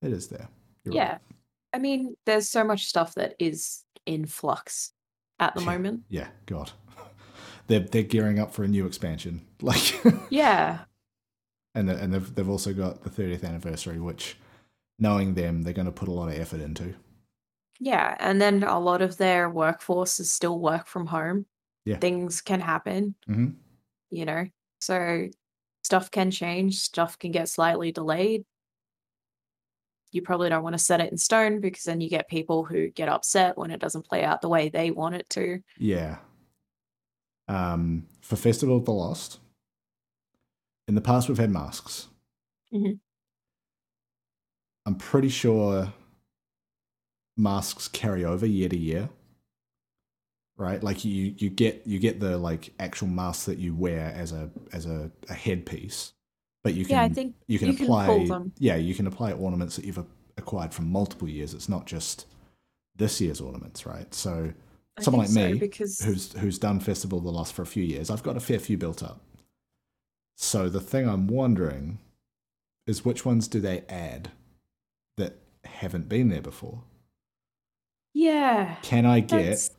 It 0.02 0.12
is 0.12 0.26
there. 0.28 0.48
You're 0.84 0.94
right. 0.94 1.00
yeah. 1.00 1.18
I 1.72 1.78
mean, 1.78 2.16
there's 2.26 2.48
so 2.48 2.64
much 2.64 2.86
stuff 2.86 3.14
that 3.14 3.34
is 3.38 3.84
in 4.06 4.24
flux 4.26 4.92
at 5.38 5.54
the 5.54 5.60
Yeah. 5.60 5.66
moment. 5.66 6.02
Yeah. 6.08 6.28
God. 6.46 6.72
They're 7.68 7.80
they're 7.80 8.02
gearing 8.02 8.38
up 8.38 8.52
for 8.52 8.64
a 8.64 8.68
new 8.68 8.86
expansion. 8.86 9.42
Like. 9.62 10.00
Yeah. 10.30 10.78
And 11.78 11.88
the, 11.88 11.96
and 11.96 12.12
they've 12.12 12.34
they've 12.34 12.48
also 12.48 12.72
got 12.72 13.02
the 13.02 13.10
30th 13.10 13.44
anniversary, 13.44 14.00
which, 14.00 14.36
knowing 14.98 15.34
them, 15.34 15.62
they're 15.62 15.72
going 15.72 15.86
to 15.86 15.92
put 15.92 16.08
a 16.08 16.12
lot 16.12 16.28
of 16.28 16.38
effort 16.38 16.60
into. 16.60 16.94
Yeah. 17.80 18.16
And 18.18 18.40
then 18.40 18.64
a 18.64 18.78
lot 18.78 19.02
of 19.02 19.16
their 19.16 19.48
workforce 19.48 20.18
is 20.18 20.30
still 20.30 20.58
work 20.58 20.86
from 20.86 21.06
home. 21.06 21.46
Yeah. 21.84 21.98
Things 21.98 22.40
can 22.40 22.60
happen, 22.60 23.14
hmm 23.26 23.48
you 24.10 24.24
know? 24.24 24.46
So 24.80 25.28
stuff 25.82 26.10
can 26.10 26.30
change, 26.30 26.78
stuff 26.78 27.18
can 27.18 27.30
get 27.30 27.48
slightly 27.48 27.92
delayed. 27.92 28.44
You 30.12 30.22
probably 30.22 30.48
don't 30.48 30.62
want 30.62 30.74
to 30.74 30.78
set 30.78 31.00
it 31.00 31.12
in 31.12 31.18
stone 31.18 31.60
because 31.60 31.84
then 31.84 32.00
you 32.00 32.08
get 32.08 32.28
people 32.28 32.64
who 32.64 32.88
get 32.88 33.10
upset 33.10 33.58
when 33.58 33.70
it 33.70 33.80
doesn't 33.80 34.06
play 34.06 34.24
out 34.24 34.40
the 34.40 34.48
way 34.48 34.70
they 34.70 34.90
want 34.90 35.16
it 35.16 35.28
to. 35.30 35.60
Yeah. 35.76 36.16
Um, 37.46 38.06
for 38.22 38.36
Festival 38.36 38.78
of 38.78 38.86
the 38.86 38.92
Lost, 38.92 39.40
in 40.88 40.94
the 40.94 41.00
past 41.00 41.28
we've 41.28 41.38
had 41.38 41.50
masks. 41.50 42.08
Mhm. 42.72 42.98
I'm 44.86 44.94
pretty 44.96 45.28
sure 45.28 45.92
masks 47.36 47.88
carry 47.88 48.24
over 48.24 48.46
year 48.46 48.68
to 48.68 48.76
year. 48.76 49.10
Right, 50.56 50.82
like 50.82 51.04
you, 51.04 51.34
you 51.38 51.50
get 51.50 51.82
you 51.86 52.00
get 52.00 52.18
the 52.18 52.36
like 52.36 52.72
actual 52.80 53.06
mask 53.06 53.46
that 53.46 53.58
you 53.58 53.76
wear 53.76 54.12
as 54.16 54.32
a 54.32 54.50
as 54.72 54.86
a, 54.86 55.08
a 55.28 55.34
headpiece, 55.34 56.14
but 56.64 56.74
you 56.74 56.84
can 56.84 56.96
Yeah, 56.96 57.02
I 57.02 57.08
think 57.10 57.36
you 57.46 57.60
can 57.60 57.68
you 57.68 57.74
apply 57.74 58.24
them. 58.26 58.52
yeah 58.58 58.74
you 58.74 58.92
can 58.92 59.06
apply 59.06 59.32
ornaments 59.32 59.76
that 59.76 59.84
you've 59.84 60.04
acquired 60.36 60.74
from 60.74 60.90
multiple 60.90 61.28
years. 61.28 61.54
It's 61.54 61.68
not 61.68 61.86
just 61.86 62.26
this 62.96 63.20
year's 63.20 63.40
ornaments, 63.40 63.86
right? 63.86 64.12
So 64.12 64.52
I 64.96 65.02
someone 65.02 65.26
like 65.26 65.30
so, 65.30 65.48
me 65.48 65.58
because 65.60 66.00
who's 66.00 66.32
who's 66.32 66.58
done 66.58 66.80
Festival 66.80 67.18
of 67.18 67.24
the 67.24 67.30
Lost 67.30 67.52
for 67.52 67.62
a 67.62 67.66
few 67.66 67.84
years, 67.84 68.10
I've 68.10 68.24
got 68.24 68.36
a 68.36 68.40
fair 68.40 68.58
few 68.58 68.76
built 68.76 69.00
up. 69.00 69.20
So 70.40 70.68
the 70.68 70.80
thing 70.80 71.08
I'm 71.08 71.26
wondering 71.26 71.98
is 72.86 73.04
which 73.04 73.24
ones 73.24 73.48
do 73.48 73.60
they 73.60 73.80
add 73.88 74.30
that 75.16 75.34
haven't 75.64 76.08
been 76.08 76.28
there 76.28 76.40
before? 76.40 76.82
yeah, 78.14 78.76
Can 78.82 79.04
I 79.04 79.20
get 79.20 79.46
that's 79.46 79.70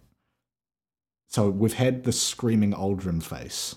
so 1.27 1.49
we've 1.49 1.73
had 1.73 2.03
the 2.03 2.11
screaming 2.11 2.73
Uldren 2.73 3.21
face. 3.23 3.75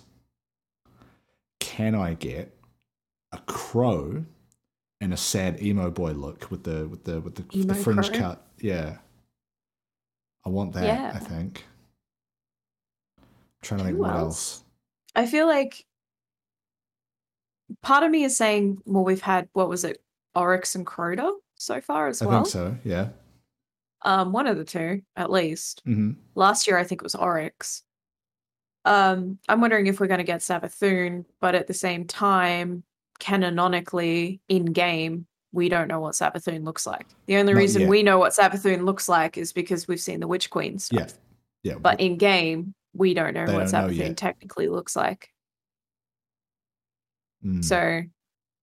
Can 1.60 1.94
I 1.94 2.14
get 2.14 2.56
a 3.30 3.38
crow 3.38 4.24
and 5.00 5.12
a 5.12 5.16
sad 5.16 5.62
emo 5.62 5.90
boy 5.90 6.12
look 6.12 6.50
with 6.50 6.64
the 6.64 6.88
with 6.88 7.04
the 7.04 7.20
with 7.20 7.34
the, 7.36 7.62
the 7.64 7.74
fringe 7.74 8.08
crow? 8.10 8.18
cut? 8.18 8.46
Yeah. 8.58 8.96
I 10.44 10.48
want 10.48 10.72
that, 10.74 10.84
Yeah. 10.84 11.12
I 11.14 11.18
think. 11.20 11.64
trying 13.62 13.78
to 13.78 13.84
think 13.84 13.96
Who 13.96 14.02
what 14.02 14.10
else? 14.16 14.20
else. 14.20 14.64
I 15.14 15.26
feel 15.26 15.46
like 15.46 15.84
part 17.82 18.04
of 18.04 18.10
me 18.10 18.24
is 18.24 18.36
saying, 18.36 18.78
well, 18.84 19.04
we've 19.04 19.22
had 19.22 19.48
what 19.52 19.68
was 19.68 19.84
it, 19.84 20.02
Oryx 20.34 20.74
and 20.74 20.86
Crota 20.86 21.32
so 21.56 21.80
far 21.80 22.08
as 22.08 22.20
I 22.22 22.26
well. 22.26 22.40
I 22.40 22.42
think 22.42 22.52
so, 22.52 22.76
yeah. 22.84 23.08
Um, 24.04 24.32
one 24.32 24.46
of 24.46 24.56
the 24.56 24.64
two, 24.64 25.02
at 25.16 25.30
least. 25.30 25.82
hmm 25.84 26.12
Last 26.34 26.66
year, 26.66 26.76
I 26.78 26.84
think 26.84 27.02
it 27.02 27.04
was 27.04 27.14
Oryx. 27.14 27.82
Um, 28.84 29.38
I'm 29.48 29.60
wondering 29.60 29.86
if 29.86 30.00
we're 30.00 30.08
going 30.08 30.18
to 30.18 30.24
get 30.24 30.40
Savathun, 30.40 31.24
but 31.40 31.54
at 31.54 31.68
the 31.68 31.74
same 31.74 32.04
time, 32.06 32.82
canonically 33.20 34.40
in 34.48 34.66
game, 34.66 35.26
we 35.52 35.68
don't 35.68 35.86
know 35.86 36.00
what 36.00 36.14
Savathun 36.14 36.64
looks 36.64 36.86
like. 36.86 37.06
The 37.26 37.36
only 37.36 37.52
Not 37.52 37.58
reason 37.60 37.82
yet. 37.82 37.90
we 37.90 38.02
know 38.02 38.18
what 38.18 38.32
Savathun 38.32 38.84
looks 38.84 39.08
like 39.08 39.38
is 39.38 39.52
because 39.52 39.86
we've 39.86 40.00
seen 40.00 40.18
the 40.18 40.26
Witch 40.26 40.50
Queen 40.50 40.78
stuff. 40.78 41.12
Yeah. 41.62 41.72
Yeah. 41.74 41.78
But 41.78 42.00
in 42.00 42.16
game, 42.16 42.74
we 42.94 43.14
don't 43.14 43.34
know 43.34 43.46
They 43.46 43.52
what 43.54 43.70
don't 43.70 43.90
Savathun 43.90 44.16
technically 44.16 44.68
looks 44.68 44.96
like. 44.96 45.31
Mm. 47.44 47.64
So, 47.64 48.02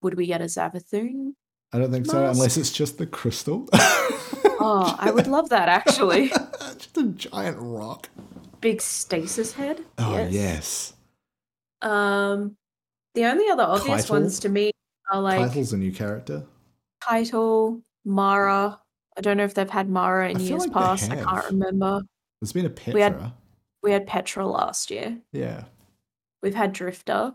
would 0.01 0.13
we 0.15 0.27
get 0.27 0.41
a 0.41 0.45
Savathun? 0.45 1.33
I 1.71 1.77
don't 1.77 1.91
think 1.91 2.05
so, 2.07 2.25
unless 2.25 2.57
it's 2.57 2.71
just 2.71 2.97
the 2.97 3.05
crystal. 3.07 3.67
Oh, 4.61 4.93
I 4.99 5.09
would 5.09 5.27
love 5.27 5.47
that 5.49 5.69
actually. 5.69 6.27
just 6.77 6.97
a 6.97 7.03
giant 7.03 7.55
rock. 7.61 8.09
Big 8.59 8.81
stasis 8.81 9.53
head. 9.53 9.85
Oh 9.97 10.27
yes. 10.29 10.93
Um, 11.81 12.57
the 13.15 13.23
only 13.25 13.49
other 13.49 13.63
obvious 13.63 14.01
Title? 14.01 14.19
ones 14.19 14.39
to 14.41 14.49
me 14.49 14.71
are 15.11 15.21
like 15.21 15.39
Title's 15.39 15.71
a 15.71 15.77
new 15.77 15.93
character. 15.93 16.43
Title, 17.01 17.81
Mara. 18.03 18.81
I 19.17 19.21
don't 19.21 19.37
know 19.37 19.45
if 19.45 19.53
they've 19.53 19.69
had 19.69 19.89
Mara 19.89 20.29
in 20.29 20.35
I 20.37 20.41
years 20.41 20.63
like 20.65 20.73
past. 20.73 21.09
I 21.09 21.15
can't 21.15 21.45
remember. 21.51 22.01
There's 22.41 22.51
been 22.51 22.65
a 22.65 22.69
Petra. 22.69 22.93
We 22.93 23.01
had- 23.01 23.31
We 23.81 23.91
had 23.93 24.07
Petra 24.07 24.45
last 24.45 24.91
year. 24.91 25.17
Yeah. 25.31 25.63
We've 26.43 26.53
had 26.55 26.73
Drifter. 26.73 27.33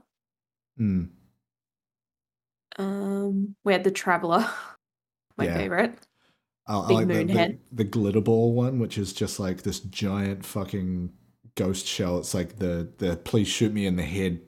Mm. 0.79 1.09
Um, 2.79 3.55
we 3.65 3.73
had 3.73 3.85
the 3.85 3.91
Traveler. 3.91 4.47
My 5.37 5.45
Yeah. 5.47 5.57
favorite. 5.57 5.99
I, 6.67 6.75
I 6.77 6.87
like 6.89 7.09
the, 7.09 7.25
the, 7.25 7.33
head. 7.33 7.59
the 7.73 7.85
glitter 7.85 8.21
ball 8.21 8.55
one, 8.55 8.79
which 8.79 8.97
is 8.99 9.13
just 9.13 9.39
like 9.39 9.63
this 9.63 9.81
giant 9.81 10.45
fucking 10.47 11.13
ghost 11.57 11.87
shell. 11.87 12.19
It's 12.19 12.33
like 12.35 12.59
the 12.59 12.89
the 12.99 13.17
please 13.17 13.49
shoot 13.49 13.73
me 13.73 13.87
in 13.87 13.97
the 13.97 14.03
head 14.03 14.41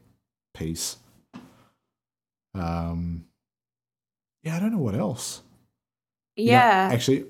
piece. 0.55 0.97
Um. 2.55 3.27
Yeah, 4.43 4.57
I 4.57 4.61
don't 4.61 4.71
know 4.73 4.79
what 4.79 4.95
else. 4.95 5.43
You 6.37 6.47
know, 6.47 6.53
Yeah. 6.53 6.89
actually, 6.93 7.27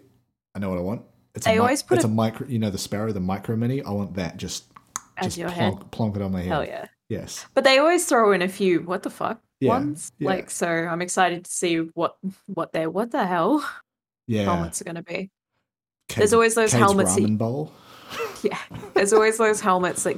I 0.54 0.58
know 0.58 0.68
what 0.68 0.78
I 0.78 0.82
want. 0.82 1.02
It's 1.34 1.46
They 1.46 1.52
a, 1.52 1.54
mi- 1.54 1.60
always 1.60 1.82
put 1.82 1.96
it's 1.96 2.04
a- 2.04 2.08
a 2.08 2.10
micro. 2.10 2.46
You 2.46 2.58
know 2.58 2.70
the 2.70 2.78
sparrow, 2.78 3.10
the 3.12 3.20
micro 3.20 3.56
mini. 3.56 3.82
I 3.82 3.90
want 3.90 4.14
that. 4.14 4.36
Just 4.36 4.64
as 5.16 5.26
just 5.28 5.38
your 5.38 5.48
head. 5.48 5.72
plonk, 5.72 5.90
plonk 5.90 6.16
it 6.16 6.22
on 6.22 6.32
my 6.32 6.40
head. 6.40 6.48
Hell 6.48 6.64
yeah. 6.64 6.86
Yes. 7.08 7.46
But 7.54 7.64
they 7.64 7.78
always 7.78 8.04
throw 8.04 8.32
in 8.32 8.42
a 8.42 8.48
few 8.48 8.80
what 8.82 9.02
the 9.02 9.10
fuck 9.10 9.40
Yeah, 9.60 9.70
ones. 9.70 10.12
yeah. 10.18 10.28
Like 10.28 10.50
so 10.50 10.68
I'm 10.68 11.00
excited 11.02 11.44
to 11.44 11.50
see 11.50 11.76
what 11.94 12.16
what 12.46 12.72
their 12.72 12.90
what 12.90 13.10
the 13.10 13.26
hell 13.26 13.66
Yeah. 14.26 14.44
helmets 14.44 14.80
are 14.80 14.84
gonna 14.84 15.02
be. 15.02 15.30
There's 16.14 16.32
always 16.32 16.54
those 16.54 16.72
helmets 16.72 17.14
that- 17.16 17.22
ramen 17.24 17.38
bowl. 17.38 17.72
Yeah. 18.42 18.58
There's 18.94 19.12
always 19.12 19.38
those 19.38 19.60
helmets 19.60 20.04
that 20.04 20.16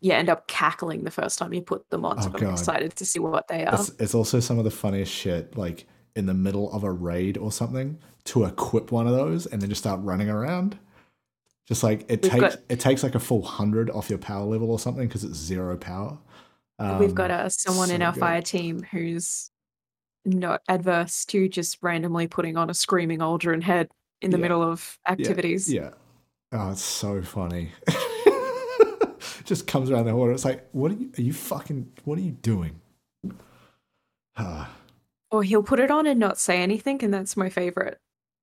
you 0.00 0.12
end 0.12 0.28
up 0.28 0.48
cackling 0.48 1.04
the 1.04 1.10
first 1.10 1.38
time 1.38 1.52
you 1.52 1.60
put 1.60 1.88
them 1.90 2.04
on. 2.04 2.20
So 2.22 2.30
Oh, 2.30 2.32
I'm 2.34 2.40
God. 2.40 2.52
excited 2.52 2.96
to 2.96 3.04
see 3.04 3.18
what 3.20 3.46
they 3.46 3.64
are. 3.66 3.74
It's, 3.74 3.90
it's 4.00 4.14
also 4.14 4.40
some 4.40 4.58
of 4.58 4.64
the 4.64 4.70
funniest 4.70 5.12
shit, 5.12 5.56
like 5.56 5.86
in 6.16 6.26
the 6.26 6.34
middle 6.34 6.72
of 6.72 6.82
a 6.82 6.90
raid 6.90 7.36
or 7.38 7.52
something, 7.52 7.98
to 8.24 8.44
equip 8.44 8.90
one 8.90 9.06
of 9.06 9.12
those 9.12 9.46
and 9.46 9.60
then 9.62 9.68
just 9.68 9.82
start 9.82 10.00
running 10.02 10.28
around. 10.30 10.78
Just 11.66 11.82
like 11.82 12.06
it 12.10 12.22
We've 12.22 12.32
takes 12.32 12.56
got- 12.56 12.64
it 12.70 12.80
takes 12.80 13.02
like 13.02 13.14
a 13.14 13.20
full 13.20 13.42
hundred 13.42 13.90
off 13.90 14.08
your 14.08 14.18
power 14.18 14.44
level 14.44 14.70
or 14.70 14.78
something 14.78 15.06
because 15.06 15.22
it's 15.24 15.36
zero 15.38 15.76
power. 15.76 16.18
We've 16.78 17.14
got 17.14 17.30
Um, 17.30 17.46
uh, 17.46 17.48
someone 17.48 17.90
in 17.90 18.02
our 18.02 18.12
good. 18.12 18.20
fire 18.20 18.42
team 18.42 18.82
who's 18.92 19.50
not 20.24 20.62
adverse 20.68 21.24
to 21.26 21.48
just 21.48 21.78
randomly 21.82 22.28
putting 22.28 22.56
on 22.56 22.70
a 22.70 22.74
screaming 22.74 23.18
Uldren 23.20 23.62
head 23.62 23.88
in 24.22 24.30
the 24.30 24.36
Yeah. 24.36 24.42
middle 24.42 24.62
of 24.62 24.98
activities. 25.08 25.72
Yeah. 25.72 25.90
Oh, 26.52 26.70
it's 26.70 26.82
so 26.82 27.20
funny. 27.22 27.72
just 29.44 29.66
comes 29.66 29.90
around 29.90 30.04
the 30.06 30.12
corner. 30.12 30.32
It's 30.32 30.44
like, 30.44 30.68
what 30.72 30.90
are 30.92 30.94
you? 30.94 31.10
Are 31.18 31.22
you 31.22 31.32
fucking? 31.32 31.90
What 32.04 32.18
are 32.18 32.22
you 32.22 32.32
doing? 32.32 32.80
Or 35.30 35.42
he'll 35.42 35.62
put 35.62 35.78
it 35.78 35.90
on 35.90 36.06
and 36.06 36.18
not 36.18 36.38
say 36.38 36.62
anything, 36.62 37.04
and 37.04 37.12
that's 37.12 37.36
my 37.36 37.50
favorite. 37.50 37.98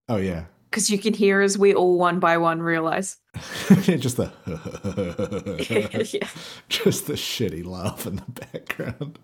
oh 0.08 0.18
yeah. 0.18 0.46
Because 0.70 0.88
you 0.90 1.00
can 1.00 1.16
hear 1.16 1.42
as 1.42 1.58
we 1.58 1.74
all 1.74 1.98
one 1.98 2.20
by 2.20 2.38
one 2.38 2.62
realize. 2.62 3.18
just 4.00 4.18
the 4.18 4.32
yeah. 6.14 6.28
just 6.70 7.08
the 7.08 7.14
shitty 7.14 7.66
laugh 7.66 8.06
in 8.06 8.18
the 8.18 8.48
background. 8.52 9.20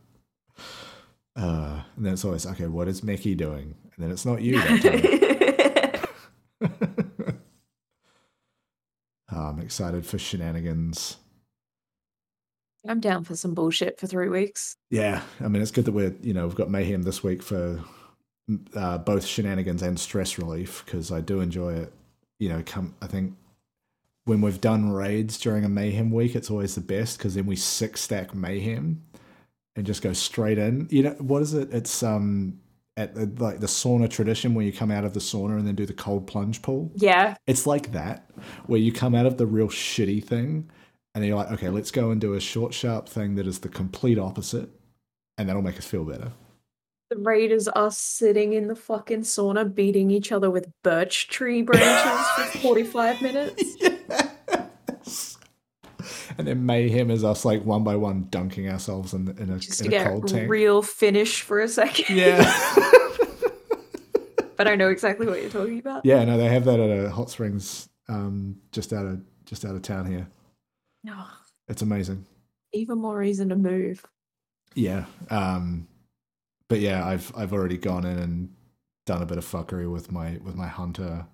Uh, 1.35 1.81
and 1.95 2.05
then 2.05 2.13
it's 2.13 2.25
always 2.25 2.45
okay. 2.45 2.67
What 2.67 2.87
is 2.87 3.03
Mickey 3.03 3.35
doing? 3.35 3.75
And 3.95 4.03
then 4.03 4.11
it's 4.11 4.25
not 4.25 4.41
you 4.41 4.59
that 4.59 4.81
time. 4.81 5.21
Oh, 9.33 9.45
I'm 9.45 9.59
excited 9.59 10.05
for 10.05 10.17
shenanigans. 10.17 11.17
I'm 12.87 12.99
down 12.99 13.23
for 13.23 13.35
some 13.35 13.53
bullshit 13.53 13.99
for 13.99 14.07
three 14.07 14.27
weeks. 14.27 14.75
Yeah, 14.89 15.21
I 15.39 15.47
mean 15.47 15.61
it's 15.61 15.71
good 15.71 15.85
that 15.85 15.93
we're 15.93 16.15
you 16.21 16.33
know 16.33 16.47
we've 16.47 16.55
got 16.55 16.69
mayhem 16.69 17.03
this 17.03 17.23
week 17.23 17.41
for 17.43 17.81
uh, 18.75 18.97
both 18.97 19.23
shenanigans 19.25 19.83
and 19.83 19.99
stress 19.99 20.37
relief 20.37 20.83
because 20.85 21.11
I 21.11 21.21
do 21.21 21.39
enjoy 21.39 21.73
it. 21.73 21.93
You 22.39 22.49
know, 22.49 22.63
come 22.65 22.95
I 23.01 23.07
think 23.07 23.35
when 24.25 24.41
we've 24.41 24.61
done 24.61 24.91
raids 24.91 25.39
during 25.39 25.65
a 25.65 25.69
mayhem 25.69 26.11
week, 26.11 26.35
it's 26.35 26.51
always 26.51 26.75
the 26.75 26.81
best 26.81 27.17
because 27.17 27.35
then 27.35 27.45
we 27.45 27.55
six 27.55 28.01
stack 28.01 28.35
mayhem 28.35 29.03
and 29.75 29.85
just 29.85 30.01
go 30.01 30.13
straight 30.13 30.57
in. 30.57 30.87
You 30.91 31.03
know 31.03 31.15
what 31.19 31.41
is 31.41 31.53
it? 31.53 31.73
It's 31.73 32.03
um 32.03 32.59
at 32.97 33.15
the, 33.15 33.31
like 33.43 33.59
the 33.59 33.67
sauna 33.67 34.09
tradition 34.09 34.53
where 34.53 34.65
you 34.65 34.73
come 34.73 34.91
out 34.91 35.05
of 35.05 35.13
the 35.13 35.19
sauna 35.19 35.57
and 35.57 35.65
then 35.65 35.75
do 35.75 35.85
the 35.85 35.93
cold 35.93 36.27
plunge 36.27 36.61
pool. 36.61 36.91
Yeah. 36.95 37.35
It's 37.47 37.65
like 37.65 37.93
that 37.93 38.29
where 38.65 38.79
you 38.79 38.91
come 38.91 39.15
out 39.15 39.25
of 39.25 39.37
the 39.37 39.45
real 39.45 39.67
shitty 39.67 40.23
thing 40.23 40.69
and 41.13 41.21
then 41.21 41.29
you're 41.29 41.37
like, 41.37 41.51
okay, 41.51 41.69
let's 41.69 41.91
go 41.91 42.11
and 42.11 42.21
do 42.21 42.33
a 42.33 42.39
short, 42.39 42.73
sharp 42.73 43.09
thing 43.09 43.35
that 43.35 43.45
is 43.45 43.59
the 43.59 43.69
complete 43.69 44.17
opposite, 44.17 44.69
and 45.37 45.49
that'll 45.49 45.61
make 45.61 45.77
us 45.77 45.85
feel 45.85 46.05
better. 46.05 46.31
The 47.09 47.17
raiders 47.17 47.67
are 47.67 47.91
sitting 47.91 48.53
in 48.53 48.67
the 48.67 48.75
fucking 48.75 49.23
sauna 49.23 49.73
beating 49.73 50.09
each 50.11 50.31
other 50.31 50.49
with 50.49 50.71
birch 50.83 51.27
tree 51.27 51.61
branches 51.61 52.27
for 52.51 52.57
45 52.59 53.21
minutes. 53.21 53.63
Yes. 53.81 53.90
And 56.41 56.47
then 56.47 56.65
mayhem 56.65 57.11
is 57.11 57.23
us 57.23 57.45
like 57.45 57.63
one 57.63 57.83
by 57.83 57.95
one 57.95 58.27
dunking 58.31 58.67
ourselves 58.67 59.13
in, 59.13 59.27
in 59.37 59.51
a, 59.51 59.59
Just 59.59 59.81
in 59.81 59.87
a 59.87 59.89
get 59.91 60.07
cold 60.07 60.27
tank. 60.27 60.49
real 60.49 60.81
finish 60.81 61.41
for 61.41 61.59
a 61.59 61.67
second. 61.67 62.15
yeah. 62.17 62.37
but 64.57 64.67
I 64.67 64.75
know 64.75 64.89
exactly 64.89 65.27
what 65.27 65.39
you're 65.41 65.51
talking 65.51 65.79
about. 65.79 66.05
yeah, 66.05 66.23
no, 66.25 66.37
they 66.37 66.47
have 66.49 66.65
that 66.65 66.79
at 66.79 67.05
a 67.05 67.09
hot 67.11 67.29
springs 67.29 67.89
um, 68.09 68.57
just 68.71 68.91
out 68.91 69.05
of 69.05 69.21
just 69.45 69.65
out 69.65 69.75
of 69.75 69.81
town 69.83 70.05
here. 70.05 70.27
Oh, 71.09 71.29
It's 71.67 71.81
amazing. 71.81 72.25
even 72.73 72.97
more 72.97 73.17
reason 73.17 73.49
to 73.49 73.55
move. 73.55 74.03
Yeah. 74.75 75.05
Um, 75.29 75.87
but 76.69 76.79
yeah, 76.79 77.05
I've 77.05 77.31
I've 77.35 77.53
already 77.53 77.77
gone 77.77 78.05
in 78.05 78.17
and 78.17 78.49
done 79.05 79.21
a 79.21 79.25
bit 79.25 79.37
of 79.37 79.45
fuckery 79.45 79.91
with 79.91 80.11
my 80.11 80.37
with 80.43 80.55
my 80.55 80.67
hunter 80.67 81.25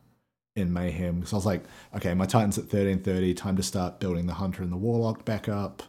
in 0.58 0.74
mayhem. 0.74 1.26
So 1.26 1.36
I 1.36 1.38
was 1.38 1.45
like, 1.45 1.64
okay, 1.95 2.14
my 2.14 2.26
Titan's 2.26 2.58
at 2.58 2.66
thirteen 2.66 2.99
thirty. 2.99 3.34
Time 3.34 3.55
to 3.55 3.64
start 3.64 3.99
building 3.99 4.26
the 4.26 4.34
hunter 4.34 4.64
and 4.64 4.72
the 4.72 4.78
warlock 4.78 5.24
back 5.24 5.47
up. 5.47 5.84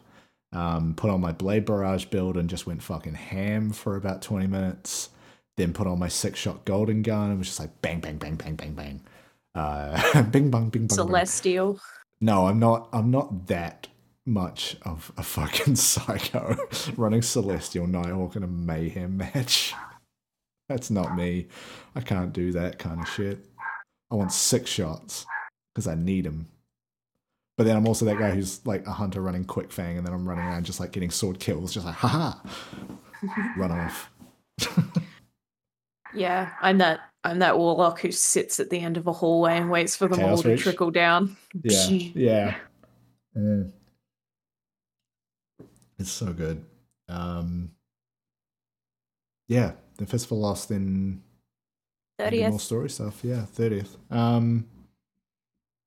Um, 0.53 0.95
put 0.95 1.11
on 1.11 1.21
my 1.21 1.33
blade 1.33 1.64
barrage 1.64 2.07
build 2.07 2.37
and 2.37 2.49
just 2.49 2.66
went 2.66 2.83
fucking 2.83 3.14
ham 3.14 3.71
for 3.71 3.97
about 3.97 4.23
twenty 4.23 4.47
minutes. 4.47 5.11
Then 5.57 5.73
put 5.73 5.87
on 5.87 5.99
my 5.99 6.09
six 6.09 6.39
shot 6.39 6.64
golden 6.64 7.03
gun 7.03 7.31
and 7.31 7.39
was 7.39 7.49
just 7.49 7.61
like 7.61 7.81
bang 7.83 8.01
bang 8.01 8.19
bang 8.19 8.37
bang 8.37 8.55
bang 8.55 8.75
bang. 8.75 9.01
Uh, 9.55 10.23
bing 10.31 10.51
bang 10.51 10.69
bing 10.69 10.87
bang. 10.87 10.89
bang. 10.89 10.89
Celestial. 10.89 11.81
No, 12.21 12.47
I'm 12.47 12.59
not. 12.59 12.89
I'm 12.93 13.11
not 13.11 13.47
that 13.47 13.89
much 14.29 14.77
of 14.83 15.11
a 15.16 15.23
fucking 15.23 15.75
psycho 15.77 16.57
running 16.97 17.23
Celestial 17.23 17.87
Nighthawk 17.87 18.37
in 18.37 18.43
a 18.43 18.47
mayhem 18.47 19.16
match. 19.16 19.75
That's 20.69 20.91
not 20.91 21.16
me. 21.16 21.49
I 21.95 22.03
can't 22.03 22.33
do 22.33 22.53
that 22.53 22.79
kind 22.79 23.01
of 23.01 23.09
shit. 23.09 23.47
I 24.11 24.15
want 24.15 24.33
six 24.33 24.71
shots 24.71 25.27
because 25.75 25.87
I 25.87 25.95
need 25.95 26.25
them. 26.25 26.49
But 27.57 27.65
then 27.65 27.77
I'm 27.77 27.87
also 27.89 28.05
that 28.05 28.19
guy 28.19 28.31
who's 28.31 28.65
like 28.67 28.87
a 28.87 28.93
hunter 28.93 29.21
running 29.21 29.45
Quickfang, 29.45 29.99
and 29.99 30.07
then 30.07 30.15
I'm 30.15 30.29
running 30.29 30.45
around 30.45 30.65
just 30.65 30.81
like 30.81 30.93
getting 30.93 31.11
sword 31.11 31.41
kills, 31.41 31.75
just 31.75 31.87
like 31.87 31.97
haha, 31.97 32.39
run 33.57 33.73
off. 33.73 34.11
Yeah, 36.15 36.53
I'm 36.61 36.79
that 36.79 37.01
I'm 37.25 37.41
that 37.41 37.59
warlock 37.59 38.01
who 38.01 38.13
sits 38.13 38.61
at 38.61 38.71
the 38.71 38.81
end 38.81 38.97
of 38.97 39.07
a 39.07 39.13
hallway 39.13 39.57
and 39.57 39.71
waits 39.71 39.97
for 39.97 40.09
them 40.09 40.21
Chaos 40.21 40.39
all 40.39 40.43
to 40.43 40.57
trickle 40.57 40.91
down. 40.91 41.37
Yeah, 41.63 41.87
yeah. 42.15 42.55
Mm. 43.37 43.73
It's 45.99 46.11
so 46.11 46.33
good. 46.33 46.65
Um, 47.09 47.73
yeah, 49.49 49.73
the 49.97 50.07
Fistful 50.07 50.39
Lost 50.39 50.71
in 50.71 51.23
maybe 52.19 52.47
more 52.47 52.61
story 52.61 52.91
stuff. 52.91 53.21
Yeah, 53.23 53.45
thirtieth. 53.45 53.97
Um, 54.11 54.66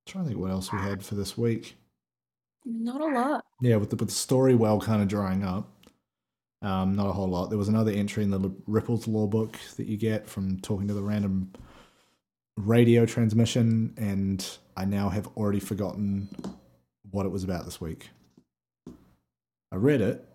trying 0.05 0.25
to 0.25 0.29
think 0.29 0.41
what 0.41 0.51
else 0.51 0.71
we 0.71 0.79
had 0.79 1.03
for 1.03 1.15
this 1.15 1.37
week. 1.37 1.75
Not 2.65 3.01
a 3.01 3.05
lot. 3.05 3.45
Yeah, 3.61 3.77
with 3.77 3.89
the 3.89 3.95
with 3.95 4.09
the 4.09 4.15
story 4.15 4.55
well 4.55 4.79
kind 4.79 5.01
of 5.01 5.07
drying 5.07 5.43
up. 5.43 5.67
Um, 6.61 6.95
not 6.95 7.07
a 7.07 7.11
whole 7.11 7.27
lot. 7.27 7.49
There 7.49 7.57
was 7.57 7.69
another 7.69 7.91
entry 7.91 8.23
in 8.23 8.29
the 8.29 8.51
Ripples 8.67 9.07
lore 9.07 9.27
book 9.27 9.57
that 9.77 9.87
you 9.87 9.97
get 9.97 10.27
from 10.27 10.59
talking 10.59 10.87
to 10.87 10.93
the 10.93 11.01
random 11.01 11.51
radio 12.57 13.05
transmission, 13.05 13.93
and 13.97 14.47
I 14.77 14.85
now 14.85 15.09
have 15.09 15.27
already 15.35 15.59
forgotten 15.59 16.29
what 17.09 17.25
it 17.25 17.29
was 17.29 17.43
about 17.43 17.65
this 17.65 17.81
week. 17.81 18.09
I 19.71 19.77
read 19.77 20.01
it. 20.01 20.27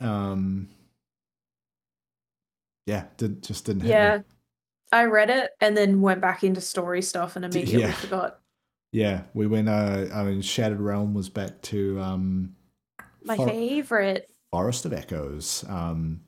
Um, 0.00 0.68
yeah, 2.86 3.04
did 3.16 3.42
just 3.42 3.64
didn't 3.64 3.82
hit 3.82 3.90
me. 4.18 4.24
I 4.92 5.04
read 5.04 5.30
it 5.30 5.50
and 5.60 5.76
then 5.76 6.00
went 6.00 6.20
back 6.20 6.44
into 6.44 6.60
story 6.60 7.02
stuff 7.02 7.36
and 7.36 7.44
immediately 7.44 7.80
yeah. 7.82 7.92
forgot. 7.92 8.40
Yeah, 8.92 9.22
we 9.34 9.46
went. 9.46 9.68
Uh, 9.68 10.06
I 10.14 10.22
mean, 10.22 10.40
Shattered 10.40 10.80
Realm 10.80 11.14
was 11.14 11.28
back 11.28 11.60
to 11.62 12.00
um, 12.00 12.54
My 13.24 13.36
For- 13.36 13.48
favorite. 13.48 14.30
Forest 14.52 14.84
of 14.86 14.92
Echoes. 14.92 15.64
Um, 15.68 16.20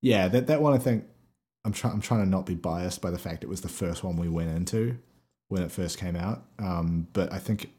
yeah, 0.00 0.28
that 0.28 0.46
that 0.46 0.62
one 0.62 0.72
I 0.72 0.78
think 0.78 1.04
I'm 1.64 1.72
trying. 1.72 1.92
I'm 1.94 2.00
trying 2.00 2.24
to 2.24 2.28
not 2.30 2.46
be 2.46 2.54
biased 2.54 3.02
by 3.02 3.10
the 3.10 3.18
fact 3.18 3.44
it 3.44 3.48
was 3.50 3.60
the 3.60 3.68
first 3.68 4.02
one 4.02 4.16
we 4.16 4.28
went 4.30 4.50
into 4.50 4.96
when 5.48 5.62
it 5.62 5.70
first 5.70 5.98
came 5.98 6.16
out. 6.16 6.44
Um, 6.58 7.06
but 7.12 7.30
I 7.32 7.38
think 7.38 7.70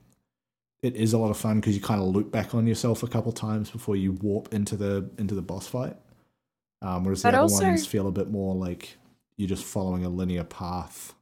it 0.84 0.96
is 0.96 1.14
a 1.14 1.18
lot 1.18 1.32
of 1.32 1.38
fun 1.38 1.60
because 1.60 1.76
you 1.76 1.82
kind 1.82 2.00
of 2.00 2.08
loop 2.10 2.32
back 2.32 2.54
on 2.54 2.68
yourself 2.68 3.02
a 3.02 3.08
couple 3.08 3.32
times 3.32 3.72
before 3.72 3.96
you 3.96 4.12
warp 4.12 4.54
into 4.54 4.76
the 4.78 5.10
into 5.18 5.34
the 5.34 5.42
boss 5.42 5.66
fight. 5.66 5.96
Um, 6.84 7.04
whereas 7.06 7.24
the 7.24 7.30
But 7.30 7.34
other 7.36 7.42
also- 7.42 7.64
ones 7.64 7.88
feel 7.88 8.08
a 8.08 8.12
bit 8.12 8.30
more 8.30 8.54
like 8.54 8.98
you're 9.40 9.48
just 9.48 9.64
following 9.64 10.04
a 10.04 10.10
linear 10.10 10.44
path 10.44 11.16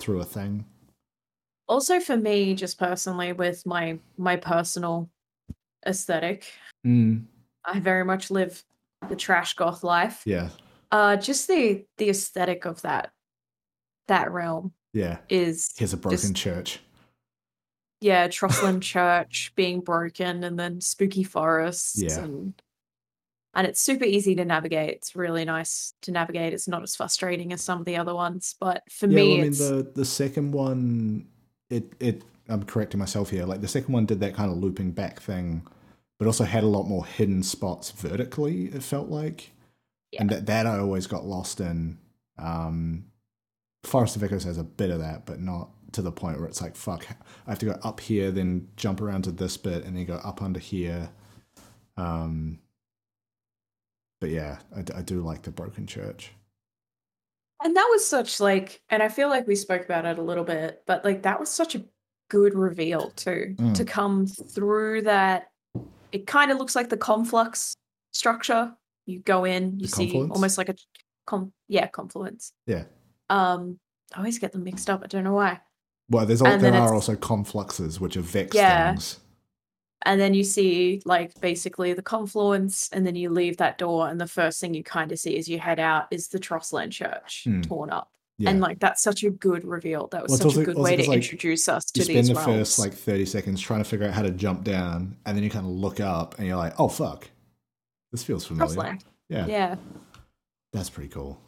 through 0.00 0.20
a 0.20 0.24
thing. 0.24 0.64
Also 1.68 2.00
for 2.00 2.16
me, 2.16 2.54
just 2.56 2.76
personally, 2.78 3.32
with 3.32 3.64
my 3.64 3.98
my 4.18 4.36
personal 4.36 5.08
aesthetic, 5.86 6.44
Mm, 6.84 7.24
I 7.64 7.78
very 7.78 8.04
much 8.04 8.30
live 8.30 8.64
the 9.08 9.14
trash 9.16 9.54
goth 9.54 9.84
life. 9.84 10.22
yeah, 10.26 10.48
Uh 10.90 11.16
just 11.16 11.46
the 11.46 11.84
the 11.98 12.10
aesthetic 12.10 12.64
of 12.64 12.82
that 12.82 13.12
that 14.08 14.32
realm 14.32 14.72
yeah. 14.92 15.18
is 15.28 15.70
Here's 15.76 15.92
a 15.92 15.96
broken 15.96 16.18
Just- 16.18 16.34
church. 16.36 16.80
yeah, 18.00 18.26
Trostland 18.26 18.82
Church 18.94 19.52
being 19.54 19.80
broken 19.82 20.42
and 20.42 20.58
then 20.58 20.80
spooky 20.80 21.22
forests 21.22 22.02
Yeah. 22.02 22.18
and 22.24 22.60
and 23.54 23.66
it's 23.66 23.80
super 23.80 24.04
easy 24.04 24.34
to 24.36 24.44
navigate. 24.44 24.90
It's 24.90 25.16
really 25.16 25.44
nice 25.44 25.94
to 26.02 26.12
navigate. 26.12 26.52
It's 26.52 26.68
not 26.68 26.82
as 26.82 26.94
frustrating 26.94 27.52
as 27.52 27.62
some 27.62 27.80
of 27.80 27.84
the 27.84 27.96
other 27.96 28.14
ones, 28.14 28.54
but 28.60 28.82
for 28.90 29.06
yeah, 29.06 29.16
me 29.16 29.28
well, 29.28 29.38
I 29.38 29.42
mean 29.42 29.52
the 29.52 29.92
the 29.94 30.04
second 30.04 30.52
one, 30.52 31.26
it 31.68 31.92
it 31.98 32.22
I'm 32.48 32.64
correcting 32.64 32.98
myself 32.98 33.30
here. 33.30 33.44
Like 33.44 33.60
the 33.60 33.68
second 33.68 33.92
one 33.92 34.06
did 34.06 34.20
that 34.20 34.34
kind 34.34 34.50
of 34.50 34.58
looping 34.58 34.92
back 34.92 35.20
thing, 35.20 35.66
but 36.18 36.26
also 36.26 36.44
had 36.44 36.64
a 36.64 36.68
lot 36.68 36.84
more 36.84 37.04
hidden 37.04 37.42
spots 37.42 37.90
vertically. 37.90 38.66
It 38.66 38.82
felt 38.82 39.08
like, 39.08 39.50
and 40.18 40.30
that 40.30 40.46
that 40.46 40.66
I 40.66 40.78
always 40.78 41.06
got 41.06 41.24
lost 41.24 41.60
in. 41.60 41.98
Um, 42.38 43.06
Forest 43.82 44.16
of 44.16 44.22
Echoes 44.22 44.44
has 44.44 44.58
a 44.58 44.64
bit 44.64 44.90
of 44.90 45.00
that, 45.00 45.26
but 45.26 45.40
not 45.40 45.70
to 45.92 46.02
the 46.02 46.12
point 46.12 46.38
where 46.38 46.46
it's 46.46 46.60
like 46.60 46.76
fuck. 46.76 47.06
I 47.46 47.50
have 47.50 47.58
to 47.60 47.66
go 47.66 47.78
up 47.82 47.98
here, 47.98 48.30
then 48.30 48.68
jump 48.76 49.00
around 49.00 49.22
to 49.22 49.32
this 49.32 49.56
bit, 49.56 49.84
and 49.84 49.96
then 49.96 50.04
go 50.04 50.20
up 50.22 50.40
under 50.40 50.60
here. 50.60 51.10
Um, 51.96 52.60
but 54.20 54.30
yeah, 54.30 54.58
I 54.94 55.02
do 55.02 55.22
like 55.22 55.42
the 55.42 55.50
broken 55.50 55.86
church. 55.86 56.32
And 57.62 57.76
that 57.76 57.88
was 57.90 58.06
such 58.06 58.40
like, 58.40 58.80
and 58.88 59.02
I 59.02 59.08
feel 59.08 59.28
like 59.28 59.46
we 59.46 59.54
spoke 59.56 59.84
about 59.84 60.06
it 60.06 60.18
a 60.18 60.22
little 60.22 60.44
bit, 60.44 60.82
but 60.86 61.04
like 61.04 61.22
that 61.22 61.40
was 61.40 61.48
such 61.48 61.74
a 61.74 61.84
good 62.28 62.54
reveal 62.54 63.10
too 63.16 63.54
Mm. 63.58 63.74
to 63.74 63.84
come 63.84 64.26
through 64.26 65.02
that. 65.02 65.50
It 66.12 66.26
kind 66.26 66.50
of 66.50 66.58
looks 66.58 66.74
like 66.76 66.88
the 66.88 66.96
conflux 66.96 67.74
structure. 68.12 68.74
You 69.06 69.20
go 69.20 69.44
in, 69.44 69.78
you 69.78 69.86
The 69.86 69.88
see 69.88 70.06
confluence? 70.06 70.32
almost 70.32 70.58
like 70.58 70.68
a 70.68 70.74
com, 71.26 71.52
yeah, 71.68 71.86
confluence. 71.88 72.52
Yeah. 72.66 72.84
Um, 73.28 73.78
I 74.14 74.18
always 74.18 74.38
get 74.38 74.52
them 74.52 74.64
mixed 74.64 74.88
up. 74.90 75.02
I 75.04 75.06
don't 75.06 75.24
know 75.24 75.34
why. 75.34 75.60
Well, 76.08 76.26
there's 76.26 76.42
all, 76.42 76.58
there 76.58 76.74
are 76.74 76.94
also 76.94 77.14
confluxes, 77.14 78.00
which 78.00 78.16
are 78.16 78.20
vex 78.22 78.54
Yeah. 78.56 78.90
things. 78.92 79.20
And 80.06 80.20
then 80.20 80.32
you 80.34 80.44
see 80.44 81.02
like 81.04 81.38
basically 81.40 81.92
the 81.92 82.02
confluence, 82.02 82.88
and 82.92 83.06
then 83.06 83.16
you 83.16 83.28
leave 83.30 83.58
that 83.58 83.76
door, 83.78 84.08
and 84.08 84.20
the 84.20 84.26
first 84.26 84.60
thing 84.60 84.72
you 84.74 84.82
kind 84.82 85.12
of 85.12 85.18
see 85.18 85.36
as 85.36 85.48
you 85.48 85.58
head 85.58 85.78
out 85.78 86.06
is 86.10 86.28
the 86.28 86.38
Trostland 86.38 86.92
Church 86.92 87.42
Hmm. 87.44 87.60
torn 87.62 87.90
up. 87.90 88.10
Yeah. 88.38 88.48
And 88.50 88.60
like 88.62 88.78
that's 88.80 89.02
such 89.02 89.22
a 89.24 89.30
good 89.30 89.64
reveal. 89.66 90.06
That 90.08 90.22
was 90.22 90.30
Well, 90.30 90.38
such 90.38 90.46
also- 90.46 90.60
a 90.62 90.64
good 90.64 90.78
way 90.78 90.96
to 90.96 91.06
like, 91.06 91.16
introduce 91.16 91.68
us 91.68 91.84
to 91.92 92.00
you 92.00 92.04
spend 92.04 92.18
these 92.20 92.28
the 92.28 92.34
realms. 92.36 92.46
first 92.56 92.78
like 92.78 92.94
30 92.94 93.26
seconds 93.26 93.60
trying 93.60 93.80
to 93.80 93.84
figure 93.84 94.06
out 94.06 94.14
how 94.14 94.22
to 94.22 94.30
jump 94.30 94.64
down, 94.64 95.16
and 95.26 95.36
then 95.36 95.44
you 95.44 95.50
kind 95.50 95.66
of 95.66 95.72
look 95.72 96.00
up 96.00 96.38
and 96.38 96.46
you're 96.48 96.56
like, 96.56 96.72
oh, 96.80 96.88
fuck. 96.88 97.28
This 98.12 98.22
feels 98.24 98.46
familiar. 98.46 98.74
Crossland. 98.74 99.04
Yeah. 99.28 99.46
Yeah. 99.46 99.76
That's 100.72 100.88
pretty 100.88 101.10
cool. 101.10 101.38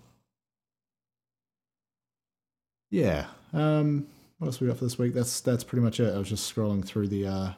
Yeah. 2.91 3.27
Um, 3.53 4.07
what 4.39 4.49
else 4.49 4.61
we 4.61 4.67
got 4.67 4.77
for 4.79 4.85
this 4.85 4.99
week? 4.99 5.15
That's 5.15 5.41
that's 5.41 5.65
pretty 5.65 5.83
much 5.83 5.99
it. 6.01 6.15
I 6.15 6.19
was 6.19 6.29
just 6.29 6.55
scrolling 6.55 6.85
through 6.85 7.09
the 7.09 7.27
uh 7.27 7.51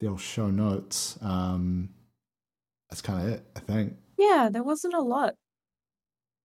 the 0.00 0.08
old 0.08 0.20
show 0.20 0.48
notes. 0.50 1.18
Um 1.22 1.90
that's 2.90 3.02
kind 3.02 3.22
of 3.26 3.28
it, 3.34 3.44
I 3.56 3.60
think. 3.60 3.96
Yeah, 4.16 4.48
there 4.50 4.62
wasn't 4.62 4.94
a 4.94 5.00
lot. 5.00 5.34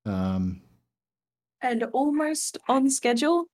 Um 0.06 0.62
And 1.62 1.84
almost 1.93 2.58
on 2.68 2.89
schedule. 2.89 3.47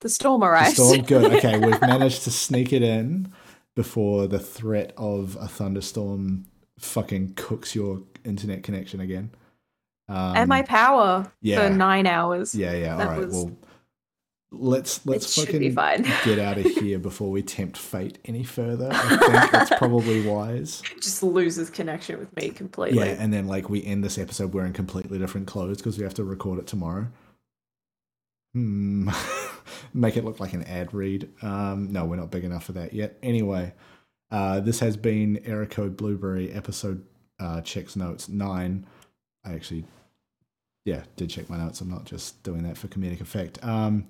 The 0.00 0.08
storm 0.08 0.40
the 0.40 0.46
arrives. 0.46 0.74
storm 0.74 1.02
good. 1.02 1.32
Okay, 1.34 1.58
we've 1.64 1.80
managed 1.80 2.24
to 2.24 2.30
sneak 2.30 2.72
it 2.72 2.82
in 2.82 3.32
before 3.76 4.26
the 4.26 4.38
threat 4.38 4.92
of 4.96 5.36
a 5.40 5.46
thunderstorm 5.46 6.46
fucking 6.78 7.34
cooks 7.36 7.74
your 7.74 8.02
internet 8.24 8.62
connection 8.62 9.00
again. 9.00 9.30
Um, 10.08 10.34
and 10.36 10.48
my 10.48 10.62
power 10.62 11.30
yeah. 11.40 11.68
for 11.68 11.74
nine 11.74 12.06
hours. 12.06 12.54
Yeah, 12.54 12.72
yeah. 12.72 12.92
All 12.92 12.98
That 12.98 13.08
right. 13.08 13.18
was- 13.26 13.34
Well, 13.34 13.52
let's 14.52 15.04
let's 15.06 15.38
it 15.38 15.46
should 15.46 15.60
be 15.60 15.70
fucking 15.70 16.04
get 16.24 16.38
out 16.38 16.58
of 16.58 16.64
here 16.64 16.98
before 16.98 17.30
we 17.30 17.42
tempt 17.42 17.76
fate 17.76 18.18
any 18.24 18.42
further. 18.42 18.90
I 18.92 19.16
think 19.16 19.52
that's 19.52 19.78
probably 19.78 20.26
wise. 20.26 20.82
Just 21.00 21.22
loses 21.22 21.70
connection 21.70 22.18
with 22.18 22.34
me 22.36 22.50
completely. 22.50 22.98
Yeah, 22.98 23.16
and 23.18 23.32
then 23.32 23.46
like 23.46 23.68
we 23.68 23.84
end 23.84 24.02
this 24.02 24.18
episode 24.18 24.52
wearing 24.52 24.72
completely 24.72 25.18
different 25.18 25.46
clothes 25.46 25.78
because 25.78 25.98
we 25.98 26.04
have 26.04 26.14
to 26.14 26.24
record 26.24 26.58
it 26.58 26.66
tomorrow. 26.66 27.08
Hmm. 28.54 29.10
Make 29.94 30.16
it 30.16 30.24
look 30.24 30.40
like 30.40 30.52
an 30.52 30.64
ad 30.64 30.92
read. 30.92 31.28
Um, 31.42 31.92
no, 31.92 32.04
we're 32.04 32.16
not 32.16 32.30
big 32.30 32.44
enough 32.44 32.64
for 32.64 32.72
that 32.72 32.92
yet. 32.92 33.16
Anyway, 33.22 33.72
uh, 34.30 34.60
this 34.60 34.80
has 34.80 34.96
been 34.96 35.36
Code 35.70 35.96
Blueberry 35.96 36.52
episode 36.52 37.04
uh, 37.38 37.60
checks 37.60 37.96
notes 37.96 38.28
nine. 38.28 38.86
I 39.44 39.54
actually, 39.54 39.84
yeah, 40.84 41.04
did 41.16 41.30
check 41.30 41.48
my 41.48 41.56
notes. 41.56 41.80
I'm 41.80 41.90
not 41.90 42.04
just 42.04 42.42
doing 42.42 42.64
that 42.64 42.76
for 42.76 42.88
comedic 42.88 43.20
effect. 43.20 43.64
Um, 43.64 44.06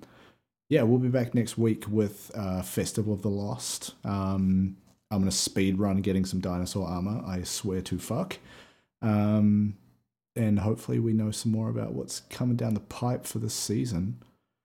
yeah, 0.71 0.83
we'll 0.83 0.99
be 0.99 1.09
back 1.09 1.35
next 1.35 1.57
week 1.57 1.83
with 1.89 2.31
uh, 2.33 2.61
Festival 2.61 3.13
of 3.13 3.21
the 3.21 3.27
Lost. 3.29 3.93
Um, 4.05 4.77
I'm 5.11 5.19
gonna 5.19 5.29
speed 5.29 5.77
run 5.77 5.97
getting 5.97 6.23
some 6.23 6.39
dinosaur 6.39 6.87
armor. 6.87 7.21
I 7.27 7.43
swear 7.43 7.81
to 7.81 7.99
fuck. 7.99 8.37
Um, 9.01 9.75
and 10.37 10.57
hopefully 10.59 10.97
we 10.99 11.11
know 11.11 11.29
some 11.31 11.51
more 11.51 11.69
about 11.69 11.91
what's 11.91 12.21
coming 12.29 12.55
down 12.55 12.73
the 12.73 12.79
pipe 12.79 13.25
for 13.25 13.39
this 13.39 13.53
season. 13.53 14.23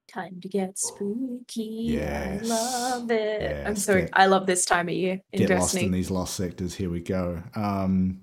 Time 0.08 0.38
to 0.42 0.48
get 0.48 0.78
spooky. 0.78 1.64
Yes. 1.98 2.44
I 2.44 2.54
love 2.54 3.10
it. 3.10 3.66
I'm 3.66 3.74
sorry. 3.74 4.02
get- 4.02 4.10
I 4.12 4.26
love 4.26 4.46
this 4.46 4.64
time 4.64 4.86
of 4.88 4.94
year 4.94 5.20
in 5.32 5.40
Get 5.44 5.58
lost 5.58 5.74
in 5.74 5.90
these 5.90 6.12
lost 6.12 6.36
sectors. 6.36 6.72
Here 6.76 6.88
we 6.88 7.00
go. 7.00 7.42
Um, 7.56 8.20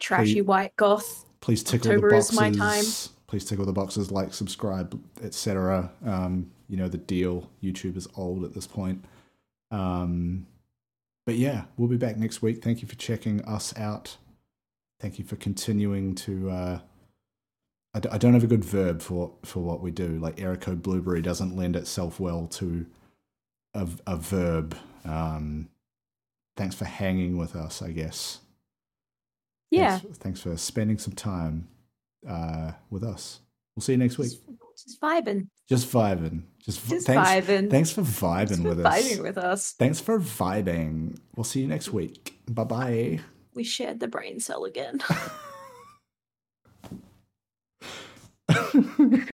Trashy 0.00 0.34
please- 0.34 0.42
white 0.42 0.74
goth. 0.74 1.26
please 1.40 1.62
tickle 1.62 1.92
October 1.92 2.10
the 2.10 2.16
is 2.16 2.30
boxes. 2.32 2.40
my 2.40 2.50
time. 2.50 2.84
Please 3.28 3.44
tickle 3.44 3.66
the 3.66 3.72
boxes, 3.72 4.10
like, 4.10 4.34
subscribe, 4.34 5.00
etc. 5.22 5.92
Um, 6.04 6.50
you 6.70 6.76
know 6.76 6.88
the 6.88 6.98
deal. 6.98 7.50
YouTube 7.62 7.96
is 7.96 8.08
old 8.16 8.44
at 8.44 8.54
this 8.54 8.66
point. 8.66 9.04
Um, 9.72 10.46
but 11.26 11.34
yeah, 11.34 11.64
we'll 11.76 11.88
be 11.88 11.96
back 11.96 12.16
next 12.16 12.40
week. 12.42 12.62
Thank 12.62 12.80
you 12.80 12.88
for 12.88 12.94
checking 12.94 13.44
us 13.44 13.76
out. 13.76 14.16
Thank 15.00 15.18
you 15.18 15.24
for 15.24 15.36
continuing 15.36 16.14
to. 16.14 16.50
Uh, 16.50 16.78
I, 17.92 18.00
d- 18.00 18.08
I 18.12 18.18
don't 18.18 18.34
have 18.34 18.44
a 18.44 18.48
good 18.48 18.64
verb 18.64 19.02
for 19.02 19.32
for 19.44 19.60
what 19.60 19.80
we 19.80 19.90
do. 19.90 20.18
Like 20.18 20.36
code 20.60 20.82
blueberry 20.82 21.20
doesn't 21.20 21.56
lend 21.56 21.74
itself 21.74 22.20
well 22.20 22.46
to 22.52 22.86
a, 23.74 23.88
a 24.06 24.16
verb. 24.16 24.76
Um, 25.04 25.68
thanks 26.56 26.76
for 26.76 26.84
hanging 26.84 27.36
with 27.36 27.56
us. 27.56 27.82
I 27.82 27.90
guess. 27.90 28.40
Yeah. 29.70 29.98
Thanks, 29.98 30.18
thanks 30.18 30.40
for 30.40 30.56
spending 30.56 30.98
some 30.98 31.14
time 31.14 31.68
uh, 32.28 32.72
with 32.90 33.02
us. 33.02 33.40
We'll 33.74 33.82
see 33.82 33.92
you 33.92 33.98
next 33.98 34.18
week. 34.18 34.32
Just 34.76 35.00
vibing. 35.00 35.48
Just 35.70 35.90
vibing. 35.92 36.42
Just, 36.58 36.86
Just 36.88 37.06
thanks. 37.06 37.30
vibing. 37.30 37.70
Thanks 37.70 37.92
for 37.92 38.02
Just 38.02 38.20
vibing 38.20 38.62
for 38.64 38.70
with 38.70 38.84
us. 38.84 39.02
vibing 39.02 39.22
with 39.22 39.38
us. 39.38 39.72
Thanks 39.78 40.00
for 40.00 40.18
vibing. 40.18 41.16
We'll 41.36 41.44
see 41.44 41.60
you 41.60 41.68
next 41.68 41.92
week. 41.92 42.40
Bye 42.48 42.64
bye. 42.64 43.20
We 43.54 43.62
shared 43.62 44.00
the 44.00 44.08
brain 44.08 44.40
cell 44.40 44.64
again. 44.64 44.98